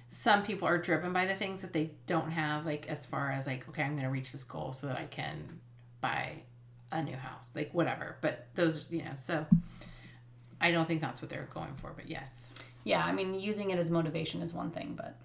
some 0.09 0.43
people 0.43 0.69
are 0.69 0.79
driven 0.79 1.13
by 1.13 1.27
the 1.27 1.35
things 1.35 1.63
that 1.63 1.73
they 1.73 1.93
don't 2.07 2.31
have, 2.31 2.67
like 2.67 2.87
as 2.89 3.07
far 3.07 3.31
as 3.31 3.47
like, 3.47 3.69
okay, 3.69 3.83
I'm 3.83 3.97
gonna 3.97 4.11
reach 4.11 4.33
this 4.33 4.45
goal 4.45 4.73
so 4.73 4.89
that 4.89 4.99
I 4.99 5.07
can 5.07 5.61
buy 6.01 6.43
a 6.91 7.03
new 7.03 7.17
house, 7.17 7.51
like 7.55 7.73
whatever. 7.73 8.17
But 8.21 8.49
those, 8.55 8.87
you 8.91 9.05
know, 9.05 9.13
so 9.15 9.47
I 10.61 10.71
don't 10.73 10.87
think 10.87 11.01
that's 11.01 11.23
what 11.23 11.31
they're 11.31 11.49
going 11.55 11.75
for. 11.77 11.93
But 11.97 12.09
yes, 12.11 12.49
Yeah, 12.85 13.05
I 13.05 13.13
mean, 13.13 13.35
using 13.35 13.71
it 13.71 13.79
as 13.79 13.91
motivation 13.91 14.43
is 14.43 14.53
one 14.53 14.71
thing, 14.71 14.95
but 14.97 15.17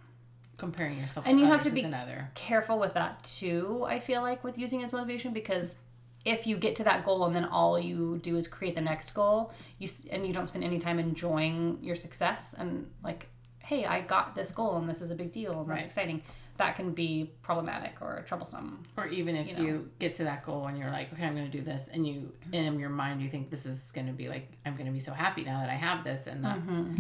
comparing 0.58 1.00
yourself 1.00 1.26
And 1.28 1.38
to 1.38 1.44
you 1.44 1.50
have 1.52 1.64
to 1.64 1.70
be- 1.70 1.82
another. 1.82 2.32
careful 2.34 2.80
with 2.80 2.94
that 2.96 3.24
too, 3.24 3.86
I 3.88 4.00
feel 4.00 4.22
like, 4.22 4.44
with 4.44 4.58
using 4.58 4.84
as 4.84 4.92
motivation 4.92 5.34
because 5.34 5.78
if 6.26 6.46
you 6.46 6.58
get 6.58 6.76
to 6.78 6.84
that 6.84 7.06
goal 7.06 7.26
and 7.26 7.36
then 7.36 7.46
all 7.46 7.80
you 7.80 8.20
do 8.22 8.36
is 8.36 8.48
create 8.48 8.76
the 8.76 8.82
next 8.82 9.12
goal, 9.12 9.54
you 9.80 9.88
and 10.12 10.28
you 10.28 10.34
don't 10.34 10.48
spend 10.48 10.64
any 10.64 10.80
time 10.80 11.00
enjoying 11.00 11.80
your 11.82 11.96
success 11.96 12.54
and 12.58 12.90
like, 13.04 13.28
hey, 13.60 13.86
I 13.86 14.02
got 14.02 14.36
this 14.36 14.52
goal 14.52 14.76
and 14.78 14.90
this 14.90 15.02
is 15.02 15.12
a 15.12 15.16
big 15.16 15.32
deal 15.32 15.52
and 15.62 15.70
that's 15.70 15.82
Right. 15.82 15.86
exciting. 15.86 16.22
That 16.58 16.76
can 16.76 16.92
be 16.92 17.32
problematic 17.44 18.02
or 18.02 18.24
troublesome. 18.28 18.82
Or 18.98 19.06
even 19.08 19.36
if 19.36 19.58
you 19.60 19.66
you, 19.66 19.92
get 20.00 20.16
to 20.16 20.24
that 20.24 20.44
goal 20.44 20.66
and 20.66 20.78
you're 20.78 20.90
like, 20.90 21.14
okay, 21.14 21.24
I'm 21.24 21.36
going 21.36 21.50
to 21.50 21.56
do 21.56 21.64
this, 21.64 21.88
and 21.88 22.06
you 22.08 22.34
mm-hmm. 22.46 22.54
in 22.56 22.80
your 22.80 22.90
mind 22.90 23.22
you 23.22 23.30
think 23.30 23.52
this 23.52 23.68
is 23.68 23.92
going 23.92 24.08
to 24.08 24.14
be 24.14 24.28
like, 24.28 24.52
I'm 24.66 24.74
going 24.74 24.88
to 24.88 24.92
be 24.92 25.00
so 25.00 25.14
happy 25.14 25.44
now 25.44 25.60
that 25.60 25.70
I 25.70 25.76
have 25.76 26.04
this, 26.04 26.26
and 26.26 26.44
that 26.44 26.58
mm-hmm. 26.58 26.96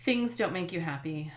things 0.00 0.36
don't 0.36 0.52
make 0.52 0.72
you 0.72 0.80
happy. 0.80 1.30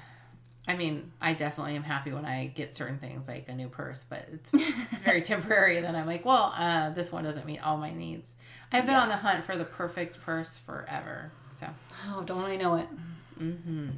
I 0.67 0.75
mean, 0.75 1.11
I 1.21 1.33
definitely 1.33 1.75
am 1.75 1.83
happy 1.83 2.11
when 2.11 2.25
I 2.25 2.47
get 2.47 2.73
certain 2.73 2.97
things 2.97 3.27
like 3.27 3.47
a 3.49 3.53
new 3.53 3.67
purse, 3.69 4.03
but 4.09 4.27
it's, 4.33 4.49
it's 4.53 5.01
very 5.03 5.21
temporary. 5.21 5.79
Then 5.79 5.95
I'm 5.95 6.07
like, 6.07 6.25
well, 6.25 6.53
uh, 6.57 6.89
this 6.89 7.11
one 7.11 7.23
doesn't 7.23 7.45
meet 7.45 7.59
all 7.59 7.77
my 7.77 7.93
needs. 7.93 8.35
I've 8.71 8.85
been 8.85 8.95
Yeah. 8.95 9.01
on 9.03 9.09
the 9.09 9.15
hunt 9.17 9.43
for 9.43 9.55
the 9.55 9.65
perfect 9.65 10.19
purse 10.21 10.57
forever. 10.57 11.31
So 11.51 11.67
Oh, 12.07 12.23
don't 12.23 12.45
I 12.45 12.55
know 12.55 12.75
it? 12.77 12.87
mm-hmm. 13.39 13.89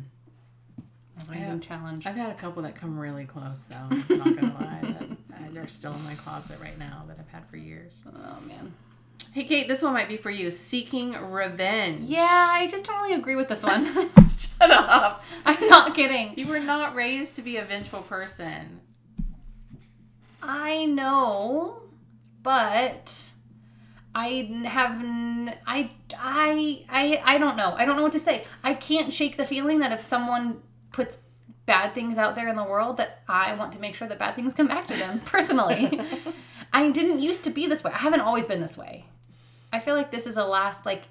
I've 1.30 1.36
Yeah. 1.36 1.50
been 1.52 1.62
challenged. 1.62 2.06
I've 2.06 2.16
had 2.16 2.32
a 2.32 2.36
couple 2.36 2.62
that 2.64 2.76
come 2.76 3.00
really 3.00 3.26
close, 3.26 3.64
though. 3.64 3.76
I'm 3.90 4.06
not 4.18 4.36
gonna 4.36 4.54
lie, 4.54 4.82
that, 5.00 5.10
uh, 5.38 5.50
they're 5.52 5.68
still 5.68 5.94
in 5.94 6.04
my 6.04 6.16
closet 6.16 6.60
right 6.62 6.78
now 6.78 7.06
that 7.08 7.18
I've 7.20 7.30
had 7.30 7.46
for 7.46 7.58
years. 7.58 8.02
Oh 8.08 8.38
man. 8.48 8.74
Hey, 9.38 9.44
Kate, 9.44 9.68
this 9.68 9.84
one 9.84 9.94
might 9.94 10.10
be 10.10 10.18
for 10.18 10.32
you. 10.32 10.50
Seeking 10.50 11.12
revenge. 11.12 12.10
Yeah, 12.10 12.50
I 12.54 12.66
just 12.66 12.86
don't 12.86 13.00
really 13.04 13.14
agree 13.14 13.36
with 13.36 13.48
this 13.48 13.62
one. 13.62 13.86
Shut 14.36 14.72
up. 14.72 15.24
I'm 15.46 15.68
not 15.68 15.94
kidding. 15.94 16.34
You 16.36 16.48
were 16.48 16.60
not 16.60 16.96
raised 16.96 17.36
to 17.36 17.44
be 17.44 17.58
a 17.58 17.64
vengeful 17.64 18.02
person. 18.02 18.82
I 20.42 20.86
know, 20.86 21.84
but 22.42 23.14
I 24.16 24.64
have 24.66 24.94
n- 25.02 25.54
I 25.68 25.92
I 26.18 26.84
I 26.90 27.22
I 27.24 27.38
don't 27.38 27.58
know. 27.58 27.76
I 27.78 27.86
don't 27.86 27.96
know 27.96 28.02
what 28.02 28.14
to 28.14 28.20
say. 28.20 28.44
I 28.64 28.74
can't 28.74 29.14
shake 29.14 29.38
the 29.38 29.46
feeling 29.46 29.82
that 29.82 29.92
if 29.92 30.02
someone 30.02 30.64
puts 30.92 31.20
bad 31.68 31.94
things 31.94 32.18
out 32.18 32.34
there 32.34 32.50
in 32.50 32.56
the 32.56 32.64
world 32.64 32.98
that 32.98 33.22
I 33.28 33.54
want 33.54 33.74
to 33.74 33.80
make 33.80 33.94
sure 33.94 34.08
that 34.08 34.18
bad 34.18 34.34
things 34.34 34.56
come 34.56 34.68
back 34.68 34.88
to 34.88 34.96
them 34.96 35.20
personally. 35.20 36.02
I 36.74 36.90
didn't 36.90 37.20
used 37.20 37.44
to 37.44 37.52
be 37.52 37.68
this 37.68 37.84
way. 37.84 37.92
I 37.92 38.00
haven't 38.00 38.22
always 38.22 38.48
been 38.48 38.62
this 38.62 38.76
way. 38.76 39.06
I 39.72 39.80
feel 39.80 39.96
like 39.96 40.12
this 40.12 40.28
is 40.28 40.38
a 40.38 40.44
last 40.46 40.86
like 40.86 41.04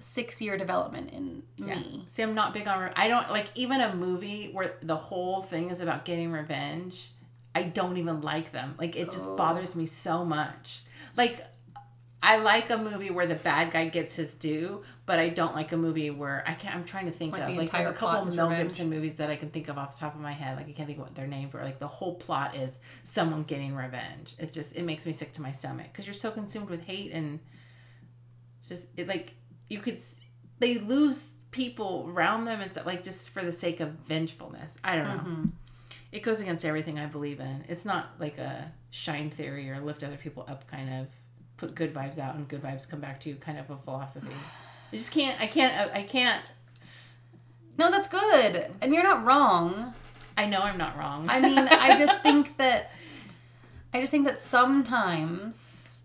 6 0.00 0.42
year 0.42 0.56
development 0.58 1.10
in 1.12 1.42
me. 1.58 2.04
See, 2.08 2.22
I'm 2.22 2.34
not 2.34 2.52
big 2.52 2.66
on. 2.66 2.80
Re- 2.80 2.92
I 2.96 3.08
don't 3.08 3.30
like 3.30 3.46
even 3.54 3.80
a 3.80 3.94
movie 3.94 4.50
where 4.52 4.74
the 4.82 4.96
whole 4.96 5.42
thing 5.42 5.70
is 5.70 5.80
about 5.80 6.04
getting 6.04 6.32
revenge. 6.32 7.10
I 7.54 7.64
don't 7.64 7.96
even 7.98 8.20
like 8.22 8.52
them. 8.52 8.74
Like 8.78 8.96
it 8.96 9.10
just 9.10 9.26
Oh. 9.26 9.36
bothers 9.36 9.76
me 9.76 9.86
so 9.86 10.24
much. 10.24 10.82
Like 11.16 11.44
I 12.24 12.36
like 12.36 12.70
a 12.70 12.78
movie 12.78 13.10
where 13.10 13.26
the 13.26 13.34
bad 13.34 13.72
guy 13.72 13.88
gets 13.88 14.14
his 14.14 14.32
due, 14.34 14.82
but 15.06 15.18
I 15.18 15.28
don't 15.28 15.54
like 15.56 15.72
a 15.72 15.76
movie 15.76 16.08
where 16.10 16.44
I 16.46 16.54
can't. 16.54 16.74
I'm 16.74 16.84
trying 16.84 17.06
to 17.06 17.12
think 17.12 17.32
Like 17.32 17.42
of 17.42 17.56
like 17.56 17.70
there's 17.70 17.86
a 17.86 17.92
couple 17.92 18.28
is 18.28 18.34
Mel. 18.36 18.48
Gibson 18.50 18.88
movies 18.90 19.14
that 19.16 19.28
I 19.28 19.36
can 19.36 19.50
think 19.50 19.68
of 19.68 19.76
off 19.76 19.94
the 19.94 20.00
top 20.00 20.14
of 20.14 20.20
my 20.20 20.32
head. 20.32 20.56
Like 20.56 20.68
I 20.68 20.72
can't 20.72 20.86
think 20.86 20.98
of 20.98 21.04
what 21.04 21.14
their 21.14 21.26
name, 21.26 21.50
were. 21.52 21.62
Like 21.62 21.78
the 21.80 21.88
whole 21.88 22.14
plot 22.14 22.54
is 22.56 22.78
someone 23.04 23.42
getting 23.42 23.74
revenge. 23.74 24.34
It 24.38 24.52
just 24.52 24.74
it 24.76 24.82
makes 24.84 25.04
me 25.04 25.12
sick 25.12 25.32
to 25.34 25.42
my 25.42 25.50
stomach 25.52 25.86
because 25.92 26.06
you're 26.06 26.14
so 26.14 26.30
consumed 26.30 26.70
with 26.70 26.82
hate 26.84 27.12
and 27.12 27.40
just 28.72 28.88
it 28.96 29.06
like 29.06 29.34
you 29.68 29.78
could 29.78 30.00
they 30.58 30.78
lose 30.78 31.28
people 31.50 32.10
around 32.12 32.46
them 32.46 32.60
and 32.60 32.72
stuff 32.72 32.86
like 32.86 33.02
just 33.02 33.30
for 33.30 33.42
the 33.42 33.52
sake 33.52 33.80
of 33.80 33.90
vengefulness. 33.90 34.78
I 34.82 34.96
don't 34.96 35.06
know. 35.06 35.14
Mm-hmm. 35.14 35.44
It 36.10 36.22
goes 36.22 36.40
against 36.40 36.64
everything 36.64 36.98
I 36.98 37.06
believe 37.06 37.40
in. 37.40 37.64
It's 37.68 37.84
not 37.84 38.10
like 38.18 38.38
a 38.38 38.72
shine 38.90 39.30
theory 39.30 39.70
or 39.70 39.80
lift 39.80 40.02
other 40.02 40.16
people 40.16 40.44
up 40.48 40.66
kind 40.66 40.92
of 40.92 41.06
put 41.56 41.74
good 41.74 41.94
vibes 41.94 42.18
out 42.18 42.34
and 42.34 42.48
good 42.48 42.62
vibes 42.62 42.88
come 42.88 43.00
back 43.00 43.20
to 43.20 43.28
you 43.28 43.36
kind 43.36 43.58
of 43.58 43.70
a 43.70 43.76
philosophy. 43.76 44.34
I 44.92 44.96
just 44.96 45.12
can't. 45.12 45.40
I 45.40 45.46
can't. 45.46 45.94
I 45.94 46.02
can't. 46.02 46.52
No, 47.78 47.90
that's 47.90 48.08
good. 48.08 48.70
And 48.80 48.92
you're 48.92 49.02
not 49.02 49.24
wrong. 49.24 49.94
I 50.36 50.46
know 50.46 50.60
I'm 50.60 50.78
not 50.78 50.98
wrong. 50.98 51.28
I 51.28 51.40
mean, 51.40 51.58
I 51.58 51.96
just 52.04 52.22
think 52.22 52.56
that 52.56 52.90
I 53.94 54.00
just 54.00 54.10
think 54.10 54.26
that 54.26 54.42
sometimes 54.42 56.02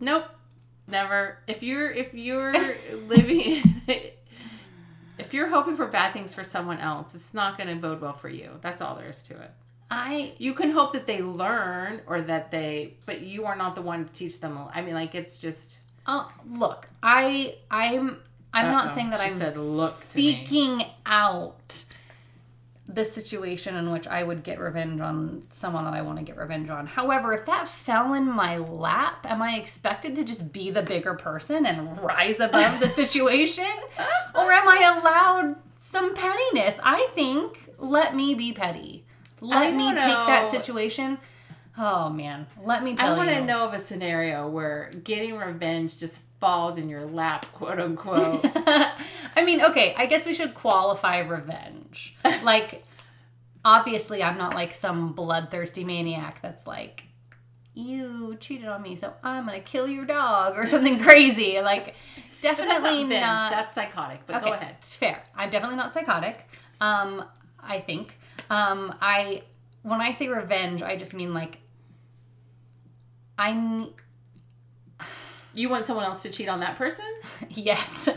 nope. 0.00 0.26
Never. 0.86 1.38
If 1.46 1.62
you're 1.62 1.90
if 1.90 2.14
you're 2.14 2.52
living 3.06 3.82
if 5.18 5.32
you're 5.32 5.48
hoping 5.48 5.76
for 5.76 5.86
bad 5.86 6.12
things 6.12 6.34
for 6.34 6.44
someone 6.44 6.78
else, 6.78 7.14
it's 7.14 7.32
not 7.34 7.56
going 7.56 7.68
to 7.68 7.76
bode 7.76 8.00
well 8.00 8.12
for 8.12 8.28
you. 8.28 8.50
That's 8.60 8.82
all 8.82 8.94
there 8.96 9.08
is 9.08 9.22
to 9.24 9.34
it. 9.40 9.50
I 9.90 10.32
You 10.38 10.54
can 10.54 10.70
hope 10.70 10.92
that 10.94 11.06
they 11.06 11.22
learn 11.22 12.00
or 12.06 12.20
that 12.22 12.50
they 12.50 12.94
but 13.06 13.20
you 13.20 13.44
are 13.46 13.56
not 13.56 13.74
the 13.74 13.82
one 13.82 14.04
to 14.06 14.12
teach 14.12 14.40
them. 14.40 14.58
I 14.74 14.82
mean 14.82 14.94
like 14.94 15.14
it's 15.14 15.40
just 15.40 15.80
oh 16.06 16.28
look, 16.50 16.88
I 17.02 17.56
I'm 17.70 18.18
I'm 18.52 18.66
Uh-oh. 18.66 18.72
not 18.72 18.94
saying 18.94 19.10
that 19.10 19.18
She 19.20 19.24
I'm 19.26 19.30
said, 19.38 19.56
"Look 19.56 19.92
seeking 19.92 20.84
out 21.06 21.84
the 22.86 23.04
situation 23.04 23.76
in 23.76 23.90
which 23.90 24.06
I 24.06 24.22
would 24.22 24.42
get 24.42 24.58
revenge 24.58 25.00
on 25.00 25.44
someone 25.48 25.84
that 25.84 25.94
I 25.94 26.02
want 26.02 26.18
to 26.18 26.24
get 26.24 26.36
revenge 26.36 26.68
on. 26.68 26.86
However, 26.86 27.32
if 27.32 27.46
that 27.46 27.66
fell 27.66 28.12
in 28.12 28.30
my 28.30 28.58
lap, 28.58 29.24
am 29.24 29.40
I 29.40 29.56
expected 29.56 30.14
to 30.16 30.24
just 30.24 30.52
be 30.52 30.70
the 30.70 30.82
bigger 30.82 31.14
person 31.14 31.64
and 31.64 31.98
rise 32.00 32.40
above 32.40 32.80
the 32.80 32.88
situation? 33.00 33.64
or 34.34 34.52
am 34.52 34.68
I 34.68 34.98
allowed 35.00 35.56
some 35.78 36.14
pettiness? 36.14 36.76
I 36.82 37.08
think 37.14 37.70
let 37.78 38.14
me 38.14 38.34
be 38.34 38.52
petty. 38.52 39.04
Let 39.40 39.74
me 39.74 39.84
don't 39.84 39.94
take 39.96 40.26
that 40.26 40.50
situation. 40.50 41.18
Oh 41.76 42.08
man, 42.08 42.46
let 42.62 42.84
me 42.84 42.94
tell 42.94 43.14
I 43.14 43.16
want 43.16 43.30
you. 43.30 43.36
to 43.36 43.44
know 43.44 43.64
of 43.66 43.74
a 43.74 43.78
scenario 43.78 44.46
where 44.48 44.90
getting 45.02 45.36
revenge 45.36 45.96
just 45.98 46.20
falls 46.40 46.78
in 46.78 46.88
your 46.88 47.04
lap, 47.04 47.46
quote 47.52 47.80
unquote. 47.80 48.40
I 49.36 49.44
mean, 49.44 49.60
okay, 49.62 49.94
I 49.96 50.06
guess 50.06 50.26
we 50.26 50.34
should 50.34 50.54
qualify 50.54 51.18
revenge. 51.18 52.16
Like, 52.42 52.84
obviously, 53.64 54.22
I'm 54.22 54.36
not 54.36 54.54
like 54.54 54.74
some 54.74 55.12
bloodthirsty 55.12 55.82
maniac 55.84 56.42
that's 56.42 56.66
like, 56.66 57.04
you 57.72 58.36
cheated 58.38 58.68
on 58.68 58.82
me, 58.82 58.96
so 58.96 59.14
I'm 59.22 59.46
gonna 59.46 59.60
kill 59.60 59.88
your 59.88 60.04
dog 60.04 60.58
or 60.58 60.66
something 60.66 60.98
crazy. 61.02 61.60
Like, 61.60 61.86
But 62.16 62.24
that's 62.42 62.60
definitely 62.60 63.04
not 63.04 63.20
not. 63.20 63.50
That's 63.50 63.72
psychotic. 63.72 64.20
But 64.26 64.36
okay, 64.36 64.46
go 64.46 64.52
ahead. 64.52 64.76
It's 64.78 64.94
fair. 64.94 65.24
I'm 65.34 65.50
definitely 65.50 65.76
not 65.76 65.94
psychotic. 65.94 66.46
Um, 66.80 67.24
I 67.58 67.80
think. 67.80 68.18
Um, 68.50 68.94
I 69.00 69.44
when 69.82 70.00
I 70.00 70.12
say 70.12 70.28
revenge, 70.28 70.82
I 70.82 70.96
just 70.96 71.14
mean 71.14 71.32
like, 71.32 71.58
I 73.38 73.88
You 75.54 75.68
want 75.68 75.86
someone 75.86 76.04
else 76.04 76.22
to 76.22 76.30
cheat 76.30 76.48
on 76.48 76.60
that 76.60 76.76
person? 76.76 77.04
Yes. 77.50 78.08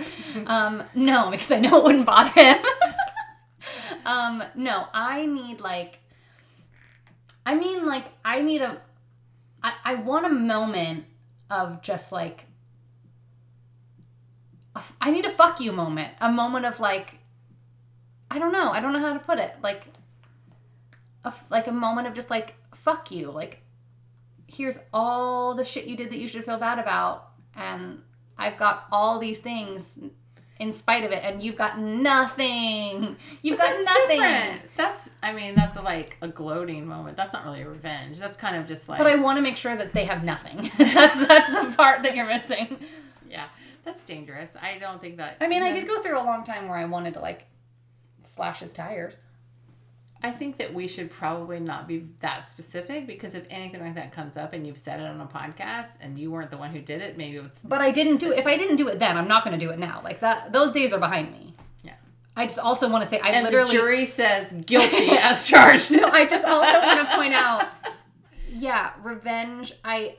um, 0.46 0.84
no, 0.96 1.30
because 1.30 1.52
I 1.52 1.60
know 1.60 1.78
it 1.78 1.84
wouldn't 1.84 2.06
bother 2.06 2.32
him. 2.32 2.58
um, 4.06 4.44
no, 4.56 4.88
I 4.94 5.26
need 5.26 5.60
like 5.62 6.00
I 7.46 7.56
mean 7.56 7.86
like 7.86 8.06
I 8.26 8.42
need 8.42 8.62
a 8.62 8.82
I, 9.64 9.74
I 9.84 9.96
want 9.96 10.26
a 10.26 10.30
moment 10.30 11.06
of 11.50 11.82
just 11.82 12.12
like 12.12 12.46
a 14.76 14.82
I 15.00 15.12
need 15.12 15.26
a 15.26 15.30
fuck 15.30 15.60
you 15.60 15.72
moment. 15.72 16.14
A 16.20 16.32
moment 16.32 16.66
of 16.66 16.80
like 16.80 17.16
I 18.30 18.40
don't 18.40 18.52
know. 18.52 18.72
I 18.72 18.82
don't 18.82 18.94
know 18.94 19.00
how 19.00 19.14
to 19.14 19.20
put 19.20 19.40
it. 19.40 19.56
Like 19.62 19.84
a, 21.24 21.34
like 21.50 21.68
a 21.68 21.72
moment 21.72 22.08
of 22.08 22.14
just 22.14 22.30
like 22.30 22.56
fuck 22.76 23.12
you. 23.12 23.32
Like 23.32 23.62
here's 24.48 24.80
all 24.94 25.56
the 25.56 25.64
shit 25.64 25.86
you 25.86 25.96
did 25.96 26.10
that 26.10 26.18
you 26.18 26.28
should 26.28 26.46
feel 26.46 26.58
bad 26.58 26.80
about 26.80 27.27
and 27.58 28.02
I've 28.38 28.58
got 28.58 28.86
all 28.92 29.20
these 29.20 29.40
things 29.40 29.98
in 30.60 30.72
spite 30.72 31.04
of 31.04 31.12
it, 31.12 31.24
and 31.24 31.42
you've 31.44 31.56
got 31.56 31.80
nothing. 31.80 33.16
You've 33.42 33.58
But 33.58 33.64
got 33.66 33.74
that's 33.74 33.86
nothing. 33.86 34.22
different. 34.22 34.62
That's 34.76 35.10
I 35.22 35.34
mean 35.34 35.56
that's 35.56 35.76
like 35.78 36.18
a 36.22 36.28
gloating 36.28 36.86
moment. 36.88 37.18
That's 37.18 37.34
not 37.34 37.46
really 37.46 37.62
a 37.62 37.70
revenge. 37.70 38.18
That's 38.20 38.38
kind 38.38 38.56
of 38.56 38.66
just 38.68 38.88
like 38.90 38.98
But 38.98 39.08
I 39.08 39.16
want 39.16 39.38
to 39.38 39.42
make 39.42 39.58
sure 39.58 39.76
that 39.76 39.94
they 39.94 40.06
have 40.06 40.24
nothing. 40.24 40.72
that's 40.78 41.16
that's 41.28 41.50
the 41.50 41.76
part 41.76 42.04
that 42.04 42.16
you're 42.16 42.26
missing. 42.28 42.78
yeah, 43.30 43.46
that's 43.84 44.04
dangerous. 44.04 44.56
I 44.62 44.80
don't 44.80 45.00
think 45.02 45.18
that. 45.18 45.38
I 45.42 45.48
mean, 45.48 45.64
I 45.64 45.72
did 45.72 45.88
go 45.88 46.00
through 46.02 46.18
a 46.20 46.24
long 46.24 46.44
time 46.44 46.68
where 46.68 46.78
I 46.78 46.86
wanted 46.86 47.14
to 47.16 47.20
like 47.20 47.46
slash 48.24 48.60
his 48.60 48.74
tires. 48.74 49.26
I 50.24 50.32
think 50.32 50.58
that 50.58 50.74
we 50.74 50.88
should 50.88 51.12
probably 51.12 51.60
not 51.60 51.88
be 51.88 52.08
that 52.22 52.50
specific 52.50 53.06
because 53.06 53.36
if 53.36 53.46
anything 53.50 53.82
like 53.82 53.96
that 53.96 54.12
comes 54.12 54.36
up 54.38 54.54
and 54.54 54.66
you've 54.66 54.78
said 54.78 55.00
it 55.00 55.06
on 55.06 55.22
a 55.22 55.26
podcast 55.28 55.92
and 56.02 56.18
you 56.18 56.32
weren't 56.32 56.50
the 56.52 56.58
one 56.58 56.72
who 56.72 56.82
did 56.82 57.02
it, 57.02 57.18
maybe 57.18 57.38
it's 57.38 57.60
But 57.60 57.82
I 57.82 57.92
didn't 57.92 58.18
do 58.18 58.32
it. 58.32 58.40
If 58.40 58.48
I 58.48 58.58
didn't 58.58 58.78
do 58.78 58.88
it 58.88 58.98
then, 59.00 59.18
I'm 59.18 59.28
not 59.28 59.44
going 59.46 59.58
to 59.60 59.64
do 59.64 59.72
it 59.72 59.78
now. 59.80 60.02
Like 60.04 60.20
that, 60.22 60.52
those 60.52 60.72
days 60.72 60.92
are 60.94 61.00
behind 61.00 61.32
me. 61.32 61.54
yeah. 61.84 61.94
I 62.36 62.46
just 62.46 62.58
also 62.60 62.90
want 62.90 63.04
to 63.04 63.10
say 63.10 63.20
I 63.20 63.30
And 63.30 63.44
literally. 63.46 63.68
the 63.68 63.74
jury 63.74 64.06
says 64.06 64.52
guilty 64.66 65.12
as 65.12 65.48
charged. 65.48 65.92
no, 65.92 66.06
I 66.06 66.26
just 66.26 66.46
also 66.46 66.80
want 66.82 67.08
to 67.10 67.16
point 67.16 67.34
out. 67.46 67.68
Yeah, 68.52 68.92
revenge. 69.04 69.74
I, 69.84 70.16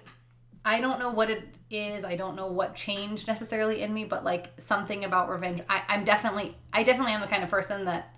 I 0.64 0.80
don't 0.80 1.00
know 1.00 1.10
what 1.10 1.28
it 1.30 1.42
is. 1.70 2.04
I 2.04 2.14
don't 2.16 2.36
know 2.36 2.46
what 2.46 2.76
changed 2.76 3.26
necessarily 3.26 3.82
in 3.82 3.92
me, 3.92 4.04
but 4.04 4.22
like 4.24 4.52
something 4.60 5.04
about 5.04 5.28
revenge. 5.28 5.60
I, 5.68 5.82
I'm 5.88 6.04
definitely, 6.04 6.56
I 6.72 6.82
definitely 6.84 7.12
am 7.14 7.20
the 7.20 7.26
kind 7.26 7.42
of 7.42 7.50
person 7.50 7.84
that 7.86 8.14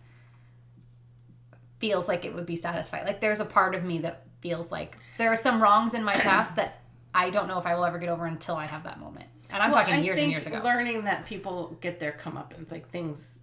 feels 1.80 2.06
like 2.06 2.24
it 2.24 2.34
would 2.34 2.46
be 2.46 2.56
satisfied. 2.56 3.04
Like 3.06 3.20
there's 3.20 3.40
a 3.40 3.44
part 3.44 3.74
of 3.74 3.82
me 3.84 3.98
that 4.00 4.22
feels 4.40 4.70
like 4.70 4.96
there 5.18 5.30
are 5.32 5.36
some 5.36 5.60
wrongs 5.62 5.94
in 5.94 6.04
my 6.04 6.14
past 6.20 6.54
that 6.56 6.80
I 7.14 7.30
don't 7.30 7.48
know 7.48 7.58
if 7.58 7.66
I 7.66 7.74
will 7.74 7.84
ever 7.84 7.98
get 7.98 8.08
over 8.08 8.26
until 8.26 8.54
I 8.56 8.66
have 8.66 8.84
that 8.84 9.00
moment. 9.00 9.26
And 9.50 9.60
I'm 9.62 9.72
Well, 9.72 9.80
talking 9.80 9.94
I 9.94 10.00
years 10.02 10.20
and 10.20 10.30
years 10.30 10.46
ago. 10.46 10.60
Learning 10.62 11.04
that 11.04 11.26
people 11.26 11.76
get 11.80 11.98
their 11.98 12.12
comeuppance, 12.12 12.70
like 12.70 12.88
things, 12.88 13.40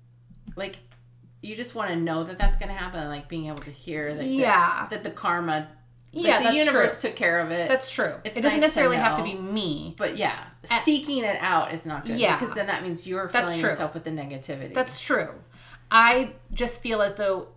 like 0.55 0.77
you 1.41 1.55
just 1.55 1.75
want 1.75 1.89
to 1.89 1.95
know 1.97 2.23
that 2.23 2.37
that's 2.37 2.55
going 2.57 2.69
to 2.69 2.73
happen, 2.75 3.07
like 3.09 3.27
being 3.27 3.47
able 3.47 3.57
to 3.57 3.71
hear 3.71 4.13
that, 4.13 4.25
Yeah. 4.25 4.87
that, 4.89 5.03
the 5.03 5.11
karma, 5.11 5.67
like 6.13 6.25
Yeah, 6.25 6.49
the 6.51 6.55
universe 6.57 7.01
true. 7.01 7.09
took 7.09 7.17
care 7.17 7.39
of 7.41 7.51
it. 7.51 7.67
That's 7.67 7.91
true. 7.91 8.15
It's 8.23 8.37
it 8.37 8.41
doesn't 8.41 8.43
nice 8.43 8.53
to 8.55 8.61
necessarily 8.61 8.97
have 8.97 9.17
to 9.17 9.23
be 9.23 9.33
me. 9.35 9.95
but 9.97 10.15
yeah, 10.17 10.45
seeking 10.63 11.23
it 11.25 11.37
out 11.41 11.73
is 11.73 11.85
not 11.85 12.05
good. 12.05 12.17
Yeah. 12.19 12.37
because 12.39 12.55
then 12.55 12.67
that 12.67 12.83
means 12.83 13.05
you're 13.05 13.27
filling 13.27 13.59
yourself 13.59 13.93
with 13.93 14.03
the 14.05 14.11
negativity. 14.11 14.73
That's 14.73 15.01
true. 15.01 15.29
I 15.91 16.31
just 16.53 16.81
feel 16.81 17.01
as 17.01 17.15
though 17.15 17.49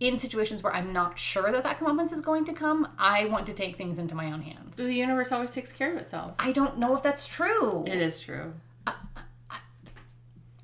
in 0.00 0.18
situations 0.18 0.62
where 0.62 0.74
I'm 0.74 0.92
not 0.92 1.18
sure 1.18 1.50
that 1.52 1.64
that 1.64 1.78
comeuppance 1.78 2.12
is 2.12 2.20
going 2.20 2.44
to 2.46 2.52
come, 2.52 2.88
I 2.98 3.24
want 3.26 3.46
to 3.46 3.54
take 3.54 3.76
things 3.76 3.98
into 3.98 4.14
my 4.14 4.30
own 4.32 4.42
hands. 4.42 4.76
the 4.76 4.92
universe 4.92 5.32
always 5.32 5.50
takes 5.50 5.72
care 5.72 5.92
of 5.92 5.98
itself. 5.98 6.34
I 6.38 6.52
don't 6.52 6.78
know 6.78 6.94
if 6.94 7.02
that's 7.02 7.26
true. 7.26 7.84
It 7.86 7.98
is 7.98 8.20
true. 8.20 8.52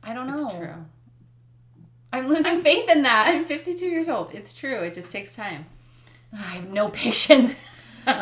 I 0.05 0.15
don't 0.15 0.27
know. 0.27 0.47
It's 0.49 0.57
true. 0.57 0.75
I'm 2.13 2.29
losing 2.29 2.61
faith 2.61 2.89
in 2.91 3.03
that. 3.03 3.29
I'm 3.29 3.45
52 3.45 3.87
years 3.87 4.09
old. 4.09 4.35
It's 4.35 4.53
true. 4.53 4.81
It 4.81 4.95
just 4.95 5.11
takes 5.11 5.35
time. 5.35 5.65
I 6.33 6.37
have 6.57 6.69
no 6.69 6.89
patience. 6.89 7.59
All 8.07 8.15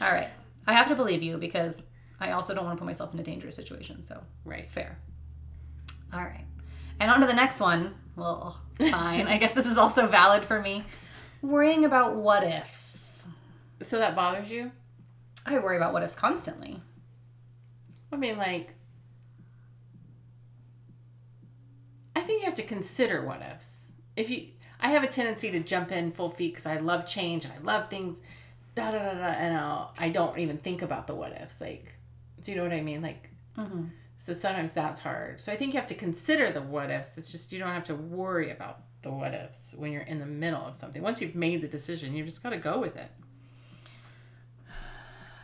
right. 0.00 0.28
I 0.66 0.72
have 0.74 0.88
to 0.88 0.94
believe 0.94 1.22
you 1.22 1.38
because 1.38 1.82
I 2.20 2.32
also 2.32 2.54
don't 2.54 2.64
want 2.64 2.76
to 2.76 2.80
put 2.80 2.86
myself 2.86 3.12
in 3.14 3.18
a 3.20 3.22
dangerous 3.24 3.56
situation. 3.56 4.02
So, 4.02 4.22
Right. 4.44 4.70
fair. 4.70 4.98
All 6.12 6.20
right. 6.20 6.44
And 7.00 7.10
on 7.10 7.20
to 7.20 7.26
the 7.26 7.32
next 7.34 7.58
one. 7.58 7.94
Well, 8.16 8.60
fine. 8.78 9.26
I 9.26 9.38
guess 9.38 9.54
this 9.54 9.66
is 9.66 9.78
also 9.78 10.06
valid 10.06 10.44
for 10.44 10.60
me. 10.60 10.84
Worrying 11.40 11.84
about 11.84 12.16
what 12.16 12.44
ifs. 12.44 13.26
So 13.80 13.98
that 13.98 14.14
bothers 14.14 14.50
you? 14.50 14.70
I 15.44 15.58
worry 15.58 15.76
about 15.76 15.92
what 15.92 16.02
ifs 16.02 16.14
constantly. 16.14 16.80
I 18.12 18.16
mean, 18.16 18.38
like, 18.38 18.74
I 22.14 22.20
think 22.20 22.40
you 22.40 22.46
have 22.46 22.54
to 22.56 22.62
consider 22.62 23.24
what 23.24 23.42
ifs. 23.42 23.86
If 24.16 24.30
you, 24.30 24.48
I 24.80 24.90
have 24.90 25.02
a 25.02 25.08
tendency 25.08 25.50
to 25.50 25.60
jump 25.60 25.90
in 25.90 26.12
full 26.12 26.30
feet 26.30 26.52
because 26.52 26.66
I 26.66 26.76
love 26.76 27.06
change 27.06 27.44
and 27.44 27.54
I 27.54 27.62
love 27.64 27.88
things, 27.88 28.20
da 28.74 28.92
da 28.92 28.98
da 28.98 29.14
da, 29.14 29.24
and 29.26 29.56
I'll, 29.56 29.94
I 29.98 30.10
don't 30.10 30.38
even 30.38 30.58
think 30.58 30.82
about 30.82 31.06
the 31.06 31.14
what 31.14 31.32
ifs. 31.40 31.60
Like, 31.60 31.94
do 32.42 32.50
you 32.50 32.56
know 32.56 32.64
what 32.64 32.72
I 32.72 32.82
mean? 32.82 33.02
Like, 33.02 33.30
Mm-hmm. 33.56 33.84
So 34.22 34.32
sometimes 34.32 34.72
that's 34.72 35.00
hard. 35.00 35.42
So 35.42 35.50
I 35.50 35.56
think 35.56 35.74
you 35.74 35.80
have 35.80 35.88
to 35.88 35.96
consider 35.96 36.52
the 36.52 36.62
what 36.62 36.90
ifs. 36.92 37.18
It's 37.18 37.32
just 37.32 37.50
you 37.50 37.58
don't 37.58 37.74
have 37.74 37.86
to 37.86 37.96
worry 37.96 38.52
about 38.52 38.82
the 39.02 39.10
what 39.10 39.34
ifs 39.34 39.74
when 39.76 39.90
you're 39.90 40.02
in 40.02 40.20
the 40.20 40.26
middle 40.26 40.60
of 40.64 40.76
something. 40.76 41.02
Once 41.02 41.20
you've 41.20 41.34
made 41.34 41.60
the 41.60 41.66
decision, 41.66 42.14
you 42.14 42.24
just 42.24 42.40
got 42.40 42.50
to 42.50 42.56
go 42.56 42.78
with 42.78 42.96
it. 42.96 43.10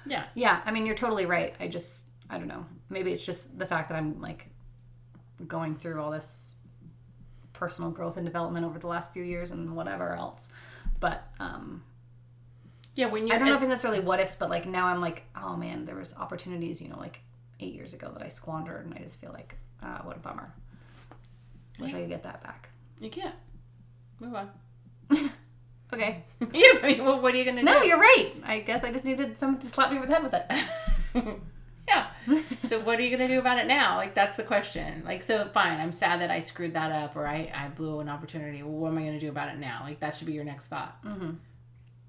Yeah. 0.07 0.27
Yeah, 0.37 0.61
I 0.65 0.71
mean, 0.71 0.87
you're 0.87 0.95
totally 0.95 1.27
right. 1.27 1.57
I 1.59 1.67
just, 1.67 2.07
I 2.31 2.39
don't 2.39 2.47
know. 2.47 2.65
Maybe 2.89 3.11
it's 3.11 3.27
just 3.27 3.59
the 3.59 3.67
fact 3.67 3.89
that 3.89 3.97
I'm 3.97 4.21
like 4.21 4.47
going 5.49 5.75
through 5.75 6.01
all 6.01 6.13
this 6.13 6.55
personal 7.55 7.91
growth 7.91 8.17
and 8.17 8.25
development 8.25 8.65
over 8.65 8.79
the 8.79 8.87
last 8.87 9.13
few 9.13 9.25
years 9.25 9.51
and 9.51 9.75
whatever 9.75 10.15
else. 10.15 10.51
But 11.01 11.25
um, 11.41 11.83
Yeah. 12.95 13.07
When 13.07 13.27
you, 13.27 13.35
I 13.35 13.39
don't 13.39 13.49
know 13.49 13.57
if 13.57 13.63
it's 13.63 13.69
necessarily 13.69 14.05
what 14.05 14.21
ifs, 14.21 14.37
but 14.37 14.51
like 14.51 14.67
now 14.67 14.87
I'm 14.87 15.01
like, 15.01 15.25
oh 15.37 15.57
man, 15.57 15.85
there 15.85 15.97
was 15.97 16.15
opportunities, 16.17 16.81
you 16.81 16.89
know, 16.89 16.99
like 16.99 17.19
eight 17.61 17.75
years 17.75 17.95
ago 17.95 18.11
that 18.15 18.23
I 18.23 18.29
squandered, 18.29 18.85
and 18.87 18.95
I 18.95 18.99
just 18.99 19.21
feel 19.21 19.33
like, 19.33 19.57
ah, 19.83 20.01
what 20.05 20.17
a 20.17 20.21
bummer. 20.21 20.53
Wish 21.79 21.95
I 21.95 22.01
could 22.01 22.09
get 22.09 22.23
that 22.25 22.43
back. 22.43 22.69
you 23.01 23.11
can't 23.11 23.35
move 24.21 24.35
on. 24.35 24.51
Okay. 25.91 26.23
yeah, 26.53 26.81
I 26.83 26.87
mean, 26.89 27.03
well, 27.05 27.19
what 27.23 27.33
are 27.33 27.39
you 27.39 27.47
gonna 27.47 27.63
No, 27.63 27.73
do? 27.73 27.79
No, 27.79 27.85
you're 27.87 27.99
right. 27.99 28.33
I 28.45 28.61
guess 28.61 28.85
I 28.85 28.93
just 28.93 29.07
needed 29.07 29.39
someone 29.39 29.59
to 29.61 29.67
slap 29.67 29.91
me 29.91 29.97
over 29.97 30.07
the 30.07 30.13
head 30.13 30.23
with 30.23 30.35
it. 30.35 31.41
yeah. 31.89 32.09
So 32.69 32.81
what 32.81 32.99
are 32.99 33.03
you 33.03 33.11
gonna 33.11 33.27
do 33.27 33.39
about 33.39 33.57
it 33.59 33.67
now? 33.67 33.97
Like 33.97 34.15
that's 34.15 34.37
the 34.37 34.43
question. 34.43 35.03
Like 35.07 35.23
so, 35.23 35.49
fine. 35.55 35.81
I'm 35.81 35.93
sad 35.93 36.21
that 36.21 36.31
I 36.31 36.41
screwed 36.41 36.75
that 36.75 36.93
up 36.93 37.17
or 37.17 37.27
I 37.27 37.51
I 37.55 37.69
blew 37.69 38.01
an 38.01 38.11
opportunity. 38.11 38.63
Well, 38.63 38.73
what 38.73 38.89
am 38.89 38.99
I 38.99 39.05
gonna 39.07 39.19
do 39.19 39.31
about 39.31 39.49
it 39.49 39.59
now? 39.59 39.81
Like 39.83 40.01
that 40.01 40.15
should 40.15 40.27
be 40.27 40.35
your 40.35 40.45
next 40.45 40.67
thought. 40.67 41.03
Mm-hmm. 41.07 41.31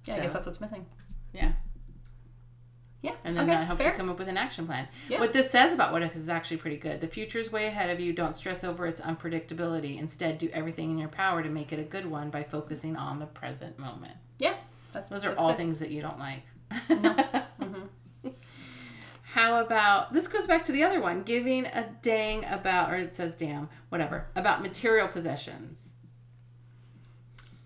Yeah, 0.04 0.16
I 0.16 0.20
guess 0.20 0.34
that's 0.34 0.46
what's 0.46 0.60
missing. 0.60 0.86
yeah. 1.32 1.54
Yeah. 3.02 3.14
And 3.24 3.38
then 3.38 3.46
okay, 3.46 3.54
that 3.54 3.66
helps 3.66 3.82
fair. 3.82 3.92
you 3.92 3.98
come 3.98 4.10
up 4.10 4.20
with 4.20 4.28
an 4.28 4.36
action 4.38 4.66
plan. 4.66 4.88
Yeah. 5.08 5.20
What 5.20 5.32
this 5.32 5.50
says 5.50 5.72
about 5.72 5.94
what 5.94 6.02
if 6.02 6.16
is 6.16 6.28
actually 6.28 6.58
pretty 6.58 6.76
good. 6.78 7.00
The 7.00 7.08
future 7.08 7.40
is 7.40 7.52
way 7.52 7.66
ahead 7.68 7.90
of 7.90 8.00
you. 8.00 8.12
Don't 8.12 8.36
stress 8.36 8.64
over 8.64 8.86
its 8.86 9.00
unpredictability. 9.00 9.98
Instead, 9.98 10.38
do 10.38 10.50
everything 10.52 10.92
in 10.92 10.98
your 10.98 11.08
power 11.10 11.42
to 11.42 11.50
make 11.50 11.72
it 11.72 11.80
a 11.80 11.84
good 11.84 12.06
one 12.06 12.30
by 12.30 12.44
focusing 12.44 12.98
on 12.98 13.20
the 13.20 13.26
present 13.26 13.80
moment. 13.80 14.16
Yeah. 14.38 14.56
That's, 14.92 15.10
Those 15.10 15.24
are 15.24 15.34
all 15.36 15.50
good. 15.50 15.58
things 15.58 15.80
that 15.80 15.92
you 15.92 16.02
don't 16.02 16.20
like. 16.20 16.44
Mm-hmm. 17.60 18.30
How 19.34 19.62
about 19.64 20.12
this 20.12 20.28
goes 20.28 20.48
back 20.48 20.66
to 20.66 20.72
the 20.72 20.84
other 20.84 21.00
one, 21.00 21.22
giving 21.24 21.66
a 21.68 21.88
dang 22.02 22.46
about 22.46 22.92
or 22.92 22.96
it 22.96 23.14
says 23.14 23.36
damn, 23.36 23.70
whatever, 23.90 24.26
about 24.36 24.62
material 24.64 25.08
possessions. 25.08 25.94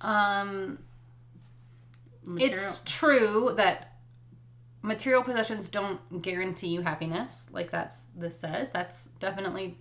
Um, 0.02 0.80
Material 2.26 2.54
it's 2.54 2.82
true 2.86 3.54
that 3.56 3.93
material 4.84 5.24
possessions 5.24 5.68
don't 5.70 6.22
guarantee 6.22 6.68
you 6.68 6.82
happiness, 6.82 7.48
like 7.52 7.72
that's 7.72 8.02
this 8.16 8.40
says. 8.40 8.70
That's 8.70 9.08
definitely 9.20 9.78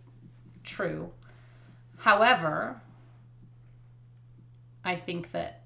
true. 0.65 1.11
However, 1.99 2.81
I 4.85 4.97
think 4.97 5.33
that 5.33 5.63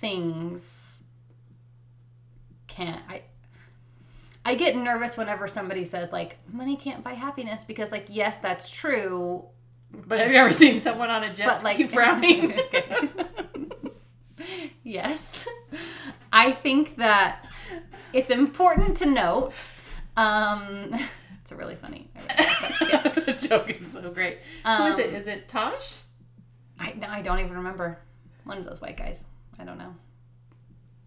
things 0.00 1.04
can't. 2.66 3.02
I 3.08 3.22
I 4.44 4.56
get 4.56 4.76
nervous 4.76 5.16
whenever 5.16 5.46
somebody 5.46 5.84
says 5.84 6.12
like 6.12 6.36
money 6.52 6.76
can't 6.76 7.02
buy 7.04 7.12
happiness 7.12 7.64
because 7.64 7.90
like 7.90 8.06
yes 8.10 8.36
that's 8.38 8.68
true 8.68 9.42
But 10.06 10.20
have 10.20 10.30
you 10.30 10.36
ever 10.36 10.52
seen 10.52 10.80
someone 10.80 11.08
on 11.08 11.22
a 11.22 11.32
jet 11.32 11.46
But, 11.46 11.58
ski 11.60 11.66
like- 11.84 11.88
frowning? 11.90 12.58
Yes. 14.82 15.48
I 16.32 16.52
think 16.52 16.96
that 16.96 17.48
it's 18.14 18.30
important 18.30 18.96
to 18.98 19.06
note. 19.06 19.52
Um, 20.16 20.94
it's 21.42 21.52
a 21.52 21.56
really 21.56 21.74
funny. 21.74 22.08
Really 22.14 22.28
like 22.28 22.60
that 22.60 22.74
skit. 22.76 23.26
the 23.40 23.48
joke 23.48 23.70
is 23.70 23.92
so 23.92 24.10
great. 24.10 24.38
Who 24.64 24.86
is 24.86 24.98
it? 24.98 25.08
Um, 25.08 25.28
it 25.28 25.48
Tosh? 25.48 25.98
I, 26.78 26.94
I 27.06 27.22
don't 27.22 27.40
even 27.40 27.54
remember. 27.54 27.98
One 28.44 28.58
of 28.58 28.64
those 28.64 28.80
white 28.80 28.96
guys. 28.96 29.24
I 29.58 29.64
don't 29.64 29.78
know. 29.78 29.94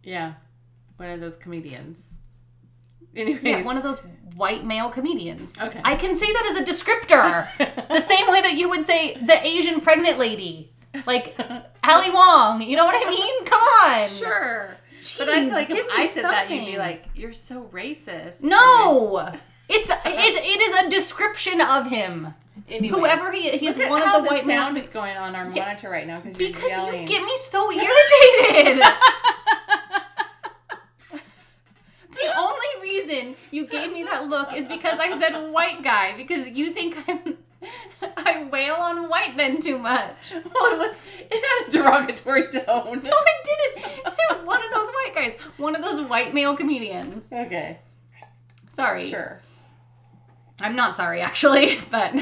Yeah, 0.04 0.34
one 0.98 1.10
of 1.10 1.20
those 1.20 1.36
comedians. 1.36 2.14
Anyways, 3.16 3.44
Yeah, 3.44 3.64
one 3.64 3.78
of 3.78 3.84
those 3.84 4.00
white 4.36 4.66
male 4.66 4.90
comedians. 4.90 5.58
Okay. 5.60 5.82
I 5.84 5.96
can 5.96 6.16
say 6.16 6.32
that 6.32 6.56
as 6.56 6.62
a 6.62 6.72
descriptor. 6.72 7.88
the 7.90 8.00
same 8.00 8.28
way 8.28 8.42
that 8.42 8.54
you 8.56 8.70
would 8.70 8.86
say 8.86 9.16
the 9.16 9.46
Asian 9.46 9.82
pregnant 9.82 10.18
lady. 10.18 10.74
Like 11.06 11.38
Ali 11.84 12.12
Wong. 12.12 12.62
You 12.62 12.76
know 12.78 12.86
what 12.86 12.96
I 12.96 13.10
mean? 13.10 13.46
Come 13.46 13.62
on. 13.62 14.10
sure. 14.10 14.77
But 15.18 15.30
I 15.30 15.42
feel 15.46 15.50
like 15.54 15.70
if 15.70 15.86
I 15.92 16.08
said 16.08 16.24
that, 16.24 16.50
you'd 16.50 16.66
be 16.66 16.78
like, 16.78 17.06
"You're 17.16 17.34
so 17.34 17.70
racist." 17.74 18.42
No. 18.42 19.32
It's 19.70 19.90
it, 19.90 20.00
it 20.06 20.62
is 20.62 20.80
a 20.86 20.90
description 20.90 21.60
of 21.62 21.88
him. 21.88 22.34
Anyways, 22.70 22.90
Whoever 23.00 23.32
he 23.32 23.50
is 23.50 23.60
he's 23.60 23.78
one 23.90 24.02
of 24.02 24.24
the 24.24 24.30
white 24.30 24.46
sound 24.46 24.76
male 24.76 24.84
is 24.84 24.90
going 24.90 25.16
on 25.18 25.36
our 25.36 25.50
Yeah. 25.52 25.66
monitor 25.66 25.90
right 25.90 26.08
now 26.08 26.20
because 26.22 26.40
you're 26.40 26.50
because 26.50 26.70
yelling. 26.70 27.02
you 27.02 27.08
get 27.08 27.24
me 27.24 27.38
so 27.38 27.72
irritated. 27.74 28.82
the 32.12 32.38
only 32.38 32.68
reason 32.82 33.36
you 33.52 33.68
gave 33.68 33.92
me 33.92 34.04
that 34.04 34.28
look 34.28 34.54
is 34.54 34.66
because 34.66 35.00
I 35.00 35.18
said 35.20 35.52
white 35.52 35.84
guy 35.84 36.16
because 36.18 36.48
you 36.50 36.72
think 36.74 36.98
I'm 37.08 37.38
I 38.18 38.48
wail 38.52 38.76
on 38.76 39.10
white 39.10 39.36
men 39.36 39.62
too 39.62 39.78
much. 39.78 40.16
Well, 40.32 40.74
it 40.74 40.78
was 40.78 40.96
it 41.20 41.34
had 41.34 41.68
a 41.68 41.72
derogatory 41.72 42.44
tone. 42.52 43.02
No, 43.04 43.14
it 43.18 43.82
didn't. 43.84 44.46
One 44.46 44.64
of 44.64 44.72
those 44.74 44.88
white 44.88 45.12
guys. 45.16 45.34
One 45.58 45.76
of 45.76 45.82
those 45.82 46.02
white 46.08 46.34
male 46.34 46.56
comedians. 46.56 47.32
Okay. 47.32 47.80
Sorry. 48.70 49.10
Sure. 49.10 49.42
I'm 50.60 50.76
not 50.76 50.98
sorry 50.98 51.22
actually, 51.22 51.80
but 51.92 52.14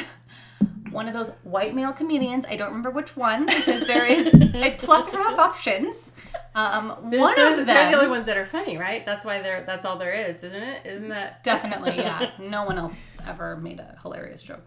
one 0.91 1.07
of 1.07 1.13
those 1.13 1.31
white 1.43 1.75
male 1.75 1.91
comedians. 1.91 2.45
I 2.45 2.55
don't 2.55 2.69
remember 2.69 2.89
which 2.89 3.15
one 3.17 3.45
because 3.45 3.81
there 3.81 4.05
is 4.05 4.27
a 4.27 4.75
plethora 4.79 5.33
of 5.33 5.39
options. 5.39 6.13
Um, 6.55 6.95
There's 7.09 7.21
one 7.21 7.35
the, 7.35 7.51
of 7.51 7.57
them. 7.57 7.65
They're 7.65 7.91
the 7.91 7.97
only 7.97 8.09
ones 8.09 8.27
that 8.27 8.37
are 8.37 8.45
funny, 8.45 8.77
right? 8.77 9.05
That's 9.05 9.25
why 9.25 9.41
they're. 9.41 9.63
That's 9.65 9.83
all 9.83 9.97
there 9.97 10.13
is, 10.13 10.41
isn't 10.41 10.63
it? 10.63 10.85
Isn't 10.85 11.09
that 11.09 11.43
Definitely, 11.43 11.97
yeah. 11.97 12.31
No 12.39 12.63
one 12.63 12.77
else 12.77 13.11
ever 13.27 13.57
made 13.57 13.79
a 13.81 13.97
hilarious 14.01 14.41
joke. 14.41 14.65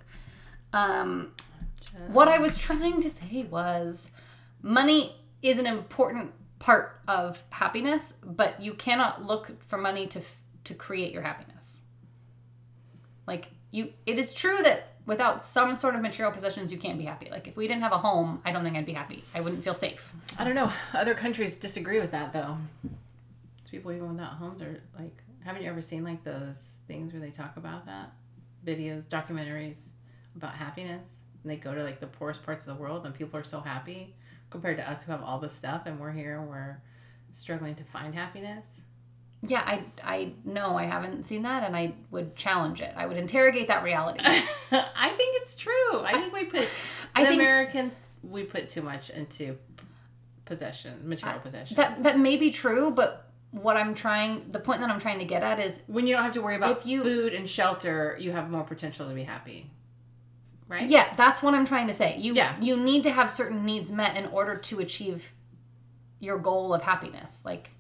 Um, 0.73 1.33
what 2.09 2.29
I 2.29 2.39
was 2.39 2.59
trying 2.59 3.01
to 3.01 3.11
say 3.11 3.47
was 3.51 4.11
money 4.63 5.17
is 5.43 5.59
an 5.59 5.67
important 5.67 6.33
part 6.59 7.01
of 7.07 7.43
happiness, 7.51 8.15
but 8.25 8.61
you 8.61 8.75
cannot 8.75 9.25
look 9.25 9.63
for 9.65 9.79
money 9.79 10.07
to 10.09 10.21
to 10.65 10.75
create 10.75 11.13
your 11.13 11.23
happiness. 11.23 11.81
Like 13.27 13.49
you 13.71 13.93
it 14.07 14.19
is 14.19 14.33
true 14.33 14.59
that 14.63 14.95
without 15.07 15.43
some 15.43 15.75
sort 15.75 15.95
of 15.95 16.03
material 16.03 16.33
possessions 16.33 16.71
you 16.71 16.79
can't 16.79 16.99
be 16.99 17.05
happy. 17.05 17.29
Like 17.31 17.49
if 17.49 17.57
we 17.57 17.67
didn't 17.67 17.83
have 17.83 17.93
a 17.93 17.99
home, 17.99 18.43
I 18.45 18.53
don't 18.53 18.65
think 18.65 18.77
I'd 18.77 18.87
be 18.87 18.93
happy. 18.93 19.25
I 19.35 19.41
wouldn't 19.41 19.65
feel 19.65 19.75
safe. 19.75 20.13
I 20.39 20.45
don't 20.45 20.55
know. 20.55 20.73
Other 20.93 21.15
countries 21.15 21.57
disagree 21.57 22.01
with 22.01 22.11
that 22.13 22.33
though. 22.33 22.59
People 23.71 23.93
even 23.93 24.11
without 24.11 24.35
homes 24.35 24.63
are 24.63 24.81
like. 24.99 25.23
Haven't 25.45 25.63
you 25.63 25.71
ever 25.71 25.81
seen 25.81 26.05
like 26.05 26.25
those 26.25 26.59
things 26.89 27.13
where 27.13 27.23
they 27.23 27.31
talk 27.31 27.57
about 27.57 27.87
that? 27.87 28.13
Videos, 28.67 29.07
documentaries 29.07 29.93
about 30.39 30.55
happiness. 30.55 31.07
And 31.43 31.51
they 31.53 31.57
go 31.57 31.75
to 31.75 31.85
like 31.85 32.01
the 32.01 32.07
poorest 32.07 32.45
parts 32.45 32.67
of 32.67 32.75
the 32.77 32.83
world, 32.83 33.05
and 33.07 33.15
people 33.15 33.39
are 33.39 33.45
so 33.45 33.61
happy 33.61 34.15
compared 34.51 34.77
to 34.79 34.91
us 34.91 35.03
who 35.03 35.13
have 35.13 35.23
all 35.23 35.39
this 35.39 35.53
stuff, 35.53 35.83
and 35.87 36.01
we're 36.01 36.11
here 36.13 36.39
and 36.41 36.49
we're 36.49 36.81
struggling 37.33 37.75
to 37.77 37.85
find 37.85 38.15
happiness. 38.15 38.67
Yeah, 39.47 39.63
I 39.65 39.85
I 40.03 40.33
know 40.45 40.77
I 40.77 40.85
haven't 40.85 41.23
seen 41.25 41.43
that 41.43 41.63
and 41.63 41.77
I 41.77 41.93
would 42.11 42.35
challenge 42.35 42.81
it. 42.81 42.93
I 42.97 43.07
would 43.07 43.17
interrogate 43.17 43.69
that 43.69 43.85
reality. 43.85 44.19
I 44.25 45.09
think 45.11 45.37
it's 45.43 45.55
true. 45.55 46.01
I 46.01 46.19
think 46.21 46.33
we 46.33 46.45
put 46.45 46.67
I 47.15 47.23
the 47.23 47.29
think- 47.29 47.41
American 47.41 47.93
we 48.25 48.43
put 48.43 48.69
too 48.69 48.83
much 48.83 49.11
into 49.11 49.57
possession, 50.45 51.09
material 51.09 51.39
uh, 51.39 51.43
possession. 51.43 51.77
That 51.77 52.03
that 52.03 52.19
may 52.19 52.37
be 52.37 52.51
true, 52.51 52.91
but 52.91 53.27
what 53.53 53.77
I'm 53.77 53.95
trying, 53.95 54.51
the 54.51 54.59
point 54.59 54.81
that 54.81 54.91
I'm 54.91 54.99
trying 55.01 55.21
to 55.21 55.25
get 55.25 55.43
at 55.43 55.59
is, 55.61 55.81
when 55.87 56.07
you 56.07 56.15
don't 56.15 56.23
have 56.25 56.33
to 56.35 56.43
worry 56.43 56.57
about 56.57 56.79
If 56.79 56.87
you- 56.87 57.03
food 57.03 57.33
and 57.33 57.49
shelter, 57.49 58.17
you 58.21 58.33
have 58.33 58.51
more 58.51 58.65
potential 58.65 59.09
to 59.09 59.15
be 59.15 59.23
happy. 59.23 59.71
Right? 60.69 60.89
yeah, 60.89 61.13
that's 61.17 61.43
what 61.43 61.55
I'm 61.55 61.65
trying 61.65 61.87
to 61.87 61.95
say. 61.95 62.17
You 62.19 62.35
Yeah. 62.35 62.55
you 62.61 62.77
need 62.77 63.03
to 63.05 63.11
have 63.11 63.31
certain 63.31 63.65
needs 63.65 63.91
met 63.91 64.17
in 64.17 64.27
order 64.27 64.55
to 64.57 64.81
achieve 64.81 65.33
your 66.21 66.39
goal 66.39 66.75
of 66.75 66.83
happiness. 66.83 67.41
Like, 67.45 67.71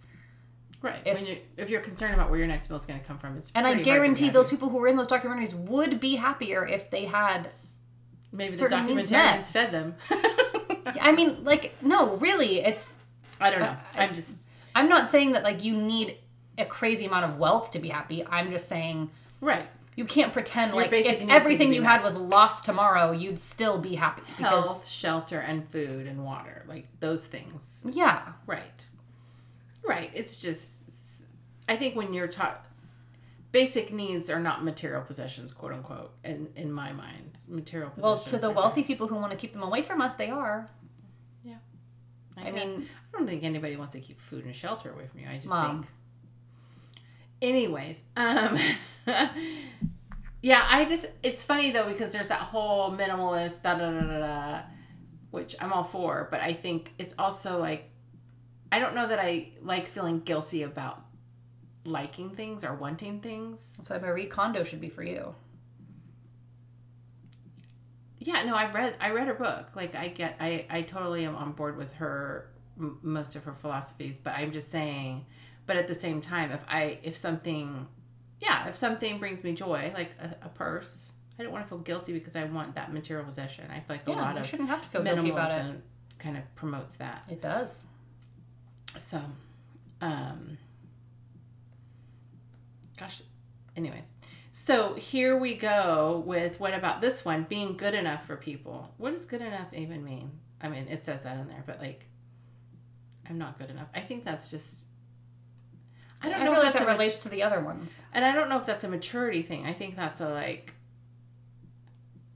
Right. 0.81 1.01
If- 1.05 1.19
when 1.19 1.27
you 1.27 1.39
if 1.57 1.71
you're 1.71 1.81
concerned 1.81 2.15
about 2.15 2.31
where 2.31 2.39
your 2.39 2.47
next 2.49 2.71
meal 2.71 2.79
is 2.79 2.87
going 2.87 3.01
to 3.01 3.05
come 3.07 3.19
from, 3.19 3.37
it's 3.37 3.51
and 3.55 3.67
I 3.67 3.73
pretty 3.75 3.83
hard 3.91 3.97
to 3.97 4.01
guarantee 4.01 4.31
those 4.31 4.49
people 4.49 4.69
who 4.69 4.79
were 4.79 4.87
in 4.89 4.97
those 4.97 5.09
documentaries 5.09 5.53
would 5.53 5.99
be 6.01 6.17
happier 6.17 6.65
if 6.67 6.91
they 6.91 7.05
had. 7.07 7.51
maybe 8.31 8.53
the 8.53 8.59
certain 8.59 8.87
needs 8.87 9.11
documentarians 9.11 9.11
met. 9.11 9.47
fed 9.47 9.73
them. 9.73 9.95
I 11.01 11.13
mean, 11.13 11.43
like, 11.45 11.75
no, 11.83 12.17
really, 12.19 12.61
it's. 12.61 12.95
I 13.41 13.51
don't 13.51 13.61
know. 13.61 13.77
I- 13.97 14.05
I'm 14.05 14.15
just 14.15 14.49
I'm 14.75 14.89
not 14.89 15.11
saying 15.11 15.33
that 15.33 15.43
like 15.43 15.63
you 15.65 15.77
need 15.77 16.17
a 16.57 16.65
crazy 16.65 17.07
amount 17.07 17.25
of 17.25 17.39
wealth 17.39 17.73
to 17.73 17.79
be 17.81 17.89
happy. 17.89 18.25
I'm 18.27 18.51
just 18.51 18.69
saying 18.69 19.11
right. 19.41 19.67
You 19.99 20.05
can't 20.05 20.33
pretend 20.33 20.75
Your 20.75 20.83
like 20.83 20.93
if 20.93 21.29
everything 21.29 21.73
you 21.73 21.83
had 21.83 22.05
was 22.05 22.17
lost 22.17 22.65
tomorrow, 22.65 23.11
you'd 23.11 23.41
still 23.41 23.79
be 23.79 23.97
happy 23.97 24.23
because 24.37 24.65
Health, 24.65 24.89
shelter, 24.89 25.41
and 25.41 25.69
food 25.69 26.07
and 26.07 26.25
water, 26.25 26.63
like 26.69 26.87
those 27.01 27.27
things. 27.27 27.83
yeah, 27.85 28.35
Right. 28.47 28.87
Right. 29.83 30.13
It's 30.15 30.41
just, 30.41 30.85
I 31.69 31.75
think 31.75 31.97
when 31.97 32.15
you're 32.15 32.29
taught, 32.29 32.65
basic 33.51 33.93
needs 33.93 34.31
are 34.31 34.39
not 34.39 34.63
material 34.63 35.03
possessions, 35.03 35.53
quote 35.53 35.73
unquote, 35.73 36.13
in, 36.23 36.49
in 36.55 36.71
my 36.71 36.93
mind. 36.93 37.33
Material 37.49 37.91
possessions. 37.91 38.05
Well, 38.05 38.21
to 38.21 38.39
the 38.39 38.51
wealthy 38.53 38.85
people 38.85 39.09
who 39.09 39.17
want 39.17 39.33
to 39.33 39.37
keep 39.37 39.53
them 39.53 39.65
away 39.65 39.83
from 39.83 40.01
us, 40.01 40.15
they 40.15 40.31
are. 40.31 40.71
Yeah. 41.43 41.55
I 42.37 42.51
guess. 42.53 42.55
mean, 42.55 42.89
I 43.13 43.19
don't 43.19 43.27
think 43.27 43.43
anybody 43.43 43.75
wants 43.75 43.95
to 43.95 44.01
keep 44.01 44.21
food 44.21 44.45
and 44.45 44.55
shelter 44.55 44.93
away 44.93 45.09
from 45.09 45.19
you. 45.19 45.27
I 45.29 45.39
just 45.39 45.49
Mom. 45.49 45.81
think. 45.83 45.93
Anyways, 47.41 48.03
um, 48.17 48.59
yeah, 50.43 50.67
I 50.69 50.85
just, 50.89 51.07
it's 51.23 51.45
funny 51.45 51.71
though, 51.71 51.87
because 51.87 52.13
there's 52.13 52.29
that 52.29 52.41
whole 52.41 52.91
minimalist, 52.91 53.63
da 53.63 53.77
da 53.77 53.91
da 53.93 54.01
da 54.01 54.19
da, 54.19 54.61
which 55.31 55.55
I'm 55.61 55.73
all 55.73 55.85
for, 55.85 56.29
but 56.31 56.41
I 56.41 56.53
think 56.53 56.93
it's 56.99 57.15
also 57.19 57.59
like, 57.61 57.91
I 58.73 58.81
don't 58.81 58.95
know 58.95 59.07
that 59.07 59.19
I 59.19 59.51
like 59.63 59.87
feeling 59.89 60.21
guilty 60.21 60.63
about 60.63 61.05
liking 61.85 62.31
things 62.31 62.65
or 62.65 62.75
wanting 62.75 63.21
things. 63.21 63.73
that's 63.77 63.91
why 63.91 63.99
Marie 63.99 64.27
Kondo 64.27 64.63
should 64.65 64.81
be 64.81 64.89
for 64.89 65.03
you. 65.03 65.35
Yeah, 68.19 68.43
no, 68.45 68.55
I 68.55 68.71
read 68.71 68.95
I 69.01 69.11
read 69.11 69.29
her 69.29 69.35
book. 69.35 69.75
Like 69.75 69.95
I 69.95 70.09
get 70.09 70.37
I 70.41 70.67
I 70.69 70.83
totally 70.83 71.25
am 71.25 71.37
on 71.37 71.53
board 71.53 71.77
with 71.77 71.95
her 71.95 72.51
m- 72.79 72.99
most 73.03 73.37
of 73.37 73.45
her 73.45 73.55
philosophies, 73.55 74.19
but 74.23 74.35
I'm 74.37 74.53
just 74.53 74.71
saying 74.71 75.25
but 75.69 75.77
at 75.77 75.87
the 75.87 75.95
same 75.95 76.21
time 76.21 76.51
if 76.51 76.61
I 76.67 76.99
if 77.05 77.17
something 77.17 77.87
yeah, 78.41 78.69
if 78.69 78.77
something 78.77 79.19
brings 79.19 79.45
me 79.45 79.53
joy, 79.53 79.93
like 79.95 80.11
a, 80.21 80.47
a 80.47 80.49
purse, 80.49 81.13
I 81.39 81.43
don't 81.43 81.53
want 81.53 81.65
to 81.65 81.69
feel 81.69 81.79
guilty 81.79 82.13
because 82.13 82.37
I 82.37 82.45
want 82.45 82.75
that 82.75 82.93
material 82.93 83.25
possession. 83.25 83.65
I 83.71 83.81
feel 83.81 83.97
like 83.97 84.07
a 84.07 84.13
lot 84.13 84.35
you 84.35 84.41
of 84.41 84.47
shouldn't 84.47 84.69
have 84.69 84.83
to 84.83 84.89
feel 84.89 85.03
guilty 85.03 85.31
about 85.31 85.51
it. 85.51 85.55
minimalism 85.55 85.81
kind 86.19 86.37
of 86.37 86.55
promotes 86.55 86.97
that. 86.97 87.23
It 87.29 87.41
does. 87.41 87.87
So, 88.97 89.21
um, 90.01 90.59
gosh, 92.99 93.23
anyways. 93.77 94.13
So 94.53 94.95
here 94.95 95.37
we 95.37 95.55
go 95.55 96.23
with 96.27 96.59
what 96.59 96.75
about 96.75 97.01
this 97.01 97.25
one? 97.25 97.45
Being 97.45 97.77
good 97.77 97.95
enough 97.95 98.27
for 98.27 98.37
people. 98.37 98.93
What 98.97 99.13
does 99.13 99.25
good 99.25 99.41
enough 99.41 99.73
even 99.73 100.05
mean? 100.05 100.33
I 100.61 100.69
mean, 100.69 100.89
it 100.89 101.05
says 101.05 101.23
that 101.23 101.39
in 101.39 101.47
there, 101.47 101.63
but 101.65 101.81
like, 101.81 102.07
I'm 103.29 103.39
not 103.39 103.59
good 103.59 103.71
enough. 103.71 103.89
I 103.95 104.01
think 104.01 104.25
that's 104.25 104.51
just. 104.51 104.87
I 106.23 106.29
don't 106.31 106.45
know 106.45 106.53
if 106.53 106.65
like 106.65 106.73
that 106.75 106.83
a 106.83 106.87
mat- 106.87 106.99
relates 106.99 107.19
to 107.21 107.29
the 107.29 107.43
other 107.43 107.61
ones. 107.61 108.03
and 108.13 108.25
I 108.25 108.33
don't 108.35 108.49
know 108.49 108.59
if 108.59 108.67
that's 108.67 108.85
a 108.85 108.89
maturity 108.89 109.43
thing. 109.43 109.67
I 109.67 109.73
think 109.73 109.95
that's 109.97 110.21
a 110.21 110.29
like 110.29 110.75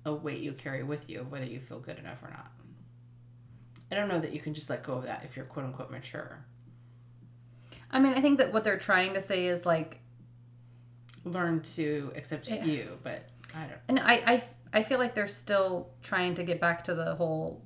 a 0.04 0.12
weight 0.14 0.40
you 0.40 0.52
carry 0.52 0.82
with 0.82 1.08
you, 1.10 1.26
whether 1.28 1.44
you 1.46 1.60
feel 1.60 1.78
good 1.80 1.98
enough 1.98 2.22
or 2.22 2.30
not. 2.30 2.50
I 3.90 3.94
don't 3.94 4.08
know 4.08 4.18
that 4.20 4.32
you 4.32 4.40
can 4.40 4.54
just 4.54 4.70
let 4.70 4.82
go 4.82 4.94
of 4.94 5.04
that 5.04 5.24
if 5.24 5.36
you're 5.36 5.44
quote 5.44 5.66
unquote 5.66 5.90
mature. 5.90 6.44
I 7.90 8.00
mean, 8.00 8.14
I 8.14 8.20
think 8.20 8.38
that 8.38 8.52
what 8.52 8.64
they're 8.64 8.78
trying 8.78 9.14
to 9.14 9.20
say 9.20 9.46
is 9.46 9.66
like, 9.66 10.00
learn 11.24 11.60
to 11.76 12.10
accept 12.16 12.48
Yeah. 12.48 12.64
you, 12.64 12.98
but 13.02 13.28
I 13.54 13.60
don't. 13.66 13.78
and 13.88 13.98
I, 14.00 14.14
I, 14.26 14.42
I 14.72 14.82
feel 14.82 14.98
like 14.98 15.14
they're 15.14 15.26
still 15.28 15.90
trying 16.02 16.34
to 16.36 16.42
get 16.42 16.58
back 16.60 16.84
to 16.84 16.94
the 16.94 17.14
whole 17.16 17.62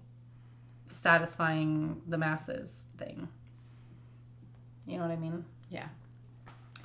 satisfying 0.89 2.03
the 2.09 2.19
masses 2.19 2.85
thing. 2.99 3.29
You 4.87 4.97
know 4.97 5.03
what 5.03 5.13
I 5.13 5.17
mean? 5.17 5.45
Yeah, 5.71 5.87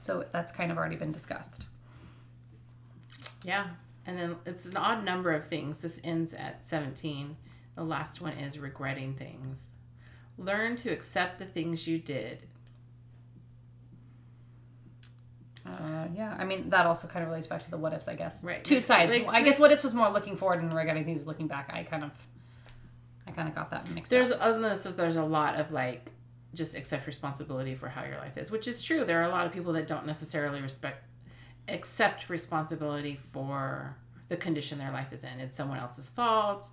So 0.02 0.26
that's 0.34 0.52
kind 0.52 0.72
of 0.72 0.78
already 0.78 0.96
been 0.98 1.12
discussed. 1.12 1.68
yeah, 3.46 3.68
and 4.06 4.18
then 4.18 4.36
it's 4.46 4.66
an 4.66 4.76
odd 4.76 5.04
number 5.06 5.32
of 5.32 5.48
things. 5.48 5.80
This 5.80 6.00
ends 6.04 6.34
at 6.34 6.66
seventeen. 6.66 7.38
The 7.76 7.84
last 7.84 8.20
one 8.20 8.34
is 8.34 8.60
regretting 8.60 9.14
things. 9.14 9.68
Learn 10.38 10.76
to 10.78 10.90
accept 10.90 11.40
the 11.40 11.46
things 11.46 11.88
you 11.88 11.98
did. 12.00 12.40
Uh, 15.66 16.08
yeah, 16.16 16.36
I 16.40 16.44
mean 16.44 16.70
that 16.72 16.86
also 16.88 17.08
kind 17.08 17.22
of 17.24 17.30
relates 17.30 17.46
back 17.48 17.62
to 17.62 17.70
the 17.72 17.78
what 17.78 17.94
ifs, 17.94 18.08
I 18.08 18.16
guess. 18.16 18.44
Right. 18.44 18.64
Two 18.64 18.82
sides. 18.82 19.14
like- 19.14 19.28
I 19.28 19.42
guess 19.42 19.60
what 19.60 19.72
ifs 19.72 19.84
was 19.84 19.94
more 19.94 20.10
looking 20.10 20.36
forward, 20.36 20.62
and 20.62 20.74
regretting 20.76 21.06
things 21.06 21.22
is 21.22 21.28
looking 21.28 21.48
back. 21.48 21.70
I 21.72 21.84
kind 21.84 22.04
of, 22.04 22.12
I 23.28 23.32
kind 23.32 23.48
of 23.48 23.54
got 23.54 23.70
that 23.70 23.88
mixed 23.92 24.10
There's 24.10 24.32
up. 24.32 24.40
other 24.42 24.54
than 24.60 24.64
this, 24.72 24.84
there's 24.84 25.16
a 25.18 25.24
lot 25.24 25.60
of 25.60 25.72
like 25.72 26.12
just 26.54 26.76
accept 26.76 27.08
responsibility 27.08 27.76
for 27.76 27.88
how 27.90 28.04
your 28.04 28.18
life 28.18 28.38
is, 28.38 28.52
which 28.52 28.68
is 28.68 28.82
true. 28.82 29.04
There 29.06 29.20
are 29.22 29.26
a 29.26 29.30
lot 29.30 29.46
of 29.46 29.54
people 29.54 29.74
that 29.74 29.88
don't 29.88 30.06
necessarily 30.06 30.62
respect 30.62 31.06
accept 31.68 32.30
responsibility 32.30 33.16
for 33.16 33.96
the 34.30 34.36
condition 34.38 34.78
their 34.80 34.92
life 34.92 35.14
is 35.14 35.24
in. 35.24 35.40
It's 35.40 35.56
someone 35.56 35.78
else's 35.80 36.10
fault. 36.10 36.68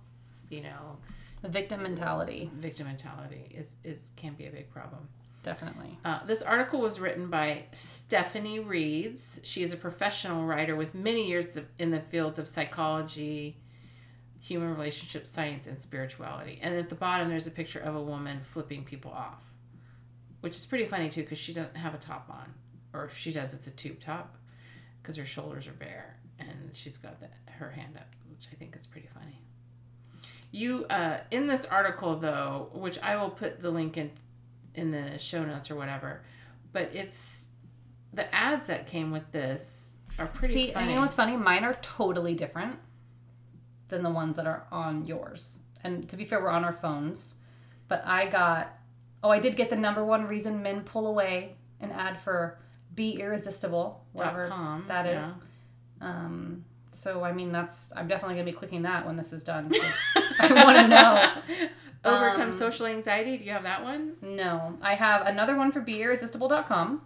You 0.49 0.61
know, 0.63 0.97
The 1.41 1.49
victim 1.49 1.83
mentality, 1.83 2.49
victim 2.53 2.87
mentality 2.87 3.49
is 3.55 3.75
is 3.83 4.11
can 4.15 4.33
be 4.33 4.47
a 4.47 4.51
big 4.51 4.69
problem. 4.71 5.07
definitely. 5.43 5.97
Uh, 6.03 6.19
this 6.25 6.41
article 6.41 6.81
was 6.81 6.99
written 6.99 7.29
by 7.29 7.63
Stephanie 7.71 8.59
Reeds. 8.59 9.39
She 9.43 9.63
is 9.63 9.71
a 9.71 9.77
professional 9.77 10.45
writer 10.45 10.75
with 10.75 10.93
many 10.93 11.27
years 11.27 11.55
of, 11.55 11.65
in 11.77 11.91
the 11.91 12.01
fields 12.01 12.37
of 12.39 12.47
psychology, 12.47 13.57
human 14.41 14.69
relationship 14.75 15.25
science, 15.27 15.67
and 15.67 15.79
spirituality. 15.81 16.59
And 16.61 16.75
at 16.75 16.89
the 16.89 16.95
bottom, 16.95 17.29
there's 17.29 17.47
a 17.47 17.51
picture 17.51 17.79
of 17.79 17.95
a 17.95 18.01
woman 18.01 18.41
flipping 18.43 18.83
people 18.83 19.11
off, 19.11 19.43
which 20.41 20.55
is 20.55 20.65
pretty 20.65 20.85
funny 20.85 21.09
too 21.09 21.21
because 21.21 21.37
she 21.37 21.53
doesn't 21.53 21.75
have 21.77 21.93
a 21.93 21.97
top 21.97 22.29
on, 22.29 22.53
or 22.93 23.05
if 23.05 23.17
she 23.17 23.31
does, 23.31 23.53
it's 23.53 23.67
a 23.67 23.71
tube 23.71 23.99
top. 23.99 24.37
because 25.01 25.15
her 25.17 25.25
shoulders 25.25 25.67
are 25.67 25.73
bare 25.73 26.17
and 26.39 26.69
she's 26.73 26.97
got 26.97 27.19
the, 27.19 27.27
her 27.51 27.71
hand 27.71 27.95
up, 27.97 28.15
which 28.29 28.47
I 28.51 28.55
think 28.55 28.75
is 28.75 28.85
pretty 28.85 29.07
funny. 29.13 29.41
You 30.51 30.85
uh, 30.85 31.19
in 31.31 31.47
this 31.47 31.65
article 31.65 32.15
though, 32.17 32.69
which 32.73 32.97
I 32.99 33.15
will 33.17 33.29
put 33.29 33.59
the 33.59 33.69
link 33.71 33.97
in 33.97 34.11
in 34.75 34.91
the 34.91 35.17
show 35.19 35.43
notes 35.43 35.69
or 35.69 35.75
whatever, 35.75 36.23
but 36.71 36.91
it's 36.95 37.45
the 38.13 38.33
ads 38.33 38.67
that 38.67 38.87
came 38.87 39.11
with 39.11 39.31
this 39.31 39.95
are 40.17 40.27
pretty 40.27 40.53
See, 40.53 40.71
funny. 40.71 40.83
and 40.83 40.89
you 40.89 40.95
know 40.95 41.01
what's 41.01 41.13
funny? 41.13 41.37
Mine 41.37 41.63
are 41.63 41.75
totally 41.75 42.33
different 42.33 42.79
than 43.89 44.03
the 44.03 44.09
ones 44.09 44.35
that 44.37 44.47
are 44.47 44.65
on 44.71 45.05
yours. 45.05 45.59
And 45.83 46.07
to 46.09 46.17
be 46.17 46.25
fair, 46.25 46.41
we're 46.41 46.49
on 46.49 46.63
our 46.65 46.73
phones. 46.73 47.35
But 47.87 48.05
I 48.05 48.27
got, 48.27 48.73
oh, 49.23 49.29
I 49.29 49.39
did 49.39 49.55
get 49.55 49.69
the 49.69 49.75
number 49.75 50.03
one 50.03 50.25
reason 50.27 50.61
men 50.61 50.81
pull 50.81 51.07
away 51.07 51.55
an 51.81 51.91
ad 51.91 52.19
for 52.19 52.59
Be 52.95 53.19
Irresistible, 53.19 54.03
whatever 54.13 54.47
com, 54.47 54.85
that 54.87 55.05
is. 55.05 55.37
Um, 56.01 56.65
so, 56.91 57.23
I 57.23 57.31
mean, 57.33 57.51
that's, 57.51 57.93
I'm 57.95 58.07
definitely 58.07 58.35
going 58.35 58.45
to 58.47 58.51
be 58.51 58.57
clicking 58.57 58.81
that 58.83 59.05
when 59.05 59.15
this 59.15 59.31
is 59.33 59.43
done. 59.43 59.71
I 60.39 60.63
want 60.63 60.77
to 60.77 60.87
know. 60.87 61.67
Overcome 62.05 62.41
Um, 62.49 62.53
social 62.53 62.85
anxiety. 62.85 63.37
Do 63.37 63.43
you 63.43 63.51
have 63.51 63.63
that 63.63 63.83
one? 63.83 64.13
No, 64.21 64.77
I 64.81 64.95
have 64.95 65.27
another 65.27 65.55
one 65.55 65.71
for 65.71 65.81
beirresistible.com. 65.81 67.01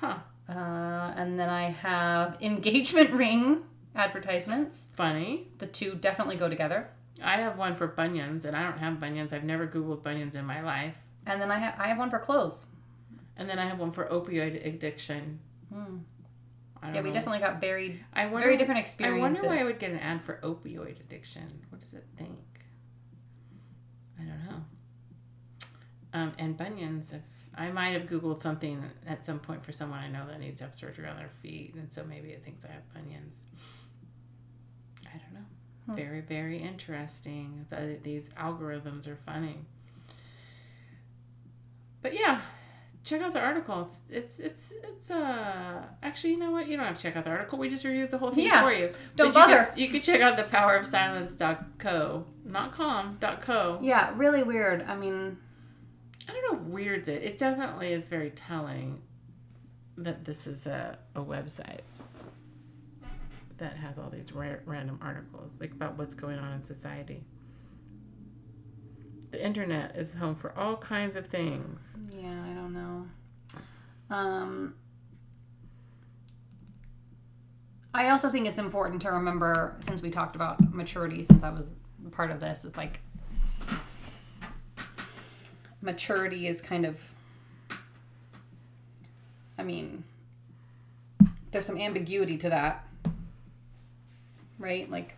Huh. 0.00 0.16
Uh, 0.48 0.52
and 1.16 1.38
then 1.38 1.48
I 1.50 1.70
have 1.70 2.38
engagement 2.40 3.10
ring 3.10 3.62
advertisements. 3.94 4.88
Funny. 4.94 5.48
The 5.58 5.66
two 5.66 5.94
definitely 5.96 6.36
go 6.36 6.48
together. 6.48 6.88
I 7.22 7.38
have 7.38 7.58
one 7.58 7.74
for 7.74 7.88
bunions, 7.88 8.44
and 8.44 8.56
I 8.56 8.62
don't 8.62 8.78
have 8.78 9.00
bunions. 9.00 9.32
I've 9.32 9.42
never 9.44 9.66
Googled 9.66 10.04
bunions 10.04 10.36
in 10.36 10.44
my 10.44 10.60
life. 10.62 10.96
And 11.28 11.40
then 11.40 11.50
I 11.50 11.58
have 11.58 11.74
I 11.78 11.88
have 11.88 11.98
one 11.98 12.10
for 12.10 12.18
clothes. 12.18 12.66
And 13.36 13.48
then 13.48 13.58
I 13.58 13.66
have 13.66 13.78
one 13.78 13.92
for 13.92 14.06
opioid 14.06 14.66
addiction. 14.66 15.38
Hmm. 15.72 15.98
I 16.82 16.92
Yeah, 16.94 17.02
we 17.02 17.08
know. 17.08 17.14
definitely 17.14 17.40
got 17.40 17.60
very 17.60 18.02
I 18.12 18.26
wonder, 18.26 18.46
very 18.46 18.56
different 18.56 18.80
experiences. 18.80 19.44
I 19.44 19.46
wonder 19.46 19.56
why 19.56 19.62
I 19.62 19.64
would 19.64 19.78
get 19.78 19.90
an 19.92 19.98
ad 19.98 20.22
for 20.24 20.40
opioid 20.42 20.98
addiction. 21.00 21.60
What 21.70 21.80
does 21.80 21.92
it 21.92 22.06
think? 22.16 22.38
I 24.18 24.22
don't 24.24 24.44
know. 24.46 24.62
Um, 26.14 26.32
and 26.38 26.56
bunions. 26.56 27.12
If 27.12 27.20
I 27.54 27.70
might 27.70 27.90
have 27.90 28.06
Googled 28.06 28.40
something 28.40 28.82
at 29.06 29.22
some 29.22 29.38
point 29.38 29.64
for 29.64 29.72
someone 29.72 29.98
I 30.00 30.08
know 30.08 30.26
that 30.26 30.40
needs 30.40 30.58
to 30.58 30.64
have 30.64 30.74
surgery 30.74 31.06
on 31.06 31.16
their 31.16 31.28
feet, 31.28 31.74
and 31.74 31.92
so 31.92 32.04
maybe 32.04 32.30
it 32.30 32.42
thinks 32.42 32.64
I 32.64 32.68
have 32.68 32.92
bunions. 32.94 33.44
I 35.06 35.18
don't 35.18 35.34
know. 35.34 35.46
Hmm. 35.86 35.94
Very, 35.94 36.20
very 36.20 36.58
interesting. 36.58 37.66
The, 37.70 37.98
these 38.02 38.28
algorithms 38.30 39.06
are 39.06 39.16
funny. 39.26 39.58
But 42.02 42.14
yeah, 42.14 42.40
check 43.04 43.20
out 43.22 43.32
the 43.32 43.40
article. 43.40 43.82
It's 43.82 44.00
it's 44.10 44.38
it's 44.40 44.72
it's 44.84 45.10
uh 45.10 45.82
actually 46.02 46.30
you 46.34 46.38
know 46.38 46.50
what 46.50 46.68
you 46.68 46.76
don't 46.76 46.86
have 46.86 46.96
to 46.96 47.02
check 47.02 47.16
out 47.16 47.24
the 47.24 47.30
article. 47.30 47.58
We 47.58 47.68
just 47.68 47.84
reviewed 47.84 48.10
the 48.10 48.18
whole 48.18 48.30
thing 48.30 48.44
Yeah. 48.46 48.62
for 48.62 48.72
you. 48.72 48.90
Don't 49.16 49.32
But 49.32 49.46
bother. 49.46 49.72
You 49.76 49.88
could 49.88 50.02
check 50.02 50.20
out 50.20 50.36
the 50.36 50.44
power 50.44 50.76
of 50.76 50.86
silence.co, 50.86 52.24
not 52.44 52.72
com, 52.72 53.16
dot 53.20 53.40
co. 53.42 53.78
Yeah, 53.82 54.12
really 54.16 54.42
weird. 54.42 54.82
I 54.82 54.96
mean, 54.96 55.38
I 56.28 56.32
don't 56.32 56.52
know 56.52 56.58
if 56.60 56.64
weird's 56.66 57.08
it. 57.08 57.22
It 57.22 57.38
definitely 57.38 57.92
is 57.92 58.08
very 58.08 58.30
telling 58.30 59.02
that 59.96 60.24
this 60.24 60.46
is 60.46 60.66
a, 60.66 60.96
a 61.16 61.20
website 61.20 61.80
that 63.58 63.76
has 63.76 63.98
all 63.98 64.08
these 64.08 64.32
ra- 64.32 64.54
random 64.66 64.98
articles 65.02 65.58
like 65.60 65.72
about 65.72 65.98
what's 65.98 66.14
going 66.14 66.38
on 66.38 66.52
in 66.52 66.62
society. 66.62 67.24
The 69.30 69.44
internet 69.44 69.94
is 69.96 70.14
home 70.14 70.34
for 70.34 70.56
all 70.58 70.76
kinds 70.76 71.16
of 71.16 71.26
things. 71.26 71.98
yeah, 72.10 72.30
I 72.30 72.54
don't 72.54 72.72
know. 72.72 73.06
Um 74.10 74.74
I 77.94 78.10
also 78.10 78.30
think 78.30 78.46
it's 78.46 78.58
important 78.58 79.02
to 79.02 79.10
remember 79.10 79.76
since 79.80 80.00
we 80.02 80.10
talked 80.10 80.36
about 80.36 80.72
maturity 80.72 81.22
since 81.22 81.42
I 81.42 81.50
was 81.50 81.74
part 82.12 82.30
of 82.30 82.40
this 82.40 82.64
it's 82.64 82.76
like 82.76 83.00
maturity 85.82 86.46
is 86.46 86.60
kind 86.60 86.86
of 86.86 87.02
I 89.58 89.62
mean 89.62 90.04
there's 91.50 91.66
some 91.66 91.78
ambiguity 91.78 92.36
to 92.38 92.50
that. 92.50 92.84
Right? 94.58 94.90
Like 94.90 95.14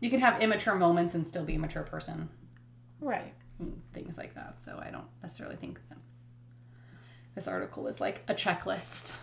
you 0.00 0.10
can 0.10 0.20
have 0.20 0.40
immature 0.42 0.74
moments 0.74 1.14
and 1.14 1.26
still 1.26 1.44
be 1.44 1.54
a 1.54 1.58
mature 1.58 1.82
person 1.82 2.28
Right. 3.00 3.32
things 3.92 4.16
like 4.18 4.34
that. 4.34 4.62
So 4.62 4.80
I 4.84 4.90
don't 4.90 5.06
necessarily 5.22 5.56
think 5.56 5.78
that 5.88 5.98
this 7.34 7.46
article 7.48 7.86
is 7.88 8.00
like 8.00 8.22
a 8.28 8.34
checklist. 8.34 9.14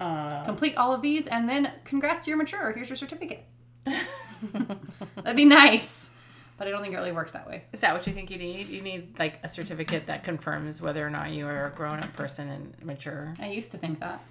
Uh, 0.00 0.44
Complete 0.44 0.76
all 0.76 0.92
of 0.94 1.02
these 1.02 1.26
and 1.26 1.48
then 1.48 1.70
congrats, 1.84 2.26
you're 2.26 2.36
mature. 2.36 2.72
Here's 2.72 2.88
your 2.88 2.96
certificate. 2.96 3.44
That'd 3.84 5.36
be 5.36 5.44
nice. 5.44 6.10
But 6.56 6.66
I 6.68 6.70
don't 6.72 6.82
think 6.82 6.92
it 6.94 6.98
really 6.98 7.12
works 7.12 7.32
that 7.32 7.48
way. 7.48 7.64
is 7.72 7.80
that 7.80 7.94
what 7.94 8.06
you 8.06 8.12
think 8.12 8.30
you 8.30 8.36
need? 8.36 8.68
You 8.68 8.82
need 8.82 9.18
like 9.18 9.38
a 9.42 9.48
certificate 9.48 10.06
that 10.06 10.24
confirms 10.24 10.82
whether 10.82 11.06
or 11.06 11.10
not 11.10 11.30
you 11.30 11.46
are 11.46 11.66
a 11.66 11.70
grown 11.70 12.00
up 12.00 12.12
person 12.14 12.48
and 12.50 12.74
mature. 12.84 13.34
I 13.40 13.48
used 13.50 13.70
to 13.72 13.78
think 13.78 14.00
that. 14.00 14.22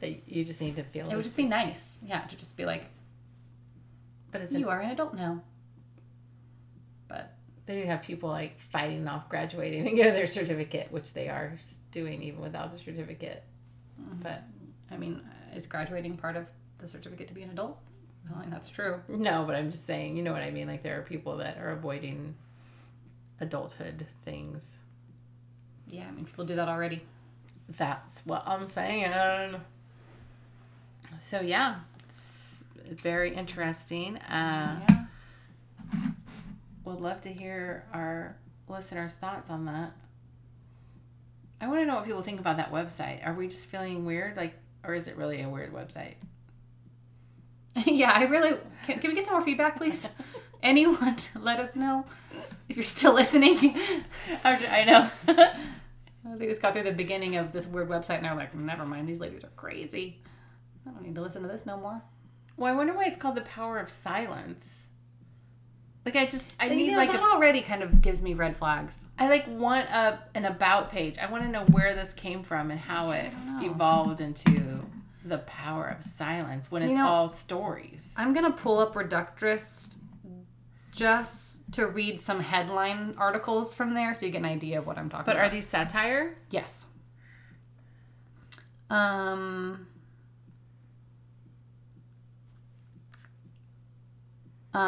That 0.00 0.28
you 0.28 0.44
just 0.44 0.60
need 0.60 0.74
to 0.76 0.82
feel 0.82 1.08
It 1.08 1.14
would 1.14 1.22
just 1.22 1.36
be 1.36 1.44
nice. 1.46 2.02
Yeah, 2.04 2.22
to 2.22 2.36
just 2.36 2.56
be 2.56 2.64
like, 2.64 2.84
But 4.32 4.40
it's 4.40 4.52
you 4.52 4.68
are 4.70 4.80
an 4.80 4.90
adult 4.90 5.14
now. 5.14 5.42
But 7.06 7.34
they 7.66 7.78
you'd 7.78 7.86
have 7.86 8.02
people 8.02 8.30
like 8.30 8.58
fighting 8.58 9.06
off 9.06 9.28
graduating 9.28 9.86
and 9.86 9.96
getting 9.96 10.14
their 10.14 10.26
certificate, 10.26 10.90
which 10.90 11.12
they 11.12 11.28
are 11.28 11.52
doing 11.92 12.22
even 12.22 12.40
without 12.40 12.72
the 12.72 12.78
certificate. 12.78 13.44
Mm-hmm. 14.00 14.22
But 14.22 14.42
I 14.90 14.96
mean, 14.96 15.20
is 15.54 15.66
graduating 15.66 16.16
part 16.16 16.36
of 16.36 16.46
the 16.78 16.88
certificate 16.88 17.28
to 17.28 17.34
be 17.34 17.42
an 17.42 17.50
adult? 17.50 17.78
I 18.28 18.40
don't 18.40 18.50
that's 18.50 18.68
true. 18.68 19.00
no, 19.08 19.44
but 19.44 19.56
I'm 19.56 19.70
just 19.70 19.84
saying, 19.84 20.16
you 20.16 20.22
know 20.22 20.32
what 20.32 20.42
I 20.42 20.50
mean? 20.50 20.68
Like 20.68 20.82
there 20.82 20.98
are 20.98 21.02
people 21.02 21.36
that 21.38 21.58
are 21.58 21.70
avoiding 21.70 22.34
adulthood 23.40 24.06
things. 24.24 24.76
Yeah, 25.88 26.04
I 26.08 26.12
mean, 26.12 26.24
people 26.24 26.44
do 26.44 26.54
that 26.56 26.68
already. 26.68 27.02
That's 27.68 28.22
what 28.24 28.44
I'm 28.46 28.66
saying. 28.66 29.12
So 31.18 31.40
yeah, 31.40 31.76
very 32.90 33.34
interesting. 33.34 34.16
Uh, 34.18 34.80
yeah. 34.88 35.04
Would 36.84 37.00
love 37.00 37.20
to 37.22 37.32
hear 37.32 37.84
our 37.92 38.36
listeners' 38.68 39.14
thoughts 39.14 39.50
on 39.50 39.66
that. 39.66 39.92
I 41.60 41.68
want 41.68 41.80
to 41.80 41.86
know 41.86 41.96
what 41.96 42.04
people 42.04 42.22
think 42.22 42.40
about 42.40 42.56
that 42.56 42.72
website. 42.72 43.24
Are 43.24 43.34
we 43.34 43.46
just 43.46 43.68
feeling 43.68 44.04
weird, 44.04 44.36
like, 44.36 44.54
or 44.84 44.94
is 44.94 45.06
it 45.06 45.16
really 45.16 45.42
a 45.42 45.48
weird 45.48 45.72
website? 45.72 46.14
yeah, 47.86 48.10
I 48.10 48.24
really 48.24 48.58
can, 48.84 48.98
can 48.98 49.10
we 49.10 49.14
get 49.14 49.24
some 49.24 49.34
more 49.34 49.44
feedback, 49.44 49.76
please? 49.76 50.08
Anyone, 50.62 51.16
let 51.40 51.60
us 51.60 51.76
know 51.76 52.04
if 52.68 52.76
you're 52.76 52.84
still 52.84 53.14
listening. 53.14 53.76
I 54.44 54.84
know. 54.84 55.10
I 55.28 56.36
think 56.36 56.50
it's 56.50 56.60
got 56.60 56.72
through 56.72 56.84
the 56.84 56.92
beginning 56.92 57.36
of 57.36 57.52
this 57.52 57.66
weird 57.66 57.88
website, 57.88 58.16
and 58.16 58.24
they're 58.24 58.34
like, 58.34 58.54
"Never 58.54 58.86
mind, 58.86 59.08
these 59.08 59.18
ladies 59.20 59.44
are 59.44 59.50
crazy. 59.56 60.22
I 60.86 60.90
don't 60.90 61.02
need 61.02 61.16
to 61.16 61.20
listen 61.20 61.42
to 61.42 61.48
this 61.48 61.66
no 61.66 61.76
more." 61.76 62.02
Well, 62.56 62.72
I 62.72 62.76
wonder 62.76 62.92
why 62.94 63.04
it's 63.06 63.16
called 63.16 63.36
the 63.36 63.42
power 63.42 63.78
of 63.78 63.90
silence. 63.90 64.78
Like 66.04 66.16
I 66.16 66.26
just 66.26 66.52
I 66.58 66.68
need 66.68 66.90
Yeah, 66.90 66.96
like 66.96 67.12
that 67.12 67.20
a, 67.20 67.24
already 67.24 67.62
kind 67.62 67.82
of 67.82 68.02
gives 68.02 68.22
me 68.22 68.34
red 68.34 68.56
flags. 68.56 69.04
I 69.18 69.28
like 69.28 69.46
want 69.46 69.88
a 69.88 70.18
an 70.34 70.44
about 70.44 70.90
page. 70.90 71.16
I 71.18 71.30
want 71.30 71.44
to 71.44 71.48
know 71.48 71.64
where 71.70 71.94
this 71.94 72.12
came 72.12 72.42
from 72.42 72.70
and 72.72 72.80
how 72.80 73.12
it 73.12 73.32
evolved 73.60 74.20
into 74.20 74.80
the 75.24 75.38
power 75.38 75.86
of 75.86 76.02
silence 76.02 76.70
when 76.72 76.82
it's 76.82 76.96
know- 76.96 77.06
all 77.06 77.28
stories. 77.28 78.12
I'm 78.16 78.32
gonna 78.32 78.52
pull 78.52 78.80
up 78.80 78.94
Reductress 78.94 79.96
just 80.90 81.72
to 81.74 81.86
read 81.86 82.20
some 82.20 82.40
headline 82.40 83.14
articles 83.16 83.72
from 83.74 83.94
there, 83.94 84.12
so 84.12 84.26
you 84.26 84.32
get 84.32 84.38
an 84.38 84.44
idea 84.44 84.78
of 84.80 84.86
what 84.86 84.98
I'm 84.98 85.08
talking 85.08 85.24
But 85.24 85.36
about. 85.36 85.46
are 85.46 85.50
these 85.50 85.68
satire? 85.68 86.36
Yes. 86.50 86.86
Um. 88.90 89.86
Uh, 94.74 94.82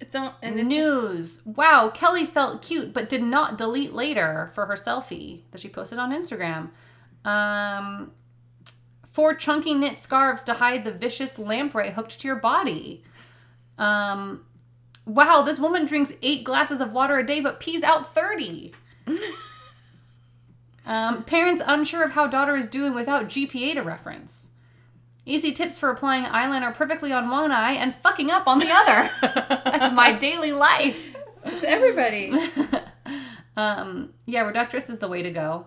It's 0.00 0.14
on 0.16 0.32
and 0.42 0.58
it's 0.58 0.68
news. 0.68 1.42
Wow, 1.44 1.90
Kelly 1.94 2.26
felt 2.26 2.62
cute 2.62 2.92
but 2.92 3.08
did 3.08 3.22
not 3.22 3.56
delete 3.58 3.92
later 3.92 4.50
for 4.54 4.66
her 4.66 4.74
selfie 4.74 5.42
that 5.50 5.60
she 5.60 5.68
posted 5.68 5.98
on 5.98 6.12
Instagram. 6.12 6.70
Um, 7.24 8.12
four 9.12 9.34
chunky 9.34 9.74
knit 9.74 9.98
scarves 9.98 10.42
to 10.44 10.54
hide 10.54 10.84
the 10.84 10.92
vicious 10.92 11.38
lamprey 11.38 11.92
hooked 11.92 12.20
to 12.20 12.26
your 12.26 12.36
body. 12.36 13.04
Um, 13.78 14.44
wow, 15.04 15.42
this 15.42 15.60
woman 15.60 15.84
drinks 15.86 16.12
eight 16.22 16.44
glasses 16.44 16.80
of 16.80 16.92
water 16.92 17.18
a 17.18 17.26
day 17.26 17.40
but 17.40 17.60
pees 17.60 17.82
out 17.82 18.14
30. 18.14 18.72
um, 20.86 21.24
parents 21.24 21.62
unsure 21.66 22.04
of 22.04 22.12
how 22.12 22.26
daughter 22.26 22.56
is 22.56 22.66
doing 22.66 22.94
without 22.94 23.26
GPA 23.26 23.74
to 23.74 23.82
reference. 23.82 24.50
Easy 25.30 25.52
tips 25.52 25.78
for 25.78 25.90
applying 25.90 26.24
eyeliner 26.24 26.74
perfectly 26.74 27.12
on 27.12 27.30
one 27.30 27.52
eye 27.52 27.74
and 27.74 27.94
fucking 27.94 28.32
up 28.32 28.48
on 28.48 28.58
the 28.58 28.68
other. 28.68 29.08
That's 29.22 29.94
my 29.94 30.12
daily 30.12 30.50
life. 30.52 31.14
it's 31.44 31.64
everybody. 31.64 32.34
Um, 33.56 34.14
yeah, 34.26 34.50
reductress 34.50 34.88
is 34.88 35.00
the 35.00 35.08
way 35.08 35.22
to 35.22 35.30
go. 35.30 35.66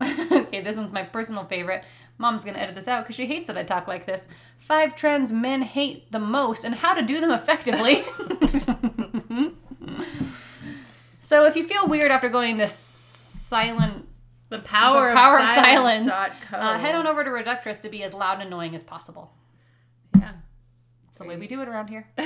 okay, 0.02 0.62
this 0.62 0.76
one's 0.76 0.92
my 0.92 1.02
personal 1.02 1.44
favorite. 1.44 1.84
Mom's 2.16 2.42
gonna 2.42 2.58
edit 2.58 2.74
this 2.74 2.88
out 2.88 3.04
because 3.04 3.16
she 3.16 3.26
hates 3.26 3.48
that 3.48 3.58
I 3.58 3.64
talk 3.64 3.86
like 3.86 4.06
this. 4.06 4.26
Five 4.58 4.96
trends 4.96 5.30
men 5.30 5.60
hate 5.60 6.10
the 6.10 6.20
most 6.20 6.64
and 6.64 6.76
how 6.76 6.94
to 6.94 7.02
do 7.02 7.20
them 7.20 7.32
effectively. 7.32 8.02
so 11.20 11.44
if 11.44 11.56
you 11.56 11.64
feel 11.64 11.86
weird 11.86 12.10
after 12.10 12.30
going 12.30 12.56
to 12.58 12.68
silent 12.68 14.06
The 14.50 14.58
power, 14.58 15.08
the 15.08 15.14
power 15.14 15.38
of 15.38 15.44
of 15.44 15.50
silence. 15.50 16.08
silence, 16.08 16.34
uh, 16.52 16.78
head 16.78 16.94
on 16.94 17.06
over 17.06 17.24
to 17.24 17.30
Reductress 17.30 17.80
to 17.82 17.88
be 17.88 18.02
as 18.02 18.12
loud 18.12 18.40
and 18.40 18.48
annoying 18.48 18.74
as 18.74 18.82
possible. 18.82 19.32
Yeah. 20.18 20.32
It's 21.08 21.18
the 21.18 21.24
way 21.24 21.36
we 21.36 21.46
do 21.46 21.62
it 21.62 21.68
around 21.68 21.88
here. 21.88 22.06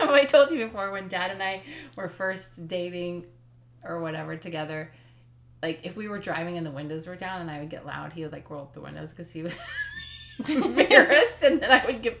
I 0.00 0.24
told 0.26 0.50
you 0.50 0.66
before 0.66 0.90
when 0.90 1.08
Dad 1.08 1.30
and 1.30 1.42
I 1.42 1.62
were 1.96 2.08
first 2.08 2.68
dating 2.68 3.26
or 3.82 4.00
whatever 4.00 4.36
together. 4.36 4.92
Like 5.62 5.80
if 5.84 5.96
we 5.96 6.08
were 6.08 6.18
driving 6.18 6.58
and 6.58 6.66
the 6.66 6.70
windows 6.70 7.06
were 7.06 7.16
down 7.16 7.40
and 7.40 7.50
I 7.50 7.60
would 7.60 7.70
get 7.70 7.86
loud, 7.86 8.12
he 8.12 8.22
would 8.22 8.32
like 8.32 8.48
roll 8.50 8.62
up 8.62 8.74
the 8.74 8.80
windows 8.80 9.10
because 9.10 9.30
he 9.30 9.42
was 9.42 9.54
embarrassed, 10.48 11.42
and 11.42 11.60
then 11.60 11.70
I 11.70 11.84
would 11.86 12.02
get, 12.02 12.18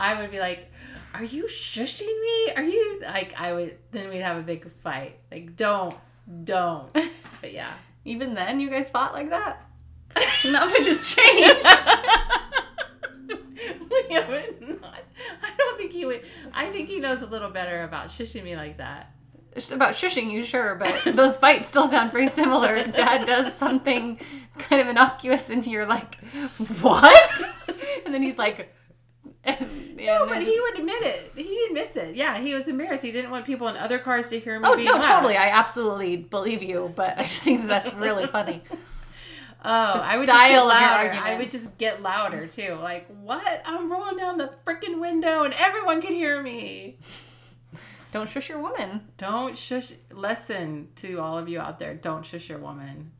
I 0.00 0.20
would 0.20 0.30
be 0.30 0.40
like, 0.40 0.70
"Are 1.14 1.24
you 1.24 1.44
shushing 1.44 2.20
me? 2.20 2.52
Are 2.56 2.62
you 2.62 3.00
like?" 3.02 3.38
I 3.38 3.52
would 3.52 3.76
then 3.90 4.08
we'd 4.08 4.20
have 4.20 4.38
a 4.38 4.42
big 4.42 4.70
fight. 4.82 5.18
Like 5.30 5.56
don't, 5.56 5.94
don't. 6.44 6.90
But 7.40 7.52
yeah. 7.52 7.74
Even 8.04 8.34
then, 8.34 8.58
you 8.58 8.68
guys 8.68 8.90
fought 8.90 9.12
like 9.12 9.30
that? 9.30 9.64
Nothing 10.44 10.82
just 10.82 11.16
changed. 11.16 11.66
But 13.90 14.60
not, 14.60 15.02
I 15.42 15.50
don't 15.56 15.78
think 15.78 15.92
he 15.92 16.04
would. 16.04 16.22
I 16.52 16.70
think 16.70 16.88
he 16.88 16.98
knows 16.98 17.22
a 17.22 17.26
little 17.26 17.50
better 17.50 17.82
about 17.82 18.08
shushing 18.08 18.42
me 18.42 18.56
like 18.56 18.78
that. 18.78 19.12
About 19.70 19.94
shushing 19.94 20.30
you, 20.30 20.44
sure, 20.44 20.74
but 20.76 21.14
those 21.14 21.36
bites 21.36 21.68
still 21.68 21.86
sound 21.86 22.10
pretty 22.10 22.28
similar. 22.28 22.86
Dad 22.86 23.26
does 23.26 23.52
something 23.54 24.18
kind 24.58 24.80
of 24.82 24.88
innocuous, 24.88 25.50
and 25.50 25.66
you're 25.66 25.86
like, 25.86 26.16
"What?" 26.80 27.42
And 28.04 28.14
then 28.14 28.22
he's 28.22 28.38
like, 28.38 28.72
No, 29.98 30.26
but 30.26 30.42
he 30.42 30.60
would 30.60 30.78
admit 30.78 31.02
it. 31.02 31.32
He 31.34 31.66
admits 31.66 31.96
it. 31.96 32.14
Yeah, 32.14 32.38
he 32.38 32.54
was 32.54 32.68
embarrassed. 32.68 33.02
He 33.02 33.10
didn't 33.10 33.30
want 33.30 33.44
people 33.44 33.66
in 33.68 33.76
other 33.76 33.98
cars 33.98 34.28
to 34.30 34.38
hear 34.38 34.54
him. 34.54 34.64
Oh 34.64 34.74
no, 34.74 34.92
loud. 34.92 35.02
totally. 35.02 35.36
I 35.36 35.48
absolutely 35.48 36.16
believe 36.16 36.62
you, 36.62 36.92
but 36.94 37.18
I 37.18 37.24
just 37.24 37.42
think 37.42 37.62
that 37.62 37.68
that's 37.68 37.94
really 37.94 38.26
funny. 38.26 38.62
Oh, 39.60 39.70
I 39.70 40.16
would 40.16 40.26
just 40.26 40.38
style 40.38 40.68
get 40.68 40.68
louder. 40.68 41.10
I 41.10 41.36
would 41.36 41.50
just 41.50 41.76
get 41.78 42.00
louder 42.00 42.46
too. 42.46 42.74
Like, 42.80 43.08
what? 43.08 43.60
I'm 43.66 43.90
rolling 43.90 44.16
down 44.16 44.38
the 44.38 44.52
freaking 44.64 45.00
window 45.00 45.42
and 45.42 45.52
everyone 45.54 46.00
can 46.00 46.12
hear 46.12 46.40
me. 46.40 46.98
Don't 48.12 48.28
shush 48.30 48.48
your 48.48 48.60
woman. 48.60 49.08
Don't 49.16 49.58
shush. 49.58 49.92
Lesson 50.12 50.88
to 50.96 51.18
all 51.18 51.36
of 51.36 51.48
you 51.48 51.58
out 51.58 51.80
there: 51.80 51.94
Don't 51.94 52.24
shush 52.24 52.48
your 52.48 52.58
woman. 52.58 53.10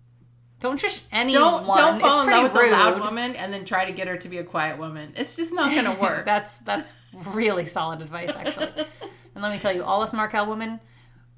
Don't 0.61 0.79
shush 0.81 1.01
anyone. 1.13 1.41
Don't 1.43 1.67
don't 1.67 2.01
fall 2.01 2.23
in 2.23 2.31
love 2.31 2.53
with 2.53 2.61
rude. 2.63 2.73
a 2.73 2.77
loud 2.77 3.01
woman 3.01 3.37
and 3.37 3.53
then 3.53 3.65
try 3.65 3.85
to 3.85 3.93
get 3.93 4.09
her 4.09 4.17
to 4.17 4.29
be 4.29 4.39
a 4.39 4.45
quiet 4.45 4.77
woman. 4.79 5.13
It's 5.17 5.37
just 5.37 5.53
not 5.53 5.73
gonna 5.75 5.95
work. 6.01 6.25
that's 6.25 6.57
that's 6.59 6.93
really 7.13 7.65
solid 7.65 8.01
advice, 8.03 8.31
actually. 8.35 8.73
and 9.35 9.43
let 9.43 9.53
me 9.53 9.59
tell 9.59 9.73
you, 9.73 9.85
all 9.85 10.03
us 10.03 10.13
Markel 10.13 10.47
women 10.47 10.81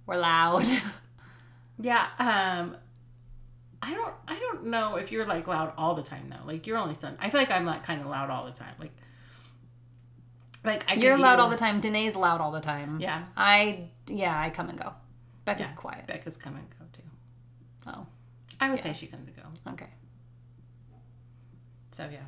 were 0.07 0.17
loud. 0.17 0.67
Yeah, 1.83 2.07
um 2.19 2.77
I 3.83 3.95
don't 3.95 4.15
I 4.29 4.39
don't 4.39 4.67
know 4.67 4.97
if 4.97 5.11
you're 5.11 5.25
like 5.25 5.49
loud 5.49 5.73
all 5.79 5.95
the 5.95 6.03
time 6.03 6.29
though. 6.29 6.47
Like 6.47 6.67
you're 6.67 6.77
only 6.77 6.95
son. 6.95 7.17
I 7.19 7.31
feel 7.31 7.41
like 7.41 7.51
I'm 7.51 7.65
like 7.65 7.85
kind 7.85 8.03
of 8.03 8.07
loud 8.07 8.29
all 8.29 8.45
the 8.45 8.53
time. 8.53 8.75
Like 8.79 8.93
like 10.63 10.85
I 10.91 10.95
You're 10.97 11.17
loud 11.17 11.39
all 11.39 11.49
the 11.49 11.57
time. 11.57 11.81
Danae's 11.81 12.15
loud 12.15 12.43
all 12.43 12.51
the 12.53 12.61
time. 12.61 13.01
Yeah. 13.01 13.23
I 13.35 13.89
yeah, 14.09 14.39
I 14.39 14.51
come 14.51 14.69
and 14.69 14.79
go. 14.79 14.93
Becca's 15.47 15.69
Yeah. 15.71 15.75
quiet. 15.77 16.07
Becca's 16.07 16.37
come 16.37 16.57
and 16.57 16.69
go 16.79 16.85
too. 16.93 17.03
Oh, 17.87 18.07
I 18.61 18.71
would 18.71 18.83
say 18.83 18.93
she 18.93 19.07
comes 19.07 19.27
to 19.27 19.33
go. 19.33 19.43
okay. 19.73 19.87
So 21.93 22.09
yeah. 22.13 22.19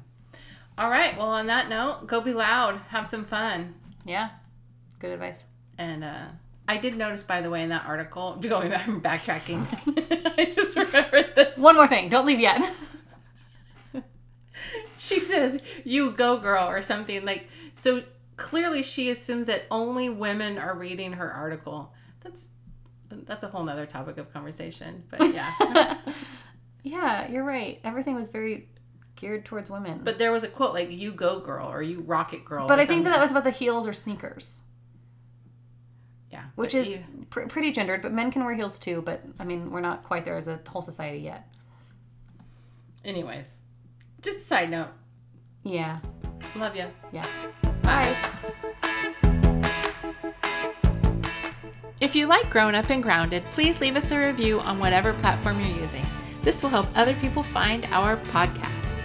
All 0.78 0.90
right. 0.90 1.16
Well, 1.16 1.28
on 1.28 1.46
that 1.48 1.68
note, 1.68 2.06
go 2.06 2.20
be 2.20 2.32
loud. 2.32 2.80
Have 2.88 3.06
some 3.06 3.24
fun. 3.24 3.74
Yeah. 4.04 4.30
Good 4.98 5.10
advice. 5.12 5.44
And 5.78 6.02
uh 6.02 6.26
I 6.68 6.76
did 6.78 6.96
notice, 6.96 7.22
by 7.22 7.40
the 7.40 7.50
way, 7.50 7.62
in 7.62 7.68
that 7.68 7.84
article, 7.86 8.36
going 8.40 8.70
back 8.70 8.88
I'm 8.88 9.00
backtracking, 9.00 9.66
I 10.38 10.46
just 10.46 10.76
remembered 10.76 11.34
this. 11.36 11.58
One 11.58 11.76
more 11.76 11.88
thing. 11.88 12.08
Don't 12.08 12.26
leave 12.26 12.40
yet. 12.40 12.62
she 14.98 15.18
says 15.18 15.60
you 15.84 16.12
go 16.12 16.38
girl 16.38 16.66
or 16.68 16.80
something 16.80 17.24
like 17.24 17.46
so 17.74 18.02
clearly 18.36 18.82
she 18.82 19.10
assumes 19.10 19.46
that 19.46 19.64
only 19.70 20.08
women 20.08 20.58
are 20.58 20.74
reading 20.76 21.14
her 21.14 21.30
article 21.30 21.92
that's 22.20 22.44
that's 23.26 23.44
a 23.44 23.48
whole 23.48 23.62
nother 23.64 23.86
topic 23.86 24.18
of 24.18 24.32
conversation 24.32 25.04
but 25.10 25.20
yeah 25.34 25.98
yeah, 26.84 27.28
you're 27.30 27.44
right. 27.44 27.78
Everything 27.84 28.16
was 28.16 28.28
very 28.28 28.68
geared 29.14 29.44
towards 29.44 29.70
women. 29.70 30.00
but 30.02 30.18
there 30.18 30.32
was 30.32 30.42
a 30.42 30.48
quote 30.48 30.74
like 30.74 30.90
you 30.90 31.12
go 31.12 31.38
girl 31.38 31.70
or 31.70 31.80
you 31.82 32.00
rocket 32.00 32.44
girl 32.44 32.66
but 32.66 32.80
I 32.80 32.84
think 32.86 33.04
that, 33.04 33.10
that 33.10 33.20
was 33.20 33.30
about 33.30 33.44
the 33.44 33.50
heels 33.52 33.86
or 33.86 33.92
sneakers, 33.92 34.62
yeah 36.32 36.44
which 36.56 36.74
is 36.74 36.88
you- 36.88 37.04
pr- 37.30 37.46
pretty 37.46 37.70
gendered. 37.70 38.02
But 38.02 38.12
men 38.12 38.32
can 38.32 38.44
wear 38.44 38.54
heels 38.54 38.78
too. 38.80 39.00
But 39.00 39.22
I 39.38 39.44
mean, 39.44 39.70
we're 39.70 39.80
not 39.80 40.02
quite 40.02 40.24
there 40.24 40.36
as 40.36 40.48
a 40.48 40.58
whole 40.66 40.82
society 40.82 41.20
yet. 41.20 41.46
anyways 43.04 43.58
just 44.22 44.38
a 44.38 44.42
side 44.42 44.70
note 44.70 44.88
Yeah. 45.62 45.98
love 46.56 46.74
you 46.76 46.86
Yeah. 47.12 47.26
bye 47.82 48.88
If 52.00 52.16
you 52.16 52.26
like 52.26 52.50
Grown 52.50 52.74
Up 52.74 52.90
and 52.90 53.02
Grounded, 53.02 53.44
please 53.52 53.78
leave 53.80 53.96
us 53.96 54.10
a 54.10 54.18
review 54.18 54.60
on 54.60 54.78
whatever 54.78 55.12
platform 55.12 55.60
you're 55.60 55.80
using. 55.80 56.04
This 56.42 56.62
will 56.62 56.70
help 56.70 56.86
other 56.96 57.14
people 57.14 57.42
find 57.42 57.84
our 57.86 58.16
podcast. 58.16 59.04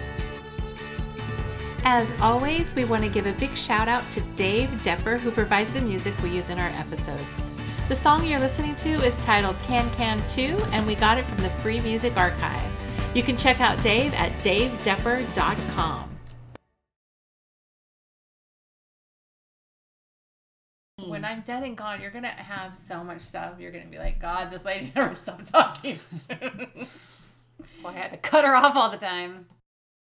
As 1.83 2.13
always, 2.19 2.73
we 2.73 2.85
want 2.85 3.03
to 3.03 3.09
give 3.09 3.27
a 3.27 3.33
big 3.33 3.55
shout 3.55 3.87
out 3.87 4.09
to 4.11 4.21
Dave 4.35 4.69
Depper, 4.81 5.19
who 5.19 5.31
provides 5.31 5.73
the 5.73 5.81
music 5.81 6.19
we 6.21 6.31
use 6.31 6.49
in 6.49 6.59
our 6.59 6.69
episodes. 6.69 7.47
The 7.87 7.95
song 7.95 8.25
you're 8.25 8.39
listening 8.39 8.75
to 8.77 8.89
is 9.05 9.17
titled 9.19 9.55
Can 9.61 9.89
Can 9.91 10.21
2, 10.27 10.57
and 10.71 10.85
we 10.85 10.95
got 10.95 11.17
it 11.17 11.25
from 11.25 11.37
the 11.37 11.49
Free 11.49 11.79
Music 11.79 12.17
Archive. 12.17 12.71
You 13.13 13.23
can 13.23 13.37
check 13.37 13.61
out 13.61 13.81
Dave 13.81 14.13
at 14.15 14.33
davedepper.com. 14.43 16.16
When 21.07 21.23
mm. 21.23 21.29
I'm 21.29 21.41
dead 21.41 21.63
and 21.63 21.75
gone, 21.75 22.01
you're 22.01 22.11
gonna 22.11 22.27
have 22.29 22.75
so 22.75 23.03
much 23.03 23.21
stuff. 23.21 23.59
You're 23.59 23.71
gonna 23.71 23.85
be 23.85 23.97
like, 23.97 24.19
God, 24.19 24.49
this 24.49 24.65
lady 24.65 24.91
never 24.95 25.15
stopped 25.15 25.47
talking. 25.47 25.99
That's 26.27 27.81
why 27.81 27.91
I 27.91 27.93
had 27.93 28.11
to 28.11 28.17
cut 28.17 28.45
her 28.45 28.55
off 28.55 28.75
all 28.75 28.89
the 28.89 28.97
time. 28.97 29.45